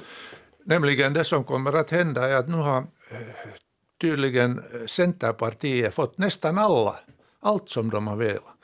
Nämligen 0.64 1.12
det 1.12 1.24
som 1.24 1.44
kommer 1.44 1.72
att 1.72 1.90
hända 1.90 2.28
är 2.28 2.36
att 2.36 2.48
nu 2.48 2.56
har 2.56 2.78
eh, 2.78 3.16
tydligen 4.00 4.58
eh, 4.58 4.86
Centerpartiet 4.86 5.94
fått 5.94 6.18
nästan 6.18 6.58
alla, 6.58 6.96
allt 7.40 7.68
som 7.68 7.90
de 7.90 8.06
har 8.06 8.16
velat, 8.16 8.55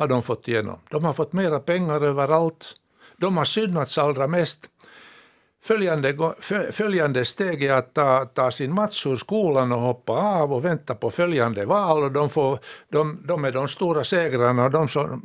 har 0.00 0.08
de 0.08 0.22
fått 0.22 0.48
igenom. 0.48 0.78
De 0.90 1.04
har 1.04 1.12
fått 1.12 1.32
mera 1.32 1.60
pengar 1.60 2.00
överallt. 2.00 2.74
De 3.16 3.36
har 3.36 3.44
synats 3.44 3.98
allra 3.98 4.26
mest. 4.26 4.68
Följande, 5.62 6.34
följande 6.72 7.24
steg 7.24 7.62
är 7.64 7.72
att 7.72 7.94
ta, 7.94 8.24
ta 8.24 8.50
sin 8.50 8.74
mats 8.74 9.06
ur 9.06 9.16
skolan 9.16 9.72
och 9.72 9.80
hoppa 9.80 10.12
av 10.12 10.52
och 10.52 10.64
vänta 10.64 10.94
på 10.94 11.10
följande 11.10 11.66
val. 11.66 12.02
Och 12.02 12.12
de, 12.12 12.28
får, 12.28 12.58
de, 12.88 13.22
de 13.26 13.44
är 13.44 13.52
de 13.52 13.68
stora 13.68 14.04
segrarna 14.04 14.64
och 14.64 14.70
de 14.70 14.88
som, 14.88 15.22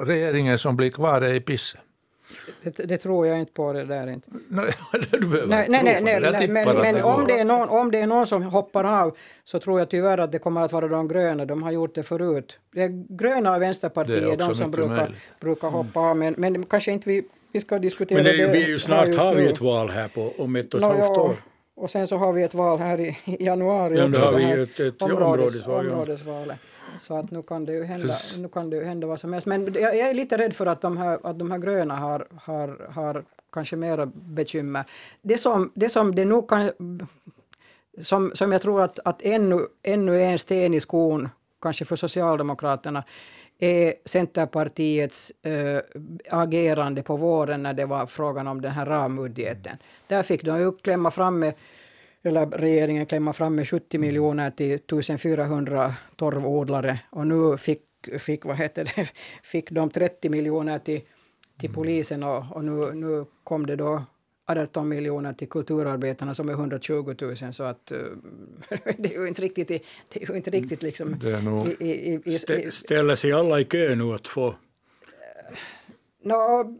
regeringen 0.00 0.58
som 0.58 0.76
blir 0.76 0.90
kvar 0.90 1.20
är 1.20 1.34
i 1.34 1.40
pisse. 1.40 1.78
Det, 2.62 2.70
det 2.88 2.98
tror 2.98 3.26
jag 3.26 3.38
inte 3.40 3.52
på 3.52 3.72
det 3.72 3.84
där 3.84 4.06
inte. 4.06 4.28
Nej, 4.48 4.64
du 5.10 5.18
behöver 5.18 5.46
Nej, 5.46 5.66
inte 5.66 5.82
nej, 5.82 5.94
tro 5.94 6.04
nej, 6.04 6.14
på 6.14 6.20
nej, 6.20 6.20
det. 6.20 6.26
Jag 6.26 6.32
nej 6.32 6.48
men, 6.48 6.76
men 6.76 6.94
det 6.94 7.02
om, 7.02 7.26
det 7.26 7.38
är 7.38 7.44
någon, 7.44 7.68
om 7.68 7.90
det 7.90 7.98
är 8.00 8.06
någon 8.06 8.26
som 8.26 8.42
hoppar 8.42 8.84
av 9.02 9.16
så 9.44 9.58
tror 9.60 9.78
jag 9.78 9.88
tyvärr 9.90 10.18
att 10.18 10.32
det 10.32 10.38
kommer 10.38 10.60
att 10.60 10.72
vara 10.72 10.88
de 10.88 11.08
gröna. 11.08 11.44
De 11.44 11.62
har 11.62 11.70
gjort 11.70 11.94
det 11.94 12.02
förut. 12.02 12.56
Det 12.74 12.82
är 12.82 13.16
gröna 13.18 13.54
och 13.56 13.62
Vänsterpartiet 13.62 14.22
är 14.22 14.32
är 14.32 14.36
de 14.36 14.54
som 14.54 14.70
brukar, 14.70 14.96
möjligt. 14.96 15.16
brukar 15.40 15.68
hoppa 15.68 16.00
av. 16.00 16.16
Men, 16.16 16.34
men 16.38 16.66
kanske 16.66 16.92
inte 16.92 17.08
vi, 17.08 17.24
vi 17.52 17.60
ska 17.60 17.78
diskutera 17.78 18.16
Men 18.22 18.24
det, 18.24 18.36
det 18.46 18.52
vi 18.52 18.62
är 18.62 18.66
ju 18.66 18.72
här 18.72 18.78
snart 18.78 19.14
har 19.14 19.34
vi 19.34 19.46
ett 19.46 19.60
val 19.60 19.90
här 19.90 20.08
på, 20.08 20.32
om 20.38 20.56
ett 20.56 20.74
och 20.74 20.80
ett 20.80 20.86
halvt 20.86 21.18
år. 21.18 21.34
Och 21.76 21.90
sen 21.90 22.06
så 22.06 22.16
har 22.16 22.32
vi 22.32 22.42
ett 22.42 22.54
val 22.54 22.78
här 22.78 23.00
i 23.00 23.16
januari. 23.40 23.98
Ja, 23.98 24.06
då 24.06 24.18
har 24.18 24.32
vi 24.32 24.62
ett- 24.62 24.80
ett 24.80 25.02
områdes, 25.02 25.22
områdesval, 25.26 25.86
ja. 25.86 25.92
områdesvalet. 25.92 26.56
Så 26.98 27.18
att 27.18 27.30
nu 27.30 27.42
kan 27.42 27.64
det 27.64 27.72
ju 27.72 27.84
hända, 27.84 28.14
nu 28.40 28.48
kan 28.48 28.70
det 28.70 28.76
ju 28.76 28.84
hända 28.84 29.06
vad 29.06 29.20
som 29.20 29.32
helst. 29.32 29.46
Men 29.46 29.74
jag, 29.74 29.96
jag 29.96 30.10
är 30.10 30.14
lite 30.14 30.38
rädd 30.38 30.54
för 30.54 30.66
att 30.66 30.80
de 30.80 30.96
här, 30.96 31.18
att 31.22 31.38
de 31.38 31.50
här 31.50 31.58
gröna 31.58 31.96
har, 31.96 32.26
har, 32.36 32.90
har 32.90 33.24
kanske 33.52 33.76
mera 33.76 34.06
bekymmer. 34.06 34.84
Det 35.22 35.38
som 35.38 35.72
det, 35.74 35.88
som 35.88 36.14
det 36.14 36.24
nog 36.24 36.48
kan... 36.48 36.70
Som, 38.02 38.32
som 38.34 38.52
jag 38.52 38.62
tror 38.62 38.82
att, 38.82 38.98
att 39.04 39.22
ännu, 39.22 39.66
ännu 39.82 40.20
är 40.22 40.32
en 40.32 40.38
sten 40.38 40.74
i 40.74 40.80
skon, 40.80 41.28
kanske 41.62 41.84
för 41.84 41.96
Socialdemokraterna, 41.96 43.04
är 43.58 43.94
Centerpartiets 44.04 45.32
äh, 45.42 45.80
agerande 46.30 47.02
på 47.02 47.16
våren 47.16 47.62
när 47.62 47.74
det 47.74 47.84
var 47.86 48.06
frågan 48.06 48.48
om 48.48 48.60
den 48.60 48.72
här 48.72 48.86
rambudgeten. 48.86 49.76
Där 50.06 50.22
fick 50.22 50.44
de 50.44 50.60
ju 50.60 50.72
klämma 50.72 51.10
fram 51.10 51.38
med 51.38 51.54
eller 52.28 52.46
regeringen 52.46 53.06
klämma 53.06 53.32
fram 53.32 53.54
med 53.54 53.68
70 53.68 53.98
miljoner 53.98 54.50
till 54.50 54.74
1400 54.74 55.94
torvodlare. 56.16 57.00
Och 57.10 57.26
nu 57.26 57.56
fick, 57.56 57.82
fick, 58.18 58.44
vad 58.44 58.56
heter 58.56 58.84
det, 58.84 59.08
fick 59.42 59.70
de 59.70 59.90
30 59.90 60.28
miljoner 60.28 60.78
till, 60.78 61.00
till 61.60 61.72
polisen. 61.72 62.22
Och, 62.22 62.44
och 62.52 62.64
nu, 62.64 62.92
nu 62.94 63.24
kom 63.44 63.66
det 63.66 63.76
då 63.76 64.02
18 64.46 64.88
miljoner 64.88 65.32
till 65.32 65.48
kulturarbetarna 65.48 66.34
som 66.34 66.48
är 66.48 66.52
120 66.52 67.14
000 67.20 67.52
så 67.52 67.62
att 67.62 67.92
uh, 67.92 67.98
det 68.98 69.14
är 69.14 69.20
ju 69.20 69.28
inte 69.28 69.42
riktigt, 69.42 69.68
det 69.68 70.22
är 70.22 70.30
ju 70.30 70.36
inte 70.36 70.50
riktigt 70.50 70.82
liksom... 70.82 71.18
Det 71.18 71.32
är 71.32 71.42
nog... 71.42 71.68
I, 71.68 71.84
i, 71.84 72.20
i, 72.24 72.38
Stä, 72.38 72.70
ställer 72.70 73.14
sig 73.14 73.32
alla 73.32 73.60
i 73.60 73.64
kö 73.64 73.94
nu 73.94 74.14
att 74.14 74.26
få... 74.26 74.54
No, 76.22 76.76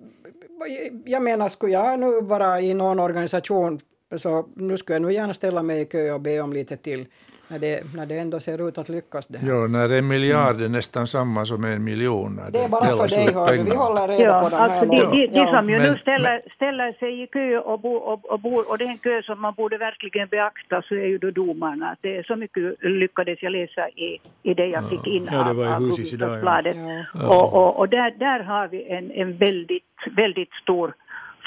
jag 1.05 1.23
menar, 1.23 1.49
skulle 1.49 1.73
jag 1.73 2.01
nu 2.01 2.21
vara 2.21 2.61
i 2.61 2.75
någon 2.75 3.01
organisation 3.01 3.81
så 4.17 4.49
nu 4.55 4.77
skulle 4.77 4.95
jag 4.95 5.03
nog 5.03 5.13
gärna 5.13 5.35
ställa 5.35 5.63
mig 5.63 5.81
i 5.81 5.85
kö 5.85 6.13
och 6.13 6.21
be 6.21 6.41
om 6.41 6.53
lite 6.53 6.77
till 6.77 7.07
när 7.49 7.59
det, 7.59 7.95
när 7.95 8.07
det 8.07 8.19
ändå 8.19 8.41
ser 8.41 8.69
ut 8.69 8.79
att 8.79 8.89
lyckas. 8.89 9.27
Det 9.27 9.39
här. 9.39 9.49
Jo, 9.49 9.67
när 9.67 9.93
en 9.99 10.09
miljard 10.09 10.61
är 10.61 10.69
nästan 10.69 11.07
samma 11.07 11.45
som 11.45 11.65
en 11.65 11.85
miljon. 11.85 12.41
Det 12.53 12.59
är 12.59 12.69
bara 12.69 12.87
för 12.87 13.09
dig, 13.09 13.35
hör 13.35 13.65
Vi 13.65 13.77
håller 13.77 14.09
reda 14.09 14.23
ja, 14.23 14.41
på 14.43 14.49
de 14.49 14.57
här. 14.57 14.69
Alltså 14.69 14.87
de, 14.87 14.97
de, 15.11 15.27
de 15.27 15.47
som 15.47 15.71
ju 15.71 15.79
men, 15.79 15.93
nu 15.93 15.99
ställer, 15.99 16.43
ställer 16.55 16.93
sig 16.93 17.23
i 17.23 17.27
kö 17.27 17.59
och, 17.59 17.81
bo, 17.81 17.95
och, 17.95 18.31
och, 18.33 18.41
bor, 18.41 18.71
och 18.71 18.79
det 18.79 18.85
är 18.85 18.89
en 18.89 18.99
kö 18.99 19.23
som 19.23 19.41
man 19.41 19.55
borde 19.55 19.79
verkligen 19.79 20.29
beakta, 20.29 20.83
så 20.83 20.95
är 20.95 21.07
ju 21.07 21.19
då 21.19 21.31
domarna. 21.31 21.97
Det 22.01 22.17
är 22.17 22.23
så 22.23 22.37
mycket 22.37 22.83
lyckades 22.83 23.43
jag 23.43 23.53
läsa 23.53 23.89
i, 23.89 24.19
i 24.43 24.55
det 24.55 24.67
jag 24.67 24.91
fick 24.91 25.07
in 25.07 25.29
ja, 25.33 25.43
det 25.43 25.55
var 25.55 25.67
av 25.67 25.83
Hufvudstadsbladet. 25.83 26.77
Ja. 27.15 27.29
Och, 27.29 27.55
och, 27.55 27.79
och 27.79 27.89
där, 27.89 28.11
där 28.19 28.41
har 28.41 28.69
vi 28.69 28.89
en, 28.89 29.11
en 29.11 29.37
väldigt, 29.37 29.85
väldigt 30.17 30.53
stor 30.63 30.95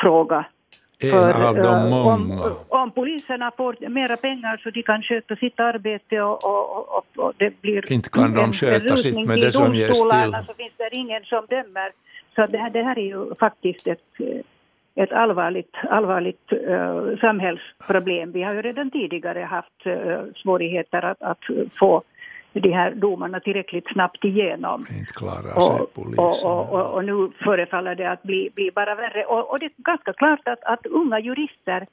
fråga 0.01 0.45
en 1.03 1.11
för, 1.11 1.47
av 1.47 1.55
de 1.55 1.65
eh, 1.65 1.89
många. 1.89 2.43
Om, 2.43 2.55
om 2.69 2.91
poliserna 2.91 3.51
får 3.57 3.89
mera 3.89 4.17
pengar 4.17 4.57
så 4.63 4.69
de 4.69 4.83
kan 4.83 5.03
sköta 5.03 5.35
sitt 5.35 5.59
arbete 5.59 6.21
och, 6.21 6.45
och, 6.45 6.97
och, 6.97 7.05
och 7.15 7.33
det 7.37 7.61
blir 7.61 7.91
Inte 7.91 8.09
kan 8.09 8.33
de 8.33 8.53
sköta 8.53 8.97
sitt 8.97 9.27
med 9.27 9.39
det 9.39 9.51
som 9.51 9.75
ges 9.75 9.87
till. 9.87 9.95
så 10.47 10.53
finns 10.53 10.73
det 10.77 10.89
ingen 10.91 11.23
som 11.23 11.45
dömer. 11.49 11.91
Så 12.35 12.47
det 12.47 12.57
här, 12.57 12.69
det 12.69 12.83
här 12.83 12.99
är 12.99 13.05
ju 13.05 13.35
faktiskt 13.35 13.87
ett, 13.87 13.99
ett 14.95 15.11
allvarligt, 15.11 15.75
allvarligt 15.89 16.53
uh, 16.53 17.17
samhällsproblem. 17.17 18.31
Vi 18.31 18.43
har 18.43 18.53
ju 18.53 18.61
redan 18.61 18.91
tidigare 18.91 19.39
haft 19.39 19.87
uh, 19.87 20.19
svårigheter 20.35 21.05
att, 21.05 21.21
att 21.21 21.39
få 21.79 22.03
de 22.53 22.71
här 22.71 22.91
domarna 22.91 23.39
tillräckligt 23.39 23.87
snabbt 23.93 24.25
igenom. 24.25 24.85
Inte 24.99 25.13
klarar 25.13 25.59
sig 25.59 25.85
polisen. 25.93 26.25
Och, 26.25 26.73
och, 26.73 26.93
och, 26.93 27.05
nu 27.05 27.31
förefaller 27.43 27.95
det 27.95 28.11
att 28.11 28.23
bli, 28.23 28.49
bli 28.55 28.71
bara 28.75 28.95
värre. 28.95 29.25
Och, 29.25 29.51
och 29.51 29.59
det 29.59 29.65
är 29.65 29.71
ganska 29.77 30.13
klart 30.13 30.47
att, 30.47 30.63
att 30.63 30.85
unga 30.85 31.19
jurister, 31.19 31.87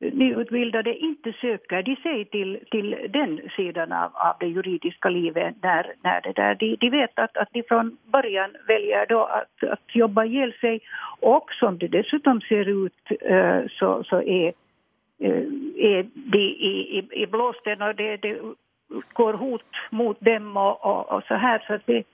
nyutbildade, 0.00 0.96
inte 0.96 1.32
söker 1.32 1.82
de 1.82 1.96
sig 1.96 2.24
till, 2.24 2.58
till 2.70 2.96
den 3.08 3.40
sidan 3.56 3.92
av, 3.92 4.10
av 4.14 4.36
det 4.40 4.46
juridiska 4.46 5.08
livet. 5.08 5.54
När, 5.62 5.94
när 6.02 6.20
det 6.20 6.32
där, 6.32 6.54
de, 6.54 6.76
de 6.76 6.90
vet 6.90 7.18
att, 7.18 7.36
att 7.36 7.48
de 7.52 7.62
från 7.62 7.96
början 8.04 8.50
väljer 8.66 9.06
då 9.06 9.24
att, 9.24 9.70
att 9.70 9.96
jobba 9.96 10.24
ihjäl 10.24 10.52
sig. 10.60 10.80
Och 11.20 11.52
som 11.52 11.78
det 11.78 11.88
dessutom 11.88 12.40
ser 12.40 12.84
ut 12.84 13.10
eh, 13.20 13.60
så, 13.78 14.04
så 14.04 14.22
är 14.22 14.52
eh, 15.18 15.44
är 15.76 16.06
de 16.14 16.38
i, 16.38 16.98
i, 16.98 17.22
i 17.22 17.26
blåsten 17.26 17.82
och 17.82 17.94
det, 17.94 18.16
det 18.16 18.40
går 19.12 19.32
hot 19.34 19.62
mot 19.90 20.20
dem 20.20 20.56
och, 20.56 20.84
och, 20.84 21.12
och 21.12 21.22
så 21.28 21.34
här. 21.34 21.64
Så 21.66 21.78
det, 21.86 22.04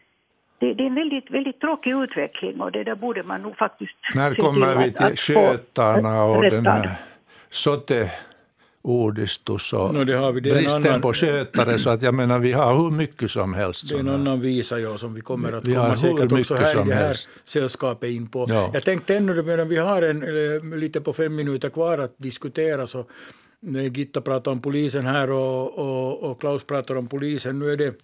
det, 0.59 0.75
det, 0.75 0.83
är 0.83 0.87
en 0.87 0.95
väldigt, 0.95 1.31
väldigt 1.31 1.61
tråkig 1.61 1.91
utveckling 1.91 2.61
och 2.61 2.73
det 2.73 2.85
där 2.85 2.95
borde 2.95 3.23
man 3.23 3.43
nog 3.43 3.57
faktiskt 3.57 3.97
När 4.15 4.35
kommer 4.35 4.77
vi 4.77 4.93
till 4.93 5.17
skötarna 5.17 6.23
och 6.23 6.43
den 6.43 6.67
här 6.67 6.91
sote 7.51 8.11
uudistus 8.89 9.73
och 9.73 9.95
no, 9.95 10.05
det 10.05 10.17
har 10.17 10.33
vi. 10.33 10.41
Det 10.41 10.51
bristen 10.51 10.87
annan, 10.87 11.01
på 11.01 11.13
skötare 11.13 11.79
så 11.79 11.91
att 11.91 12.03
jag 12.03 12.15
menar 12.15 12.39
vi 12.39 12.53
har 12.53 12.75
hur 12.75 12.91
mycket 12.91 13.31
som 13.31 13.55
helst. 13.55 13.91
Det 13.91 13.97
är 13.97 14.01
en 14.01 14.09
annan 14.09 14.41
visa 14.41 14.79
ja, 14.79 14.99
som 14.99 15.15
vi 15.15 15.21
kommer 15.21 15.53
att 15.53 15.65
vi 15.65 15.75
komma 15.75 15.97
säkert 15.97 16.33
också 16.33 16.55
här 16.55 16.83
i 16.83 16.89
det 16.89 16.95
här 16.95 17.07
helst. 17.07 17.31
sällskapet 17.45 18.11
in 18.11 18.27
på. 18.27 18.47
Ja. 18.49 18.71
Jag 18.75 18.83
tänkte 18.83 19.17
ännu 19.17 19.43
medan 19.43 19.69
vi 19.69 19.77
har 19.77 20.03
en, 20.03 20.81
lite 20.81 21.01
på 21.01 21.13
fem 21.13 21.35
minuter 21.35 21.71
kvar 21.71 21.99
att 21.99 22.19
diskutera 22.19 22.87
så 22.87 23.05
Gitta 23.63 24.21
pratar 24.21 24.53
om 24.53 24.61
polisen 24.61 25.07
här 25.07 25.31
och, 25.31 25.79
och, 25.79 26.31
och 26.31 26.41
Klaus 26.41 26.65
pratar 26.65 26.95
om 26.95 27.09
polisen. 27.09 27.59
Nu 27.59 27.73
är 27.73 27.77
det, 27.77 27.95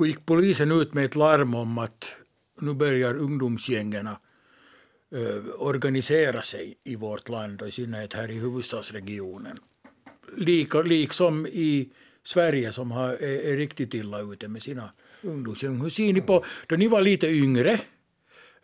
gick 0.00 0.26
polisen 0.26 0.72
ut 0.72 0.94
med 0.94 1.04
ett 1.04 1.16
larm 1.16 1.54
om 1.54 1.78
att 1.78 2.16
nu 2.60 2.74
börjar 2.74 3.16
ungdomsgängen 3.16 4.06
eh, 4.06 4.16
organisera 5.58 6.42
sig 6.42 6.78
i 6.84 6.96
vårt 6.96 7.28
land 7.28 7.62
och 7.62 7.68
i 7.68 7.70
synnerhet 7.70 8.12
här 8.12 8.30
i 8.30 8.34
huvudstadsregionen. 8.34 9.58
Lika, 10.36 10.82
liksom 10.82 11.46
i 11.46 11.90
Sverige 12.24 12.72
som 12.72 12.90
har, 12.90 13.08
är, 13.08 13.52
är 13.52 13.56
riktigt 13.56 13.94
illa 13.94 14.20
ute 14.20 14.48
med 14.48 14.62
sina 14.62 14.90
ungdomsgäng. 15.22 15.80
Hur 15.80 15.88
ser 15.88 16.12
ni 16.12 16.20
på, 16.20 16.44
då 16.66 16.76
ni 16.76 16.88
var 16.88 17.00
lite 17.00 17.26
yngre, 17.26 17.72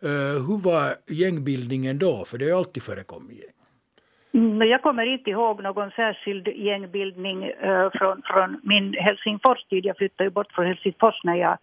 eh, 0.00 0.46
hur 0.46 0.58
var 0.58 0.96
gängbildningen 1.06 1.98
då? 1.98 2.24
För 2.24 2.38
det 2.38 2.50
har 2.50 2.58
alltid 2.58 2.82
förekommit 2.82 3.38
gäng. 3.38 3.61
Mm, 4.34 4.68
jag 4.68 4.82
kommer 4.82 5.06
inte 5.06 5.30
ihåg 5.30 5.62
någon 5.62 5.90
särskild 5.90 6.48
gängbildning 6.48 7.44
uh, 7.44 7.90
från, 7.94 8.22
från 8.24 8.60
min 8.62 8.94
Helsingfors-tid. 8.94 9.84
Jag 9.84 9.96
flyttade 9.96 10.30
bort 10.30 10.52
från 10.52 10.66
Helsingfors 10.66 11.24
när 11.24 11.34
jag, 11.34 11.58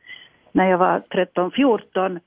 när 0.52 0.70
jag 0.70 0.78
var 0.78 1.02
13-14. 1.10 2.20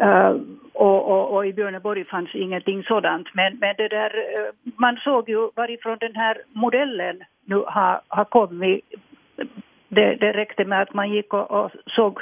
Uh, 0.00 0.08
eh, 0.08 0.36
och, 0.72 1.08
och, 1.08 1.34
och, 1.34 1.46
i 1.46 1.52
Björneborg 1.52 2.04
fanns 2.04 2.34
ingenting 2.34 2.82
sådant. 2.82 3.34
Men, 3.34 3.58
men 3.58 3.74
det 3.78 3.88
där, 3.88 4.16
uh, 4.16 4.72
man 4.76 4.96
såg 4.96 5.28
ju 5.28 5.50
varifrån 5.54 5.98
den 6.00 6.16
här 6.16 6.38
modellen 6.52 7.24
nu 7.44 7.56
har, 7.66 8.00
har 8.08 8.24
kommit. 8.24 8.84
Det, 9.88 10.14
det 10.14 10.32
räckte 10.32 10.64
med 10.64 10.82
att 10.82 10.94
man 10.94 11.10
gick 11.10 11.34
och, 11.34 11.50
och 11.50 11.70
såg 11.86 12.20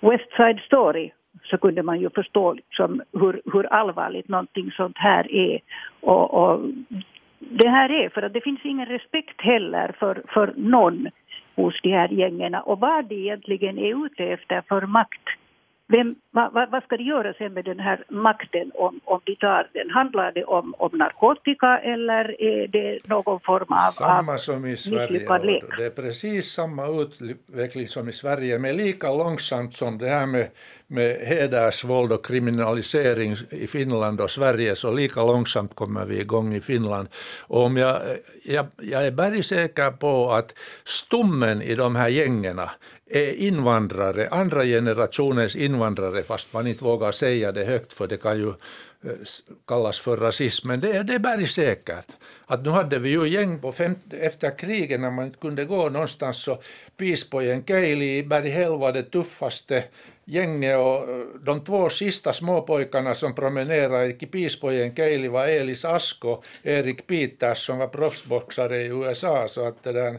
West 0.00 0.32
Side 0.36 0.60
Story 0.60 1.10
så 1.44 1.58
kunde 1.58 1.82
man 1.82 2.00
ju 2.00 2.10
förstå 2.10 2.52
liksom 2.52 3.02
hur, 3.12 3.42
hur 3.52 3.66
allvarligt 3.66 4.28
någonting 4.28 4.70
sånt 4.70 4.98
här 4.98 5.32
är. 5.32 5.60
Och, 6.00 6.34
och, 6.34 6.60
det 7.38 7.68
här 7.68 7.92
är 7.92 8.08
för 8.08 8.22
att 8.22 8.32
det 8.32 8.40
finns 8.40 8.64
ingen 8.64 8.86
respekt 8.86 9.40
heller 9.40 9.94
för, 9.98 10.22
för 10.28 10.54
någon 10.56 11.08
hos 11.56 11.80
de 11.82 11.90
här 11.92 12.08
gängen 12.08 12.54
och 12.54 12.80
vad 12.80 13.04
de 13.04 13.14
egentligen 13.14 13.78
är 13.78 14.06
ute 14.06 14.24
efter 14.24 14.62
för 14.68 14.86
makt 14.86 15.28
vem, 15.86 16.14
vad, 16.34 16.70
vad 16.70 16.82
ska 16.82 16.96
de 16.96 17.04
göra 17.04 17.34
sen 17.34 17.52
med 17.52 17.64
den 17.64 17.80
här 17.80 18.04
makten 18.08 18.70
om, 18.74 19.00
om 19.04 19.20
de 19.24 19.34
tar 19.34 19.68
den? 19.72 19.90
Handlar 19.90 20.32
det 20.32 20.44
om, 20.44 20.74
om 20.78 20.90
narkotika 20.92 21.78
eller 21.78 22.40
är 22.42 22.66
det 22.66 23.08
någon 23.08 23.40
form 23.40 23.66
av 23.68 23.90
Samma 23.90 24.38
som 24.38 24.66
i 24.66 24.76
Sverige. 24.76 25.62
Det 25.78 25.84
är 25.84 25.90
precis 25.90 26.52
samma 26.52 26.86
utveckling 26.86 27.88
som 27.88 28.08
i 28.08 28.12
Sverige, 28.12 28.58
men 28.58 28.76
lika 28.76 29.12
långsamt 29.12 29.74
som 29.74 29.98
det 29.98 30.08
här 30.08 30.26
med, 30.26 30.48
med 30.86 31.16
hedersvåld 31.16 32.12
och 32.12 32.26
kriminalisering 32.26 33.36
i 33.50 33.66
Finland 33.66 34.20
och 34.20 34.30
Sverige, 34.30 34.76
så 34.76 34.92
lika 34.92 35.22
långsamt 35.22 35.74
kommer 35.74 36.04
vi 36.04 36.20
igång 36.20 36.54
i 36.54 36.60
Finland. 36.60 37.08
Och 37.40 37.62
om 37.62 37.76
jag, 37.76 38.00
jag, 38.44 38.66
jag 38.82 39.06
är 39.06 39.10
bergsäker 39.10 39.90
på 39.90 40.32
att 40.32 40.54
stommen 40.84 41.62
i 41.62 41.74
de 41.74 41.96
här 41.96 42.08
gängen 42.08 42.60
är 43.06 43.32
invandrare, 43.34 44.28
andra 44.30 44.64
generationens 44.64 45.56
invandrare, 45.56 46.22
fast 46.24 46.52
man 46.52 46.66
inte 46.66 46.84
vågar 46.84 47.12
säga 47.12 47.52
det 47.52 47.64
högt 47.64 47.92
för 47.92 48.06
det 48.06 48.16
kan 48.16 48.38
ju 48.38 48.48
eh, 48.48 49.12
kallas 49.66 49.98
för 50.00 50.16
rasism, 50.16 50.68
men 50.68 50.80
det, 50.80 51.02
det 51.02 51.14
är 51.14 51.18
bergsäkert. 51.18 52.06
Att 52.46 52.64
nu 52.64 52.70
hade 52.70 52.98
vi 52.98 53.08
ju 53.08 53.28
gäng 53.28 53.60
på 53.60 53.72
femte, 53.72 54.16
efter 54.16 54.58
kriget 54.58 55.00
när 55.00 55.10
man 55.10 55.26
inte 55.26 55.38
kunde 55.38 55.64
gå 55.64 55.88
någonstans 55.88 56.36
så 56.36 56.62
Pispojen 56.96 57.64
Keili 57.64 58.18
i 58.18 58.22
Berghäll 58.22 58.78
var 58.78 58.92
det 58.92 59.02
tuffaste 59.02 59.84
gänget 60.24 60.76
och 60.76 61.06
de 61.40 61.64
två 61.64 61.88
sista 61.88 62.32
småpojkarna 62.32 63.14
som 63.14 63.34
promenerade 63.34 64.06
i 64.06 64.26
Pispojen 64.26 64.94
Keili 64.94 65.28
var 65.28 65.46
Elis 65.46 65.84
Asko 65.84 66.28
och 66.28 66.44
Erik 66.62 67.06
Peters 67.06 67.66
som 67.66 67.78
var 67.78 67.88
proffsboxare 67.88 68.82
i 68.82 68.86
USA. 68.86 69.48
Så 69.48 69.66
att 69.66 69.82
där, 69.82 70.18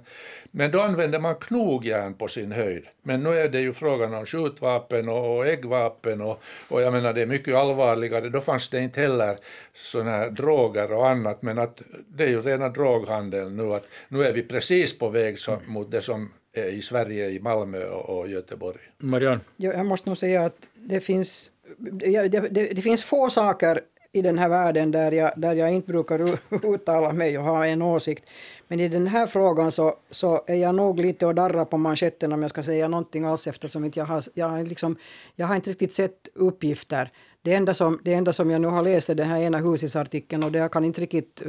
men 0.51 0.71
då 0.71 0.81
använde 0.81 1.19
man 1.19 1.35
knogjärn 1.35 2.13
på 2.13 2.27
sin 2.27 2.51
höjd. 2.51 2.83
Men 3.03 3.23
nu 3.23 3.39
är 3.39 3.49
det 3.49 3.61
ju 3.61 3.73
frågan 3.73 4.13
om 4.13 4.25
skjutvapen 4.25 5.09
och, 5.09 5.37
och 5.37 5.47
äggvapen 5.47 6.21
och, 6.21 6.43
och 6.69 6.81
jag 6.81 6.93
menar 6.93 7.13
det 7.13 7.21
är 7.21 7.25
mycket 7.25 7.55
allvarligare. 7.55 8.29
Då 8.29 8.41
fanns 8.41 8.69
det 8.69 8.79
inte 8.79 9.01
heller 9.01 9.37
sådana 9.73 10.11
här 10.11 10.29
droger 10.29 10.91
och 10.91 11.09
annat 11.09 11.41
men 11.41 11.57
att 11.57 11.81
det 12.07 12.23
är 12.23 12.29
ju 12.29 12.41
rena 12.41 12.69
droghandeln 12.69 13.57
nu. 13.57 13.73
Att 13.73 13.87
nu 14.07 14.23
är 14.23 14.33
vi 14.33 14.43
precis 14.43 14.99
på 14.99 15.09
väg 15.09 15.39
så, 15.39 15.57
mot 15.67 15.91
det 15.91 16.01
som 16.01 16.31
i 16.57 16.81
Sverige, 16.81 17.29
i 17.29 17.39
Malmö 17.39 17.85
och, 17.85 18.27
Göteborg. 18.27 18.79
Marianne? 18.97 19.39
Jag 19.57 19.85
måste 19.85 20.09
nog 20.09 20.17
säga 20.17 20.45
att 20.45 20.69
det 20.75 20.99
finns, 20.99 21.51
det, 21.77 22.27
det, 22.27 22.49
det 22.49 22.81
finns 22.81 23.03
få 23.03 23.29
saker 23.29 23.81
i 24.15 24.21
den 24.21 24.37
här 24.37 24.49
världen 24.49 24.91
där 24.91 25.11
jag, 25.11 25.31
där 25.37 25.55
jag 25.55 25.73
inte 25.73 25.91
brukar 25.91 26.39
uttala 26.73 27.13
mig 27.13 27.38
och 27.38 27.43
ha 27.43 27.65
en 27.65 27.82
åsikt. 27.82 28.30
Men 28.67 28.80
i 28.80 28.88
den 28.88 29.07
här 29.07 29.27
frågan 29.27 29.71
så, 29.71 29.95
så 30.09 30.43
är 30.47 30.55
jag 30.55 30.75
nog 30.75 30.99
lite 30.99 31.25
och 31.25 31.36
darra 31.36 31.65
på 31.65 31.77
manschetten 31.77 32.32
om 32.32 32.41
jag 32.41 32.51
ska 32.51 32.63
säga 32.63 32.88
någonting 32.88 33.25
alls 33.25 33.47
eftersom 33.47 33.86
inte 33.86 33.99
jag, 33.99 34.05
har, 34.05 34.23
jag, 34.34 34.49
har 34.49 34.63
liksom, 34.63 34.95
jag 35.36 35.47
har 35.47 35.55
inte 35.55 35.69
riktigt 35.69 35.93
sett 35.93 36.27
uppgifter. 36.34 37.11
Det 37.41 37.53
enda, 37.53 37.73
som, 37.73 37.99
det 38.03 38.13
enda 38.13 38.34
som 38.34 38.51
jag 38.51 38.61
nu 38.61 38.67
har 38.67 38.84
läst 38.84 39.09
är 39.09 39.15
den 39.15 39.27
här 39.27 39.39
ena 39.39 39.57
husisartikeln 39.57 40.43
och 40.43 40.51
det 40.51 40.59
jag, 40.59 40.71
kan 40.71 40.86
inte 40.86 41.01
riktigt, 41.01 41.41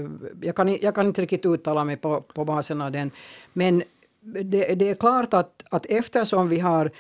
jag, 0.43 0.57
kan, 0.57 0.79
jag 0.81 0.95
kan 0.95 1.07
inte 1.07 1.23
riktigt 1.23 1.47
uttala 1.47 1.85
mig 1.85 1.97
på, 1.97 2.21
på 2.21 2.45
basen 2.45 2.83
av 2.83 2.93
den. 2.93 3.11
Men 3.53 3.83
det, 4.27 4.75
det 4.75 4.91
är 4.91 4.95
klart 4.95 5.35
att, 5.35 5.63
att 5.71 5.87
eftersom 5.87 6.49
vi 6.49 6.59
har 6.59 6.91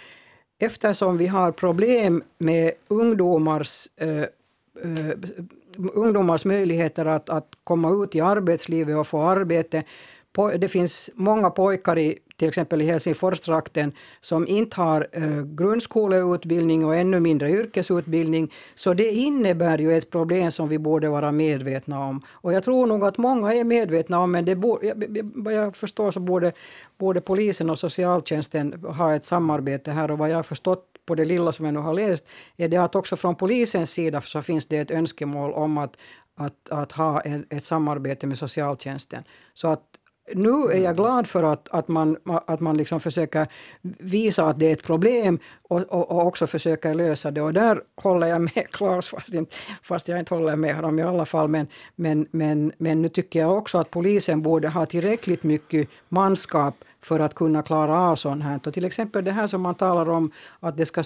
eftersom 0.58 1.18
vi 1.18 1.26
har 1.26 1.52
problem 1.52 2.22
med 2.38 2.72
ungdomars 2.88 3.88
äh, 3.96 4.24
ungdomars 5.76 6.44
möjligheter 6.44 7.06
att, 7.06 7.30
att 7.30 7.48
komma 7.64 8.04
ut 8.04 8.14
i 8.14 8.20
arbetslivet 8.20 8.96
och 8.96 9.06
få 9.06 9.22
arbete. 9.22 9.84
Det 10.58 10.68
finns 10.68 11.10
många 11.14 11.50
pojkar 11.50 11.98
i 11.98 12.18
till 12.36 12.48
exempel 12.48 12.82
i 12.82 12.84
Helsingforstrakten 12.84 13.92
som 14.20 14.48
inte 14.48 14.80
har 14.80 15.06
eh, 15.12 15.42
grundskoleutbildning 15.42 16.84
och 16.84 16.96
ännu 16.96 17.20
mindre 17.20 17.50
yrkesutbildning. 17.50 18.52
Så 18.74 18.94
det 18.94 19.10
innebär 19.10 19.78
ju 19.78 19.96
ett 19.96 20.10
problem 20.10 20.52
som 20.52 20.68
vi 20.68 20.78
borde 20.78 21.08
vara 21.08 21.32
medvetna 21.32 22.04
om. 22.04 22.22
Och 22.28 22.52
jag 22.52 22.64
tror 22.64 22.86
nog 22.86 23.04
att 23.04 23.18
många 23.18 23.54
är 23.54 23.64
medvetna 23.64 24.20
om, 24.20 24.32
men 24.32 24.44
det 24.44 24.56
borde, 24.56 24.94
vad 25.34 25.54
jag 25.54 25.76
förstår 25.76 26.10
så 26.10 26.20
borde 26.20 26.52
både 26.98 27.20
polisen 27.20 27.70
och 27.70 27.78
socialtjänsten 27.78 28.84
ha 28.84 29.14
ett 29.14 29.24
samarbete 29.24 29.90
här. 29.90 30.10
Och 30.10 30.18
vad 30.18 30.30
jag 30.30 30.36
har 30.36 30.42
förstått 30.42 30.84
på 31.06 31.14
det 31.14 31.24
lilla 31.24 31.52
som 31.52 31.64
jag 31.64 31.74
nu 31.74 31.80
har 31.80 31.94
läst, 31.94 32.26
är 32.56 32.68
det 32.68 32.76
att 32.76 32.94
också 32.94 33.16
från 33.16 33.34
polisens 33.34 33.90
sida 33.90 34.20
så 34.20 34.42
finns 34.42 34.66
det 34.66 34.78
ett 34.78 34.90
önskemål 34.90 35.52
om 35.52 35.78
att, 35.78 35.96
att, 36.34 36.70
att 36.70 36.92
ha 36.92 37.20
ett, 37.20 37.52
ett 37.52 37.64
samarbete 37.64 38.26
med 38.26 38.38
socialtjänsten. 38.38 39.24
Så 39.54 39.68
att 39.68 39.82
nu 40.34 40.72
är 40.72 40.78
jag 40.78 40.96
glad 40.96 41.26
för 41.26 41.42
att, 41.42 41.68
att 41.68 41.88
man, 41.88 42.16
att 42.46 42.60
man 42.60 42.76
liksom 42.76 43.00
försöker 43.00 43.46
visa 43.98 44.44
att 44.44 44.58
det 44.58 44.66
är 44.66 44.72
ett 44.72 44.82
problem 44.82 45.38
och, 45.62 45.80
och, 45.80 46.10
och 46.10 46.26
också 46.26 46.46
försöker 46.46 46.94
lösa 46.94 47.30
det. 47.30 47.42
Och 47.42 47.52
där 47.52 47.82
håller 47.96 48.26
jag 48.26 48.40
med 48.40 48.70
Claes, 48.70 49.08
fast, 49.08 49.34
inte, 49.34 49.56
fast 49.82 50.08
jag 50.08 50.18
inte 50.18 50.34
håller 50.34 50.56
med 50.56 50.74
honom 50.74 50.98
i 50.98 51.02
alla 51.02 51.26
fall. 51.26 51.48
Men, 51.48 51.66
men, 51.96 52.26
men, 52.30 52.72
men 52.78 53.02
nu 53.02 53.08
tycker 53.08 53.38
jag 53.38 53.58
också 53.58 53.78
att 53.78 53.90
polisen 53.90 54.42
borde 54.42 54.68
ha 54.68 54.86
tillräckligt 54.86 55.42
mycket 55.42 55.88
manskap 56.08 56.74
för 57.06 57.20
att 57.20 57.34
kunna 57.34 57.62
klara 57.62 58.00
av 58.00 58.16
sånt 58.16 58.42
här. 58.42 58.60
Och 58.66 58.74
till 58.74 58.84
exempel 58.84 59.24
det 59.24 59.32
här 59.32 59.46
som 59.46 59.62
man 59.62 59.74
talar 59.74 60.08
om 60.08 60.30
att 60.60 60.76
det 60.76 60.86
ska, 60.86 61.02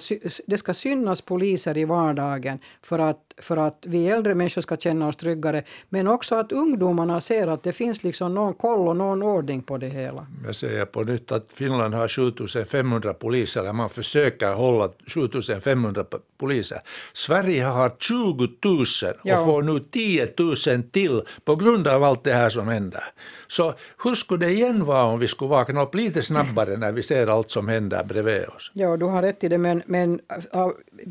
det 0.47 0.57
ska 0.57 0.73
synas 0.73 1.21
poliser 1.21 1.77
i 1.77 1.85
vardagen 1.85 2.59
för 2.81 2.99
att, 2.99 3.33
för 3.37 3.57
att 3.57 3.85
vi 3.87 4.07
äldre 4.07 4.35
människor 4.35 4.61
ska 4.61 4.77
känna 4.77 5.07
oss 5.07 5.15
tryggare. 5.15 5.63
Men 5.89 6.07
också 6.07 6.35
att 6.35 6.51
ungdomarna 6.51 7.21
ser 7.21 7.47
att 7.47 7.63
det 7.63 7.73
finns 7.73 8.03
liksom 8.03 8.33
någon 8.33 8.53
koll 8.53 8.87
och 8.87 8.97
någon 8.97 9.23
ordning 9.23 9.63
på 9.63 9.77
det 9.77 9.89
hela. 9.89 10.27
Jag 10.45 10.55
säger 10.55 10.85
på 10.85 11.03
nytt 11.03 11.31
att 11.31 11.51
Finland 11.51 11.93
har 11.93 12.07
7500 12.07 13.13
poliser, 13.13 13.61
eller 13.61 13.73
man 13.73 13.89
försöker 13.89 14.53
hålla 14.53 14.89
7500 15.07 16.05
poliser. 16.37 16.79
Sverige 17.13 17.63
har 17.63 17.91
20 17.99 18.49
000 18.63 18.79
och 18.79 18.85
ja. 19.23 19.45
får 19.45 19.61
nu 19.61 19.79
10 19.79 20.27
000 20.37 20.83
till 20.91 21.21
på 21.45 21.55
grund 21.55 21.87
av 21.87 22.03
allt 22.03 22.23
det 22.23 22.33
här 22.33 22.49
som 22.49 22.67
händer. 22.67 23.03
Så 23.47 23.73
hur 24.03 24.15
skulle 24.15 24.45
det 24.45 24.51
igen 24.51 24.85
vara 24.85 25.03
om 25.03 25.19
vi 25.19 25.27
skulle 25.27 25.49
vakna 25.49 25.81
upp 25.81 25.90
lite 25.95 26.21
snabbare 26.23 26.77
när 26.77 26.91
vi 26.91 27.03
ser 27.03 27.27
allt 27.27 27.49
som 27.49 27.67
händer 27.67 28.03
bredvid 28.03 28.45
oss? 28.45 28.71
Ja, 28.73 28.97
du 28.97 29.05
har 29.05 29.21
rätt 29.21 29.43
i 29.43 29.49
det, 29.49 29.57
men, 29.57 29.83
men 29.85 30.19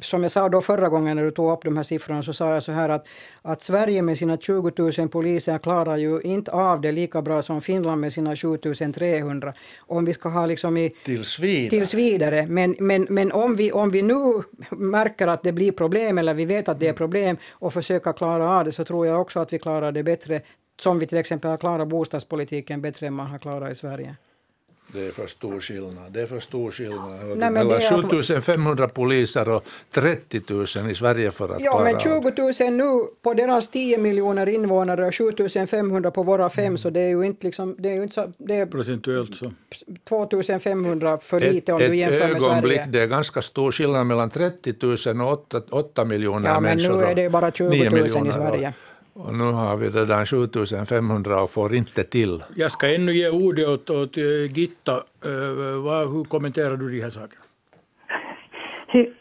som 0.03 0.23
jag 0.23 0.33
sa 0.33 0.49
då 0.49 0.61
förra 0.61 0.89
gången 0.89 1.17
när 1.17 1.25
du 1.25 1.31
tog 1.31 1.53
upp 1.53 1.65
de 1.65 1.77
här 1.77 1.85
siffrorna 1.85 2.23
så 2.23 2.33
sa 2.33 2.55
jag 2.55 2.63
så 2.63 2.73
här 2.73 2.89
att, 2.89 3.07
att 3.43 3.63
Sverige 3.63 4.03
med 4.03 4.19
sina 4.19 4.37
20 4.37 4.73
000 4.99 5.09
poliser 5.09 5.59
klarar 5.59 5.97
ju 5.97 6.21
inte 6.21 6.51
av 6.51 6.81
det 6.81 6.93
lika 6.93 7.23
bra 7.23 7.43
som 7.43 7.61
Finland 7.61 8.01
med 8.01 8.13
sina 8.13 8.37
7 8.37 8.57
300. 8.95 9.55
Om 9.81 10.05
vi 10.05 10.13
ska 10.13 10.29
ha 10.29 10.47
liksom 10.47 10.77
i... 10.77 10.91
Tills 11.05 11.39
vidare. 11.39 11.71
Tills 11.71 11.95
vidare. 11.95 12.47
Men, 12.47 12.77
men, 12.79 13.07
men 13.11 13.33
om, 13.33 13.57
vi, 13.57 13.73
om 13.73 13.91
vi 13.91 14.03
nu 14.03 14.43
märker 14.71 15.27
att 15.27 15.43
det 15.43 15.53
blir 15.53 15.73
problem 15.73 16.19
eller 16.19 16.35
vi 16.35 16.45
vet 16.45 16.69
att 16.69 16.81
det 16.81 16.89
är 16.89 16.93
problem 16.93 17.37
och 17.51 17.73
försöker 17.73 18.13
klara 18.13 18.51
av 18.51 18.65
det 18.65 18.73
så 18.73 18.85
tror 18.85 19.07
jag 19.07 19.21
också 19.21 19.41
att 19.41 19.53
vi 19.53 19.59
klarar 19.59 19.93
det 19.93 20.03
bättre 20.03 20.41
som 20.81 20.99
vi 20.99 21.07
till 21.07 21.19
exempel 21.19 21.51
har 21.51 21.59
klarat 21.59 21.89
bostadspolitiken 21.89 22.83
bättre 22.83 23.07
än 23.07 23.15
man 23.15 23.27
har 23.27 23.39
klarat 23.39 23.73
i 23.73 23.75
Sverige. 23.75 24.17
Det 24.93 25.07
är 25.07 25.11
för 25.11 25.27
stor 25.27 25.61
skillnad. 25.61 26.13
Det 26.13 26.21
är 26.21 26.27
för 26.27 26.41
stor 26.41 26.71
skillnad. 26.71 27.39
Nej, 27.39 27.51
Mellan 27.51 27.81
7500 27.81 28.89
poliser 28.89 29.49
och 29.49 29.65
30 29.91 30.41
000 30.49 30.91
i 30.91 30.95
Sverige 30.95 31.31
för 31.31 31.49
att 31.49 31.61
ja, 31.61 31.71
klara 31.71 31.85
men 31.85 32.01
20 32.01 32.65
000 32.65 32.73
nu 32.73 33.07
på 33.23 33.35
deras 33.35 33.69
10 33.69 33.99
miljoner 33.99 34.49
invånare 34.49 35.07
och 35.07 35.15
7500 35.15 36.11
på 36.11 36.23
våra 36.23 36.51
fem, 36.51 36.65
mm. 36.65 36.79
så 36.79 36.91
det 36.91 37.01
är 37.01 37.09
ju 37.09 37.23
inte 37.23 37.47
liksom... 37.47 37.77
Det 37.79 37.89
är 37.89 37.95
ju 37.95 38.03
inte 38.03 38.15
så, 38.15 38.33
det 38.39 38.55
är 38.55 38.67
Procentuellt 38.67 39.37
så. 39.37 39.53
2500 40.09 41.19
för 41.19 41.41
lite 41.41 41.73
om 41.73 41.81
ett, 41.81 41.91
du 41.91 41.97
jämför 41.97 42.19
med 42.19 42.21
Sverige. 42.21 42.37
Ett 42.37 42.43
ögonblick, 42.43 42.81
det 42.89 43.01
är 43.01 43.07
ganska 43.07 43.43
stor 43.43 43.73
skillnad 43.73 44.07
mellan 44.07 44.31
30 44.31 44.75
000 45.15 45.21
och 45.21 45.33
8, 45.33 45.63
8 45.71 46.05
miljoner 46.05 46.51
ja, 46.51 46.61
människor. 46.61 46.91
Ja, 46.91 46.97
men 46.97 47.07
nu 47.07 47.11
är 47.11 47.15
det 47.15 47.31
bara 47.31 47.51
20 47.51 47.91
000 47.91 48.07
i 48.07 48.33
Sverige. 48.33 48.69
Och 48.69 48.90
nu 49.15 49.45
har 49.45 49.77
vi 49.77 49.89
redan 49.89 50.27
7500 50.27 51.43
och 51.43 51.51
får 51.51 51.75
inte 51.75 52.05
till. 52.05 52.43
Jag 52.57 52.71
ska 52.71 52.95
ännu 52.95 53.13
ge 53.13 53.31
ordet 53.31 53.69
åt, 53.69 53.91
åt 53.91 54.17
eh, 54.17 54.53
Gitta. 54.57 54.93
Uh, 54.93 55.83
vad, 55.85 56.13
hur 56.13 56.25
kommenterar 56.25 56.77
du 56.77 56.89
de 56.89 57.01
här 57.03 57.11
sakerna? 57.11 57.43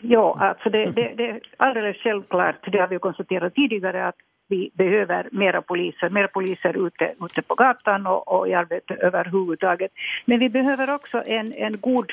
Ja, 0.01 0.37
alltså 0.39 0.69
det, 0.69 0.85
det, 0.85 1.13
det 1.17 1.29
är 1.29 1.39
alldeles 1.57 1.97
självklart, 1.97 2.71
det 2.71 2.79
har 2.79 2.87
vi 2.87 2.99
konstaterat 2.99 3.55
tidigare, 3.55 4.07
att 4.07 4.15
vi 4.47 4.71
behöver 4.73 5.29
mera 5.31 5.61
poliser, 5.61 6.09
mera 6.09 6.27
poliser 6.27 6.87
ute, 6.87 7.13
ute 7.25 7.41
på 7.41 7.55
gatan 7.55 8.07
och, 8.07 8.27
och 8.27 8.47
i 8.47 8.53
arbete 8.53 8.93
överhuvudtaget. 8.93 9.91
Men 10.25 10.39
vi 10.39 10.49
behöver 10.49 10.93
också 10.93 11.23
en, 11.25 11.53
en 11.53 11.79
god 11.79 12.11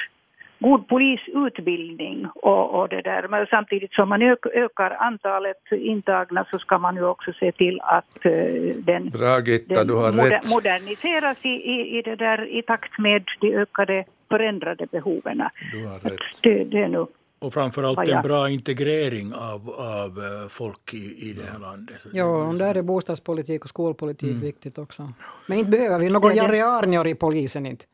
god 0.59 0.89
polisutbildning 0.89 2.27
och, 2.35 2.81
och 2.81 2.89
det 2.89 3.03
där. 3.03 3.29
Men 3.29 3.47
samtidigt 3.47 3.93
som 3.93 4.09
man 4.09 4.23
ökar 4.55 4.91
antalet 4.91 5.63
intagna 5.71 6.47
så 6.51 6.59
ska 6.59 6.79
man 6.79 6.97
ju 6.97 7.05
också 7.05 7.33
se 7.33 7.53
till 7.53 7.81
att 7.81 8.27
uh, 8.27 8.75
den, 8.75 9.11
Bra, 9.11 9.41
Gitta, 9.41 9.85
den 9.85 9.95
moder, 9.95 10.51
moderniseras 10.55 11.39
i, 11.43 11.49
i, 11.49 11.99
i, 11.99 12.03
det 12.03 12.17
där, 12.17 12.59
i 12.59 12.63
takt 12.63 12.99
med 12.99 13.25
de 13.41 13.55
ökade 13.55 14.05
förändrade 14.29 14.87
behoven. 14.87 15.43
Du 15.73 15.87
har 15.87 15.99
rätt. 15.99 16.19
Det, 16.43 16.65
det 16.65 16.83
är 16.83 16.89
nu 16.89 17.07
och 17.39 17.55
framförallt 17.55 18.09
en 18.09 18.23
bra 18.23 18.49
integrering 18.49 19.35
av, 19.35 19.71
av 19.71 20.19
eh, 20.19 20.49
folk 20.49 20.95
i, 20.95 21.31
i 21.31 21.33
det 21.33 21.43
här 21.53 21.59
landet. 21.59 21.97
Ja, 22.13 22.25
och 22.25 22.55
där 22.55 22.75
är 22.75 22.83
bostadspolitik 22.83 23.65
och 23.65 23.69
skolpolitik 23.69 24.31
mm. 24.31 24.41
viktigt 24.41 24.79
också. 24.79 25.13
Men 25.47 25.59
inte 25.59 25.71
behöver 25.71 25.99
vi 25.99 26.11
någon 26.11 26.37
Jari 26.37 26.61
Arnior 26.61 27.07
i 27.07 27.15
polisen 27.15 27.67
inte. 27.67 27.85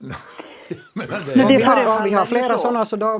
Om, 0.00 1.48
vi 1.48 1.62
har, 1.62 1.96
om 1.96 2.04
vi 2.04 2.12
har 2.12 2.24
flera 2.24 2.58
sådana 2.58 2.84
så 2.84 2.96
då 2.96 3.18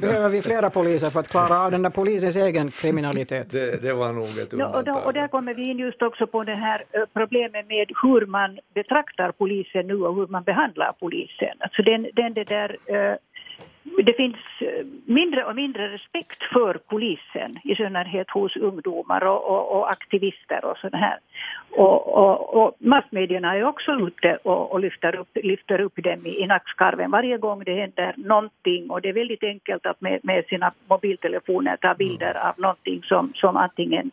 behöver 0.00 0.28
vi 0.28 0.42
flera 0.42 0.70
poliser 0.70 1.10
för 1.10 1.20
att 1.20 1.28
klara 1.28 1.60
av 1.60 1.70
den 1.70 1.82
där 1.82 1.90
polisens 1.90 2.36
egen 2.36 2.70
kriminalitet. 2.70 3.50
Det, 3.50 3.82
det 3.82 3.92
var 3.92 4.12
nog 4.12 4.24
ett 4.24 4.52
undantag. 4.52 4.74
Ja, 4.74 4.78
och, 4.78 4.84
då, 4.84 5.06
och 5.06 5.12
där 5.12 5.28
kommer 5.28 5.54
vi 5.54 5.70
in 5.70 5.78
just 5.78 6.02
också 6.02 6.26
på 6.26 6.44
det 6.44 6.54
här 6.54 6.84
problemet 7.12 7.68
med 7.68 7.86
hur 8.02 8.26
man 8.26 8.58
betraktar 8.74 9.32
polisen 9.32 9.86
nu 9.86 9.94
och 9.94 10.14
hur 10.14 10.26
man 10.26 10.42
behandlar 10.42 10.92
polisen. 11.00 11.56
Alltså 11.60 11.82
den, 11.82 12.08
den 12.14 12.34
det 12.34 12.44
där 12.44 12.78
det 13.98 14.12
finns 14.12 14.36
eh, 14.60 14.86
mindre 15.04 15.44
och 15.44 15.56
mindre 15.56 15.88
respekt 15.88 16.42
för 16.52 16.80
polisen, 16.88 17.58
i 17.64 17.74
synnerhet 17.74 18.30
hos 18.30 18.56
ungdomar 18.56 19.24
och, 19.24 19.50
och, 19.50 19.76
och 19.76 19.90
aktivister 19.90 20.64
och 20.64 20.78
sådär. 20.78 20.98
här. 20.98 21.18
Och, 21.70 22.08
och, 22.18 22.54
och, 22.54 22.76
massmedierna 22.78 23.56
är 23.56 23.64
också 23.64 23.92
ute 23.92 24.38
och, 24.42 24.72
och 24.72 24.80
lyfter, 24.80 25.16
upp, 25.16 25.28
lyfter 25.34 25.80
upp 25.80 25.96
dem 25.96 26.26
i, 26.26 26.42
i 26.42 26.46
nackskarven 26.46 27.10
varje 27.10 27.38
gång 27.38 27.64
det 27.64 27.74
händer 27.74 28.14
någonting 28.16 28.90
och 28.90 29.00
det 29.00 29.08
är 29.08 29.12
väldigt 29.12 29.44
enkelt 29.44 29.86
att 29.86 30.00
med, 30.00 30.20
med 30.22 30.44
sina 30.44 30.72
mobiltelefoner 30.88 31.76
ta 31.76 31.94
bilder 31.94 32.34
av 32.48 32.54
någonting 32.56 33.02
som, 33.02 33.32
som 33.34 33.56
antingen 33.56 34.10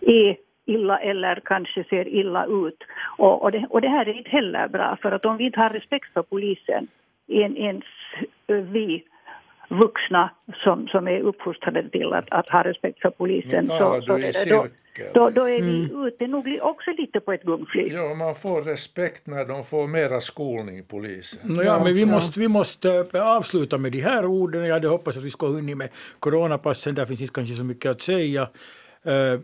är 0.00 0.36
illa 0.66 0.98
eller 0.98 1.40
kanske 1.44 1.84
ser 1.84 2.08
illa 2.08 2.46
ut. 2.46 2.84
Och, 3.18 3.42
och, 3.42 3.52
det, 3.52 3.66
och 3.70 3.80
det 3.80 3.88
här 3.88 4.08
är 4.08 4.18
inte 4.18 4.30
heller 4.30 4.68
bra 4.68 4.96
för 5.02 5.12
att 5.12 5.24
om 5.24 5.36
vi 5.36 5.44
inte 5.44 5.60
har 5.60 5.70
respekt 5.70 6.12
för 6.12 6.22
polisen 6.22 6.88
ens 7.28 7.84
vi 8.46 9.04
vuxna 9.68 10.30
som, 10.64 10.88
som 10.88 11.08
är 11.08 11.20
uppfostrade 11.20 11.90
till 11.90 12.12
att, 12.12 12.24
att 12.30 12.48
ha 12.48 12.64
respekt 12.64 13.00
för 13.00 13.10
polisen. 13.10 13.66
Så, 13.66 14.02
så 14.06 14.16
det, 14.16 14.48
då, 14.48 14.66
då, 15.14 15.30
då 15.30 15.48
är 15.48 15.62
vi 15.62 15.84
mm. 15.84 16.06
ute 16.06 16.26
nog 16.26 16.58
också 16.62 16.90
lite 16.98 17.20
på 17.20 17.32
ett 17.32 17.42
gungfly. 17.42 17.88
Ja, 17.92 18.14
man 18.14 18.34
får 18.34 18.62
respekt 18.62 19.26
när 19.26 19.44
de 19.44 19.64
får 19.64 19.86
mera 19.86 20.20
skolning, 20.20 20.84
polisen. 20.84 21.40
No, 21.54 21.62
ja, 21.62 21.84
men 21.84 21.94
vi 21.94 22.06
måste, 22.06 22.40
vi 22.40 22.48
måste 22.48 23.06
eh, 23.14 23.36
avsluta 23.36 23.78
med 23.78 23.92
de 23.92 24.00
här 24.00 24.26
orden. 24.26 24.66
Jag 24.66 24.72
hade 24.72 24.88
hoppats 24.88 25.18
att 25.18 25.24
vi 25.24 25.30
skulle 25.30 25.52
hunnit 25.52 25.76
med 25.76 25.88
coronapassen, 26.18 26.94
där 26.94 27.04
finns 27.04 27.20
inte 27.20 27.32
kanske 27.32 27.56
så 27.56 27.64
mycket 27.64 27.90
att 27.90 28.00
säga. 28.00 28.48
Eh, 29.02 29.40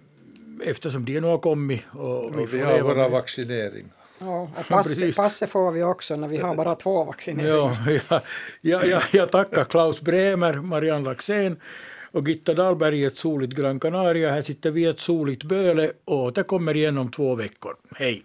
eftersom 0.65 1.05
de 1.05 1.21
nu 1.21 1.27
har 1.27 1.39
kommit. 1.39 1.83
Och, 1.93 2.25
och 2.25 2.39
vi, 2.39 2.47
vi 2.47 2.61
har 2.61 2.81
våra 2.81 3.09
vaccinering. 3.09 3.85
Ja, 4.25 4.51
och 4.57 4.69
pass, 4.69 5.17
passet 5.17 5.51
får 5.51 5.73
vi 5.73 5.83
också 5.83 6.17
när 6.17 6.29
vi 6.29 6.39
har 6.39 6.55
bara 6.55 6.75
två 6.75 7.05
vaccineringar. 7.05 7.57
Ja, 7.57 8.01
ja, 8.11 8.21
ja, 8.61 8.85
ja, 8.85 9.03
jag 9.13 9.31
tackar 9.31 9.65
Klaus 9.65 10.01
Bremer, 10.01 10.55
Marianne 10.55 11.05
Laxén 11.05 11.57
och 12.11 12.29
Gitta 12.29 12.55
Dahlberg 12.55 13.01
i 13.01 13.05
ett 13.05 13.19
soligt 13.19 13.53
Gran 13.53 13.81
Canaria. 13.81 14.31
Här 14.31 14.43
sitter 14.43 14.71
vi 14.71 14.81
i 14.81 14.87
ett 14.87 15.01
soligt 15.01 15.45
Böle 15.45 15.93
och 16.05 16.17
återkommer 16.17 16.77
igen 16.77 16.99
om 16.99 17.11
två 17.11 17.35
veckor. 17.35 17.77
Hej! 17.95 18.23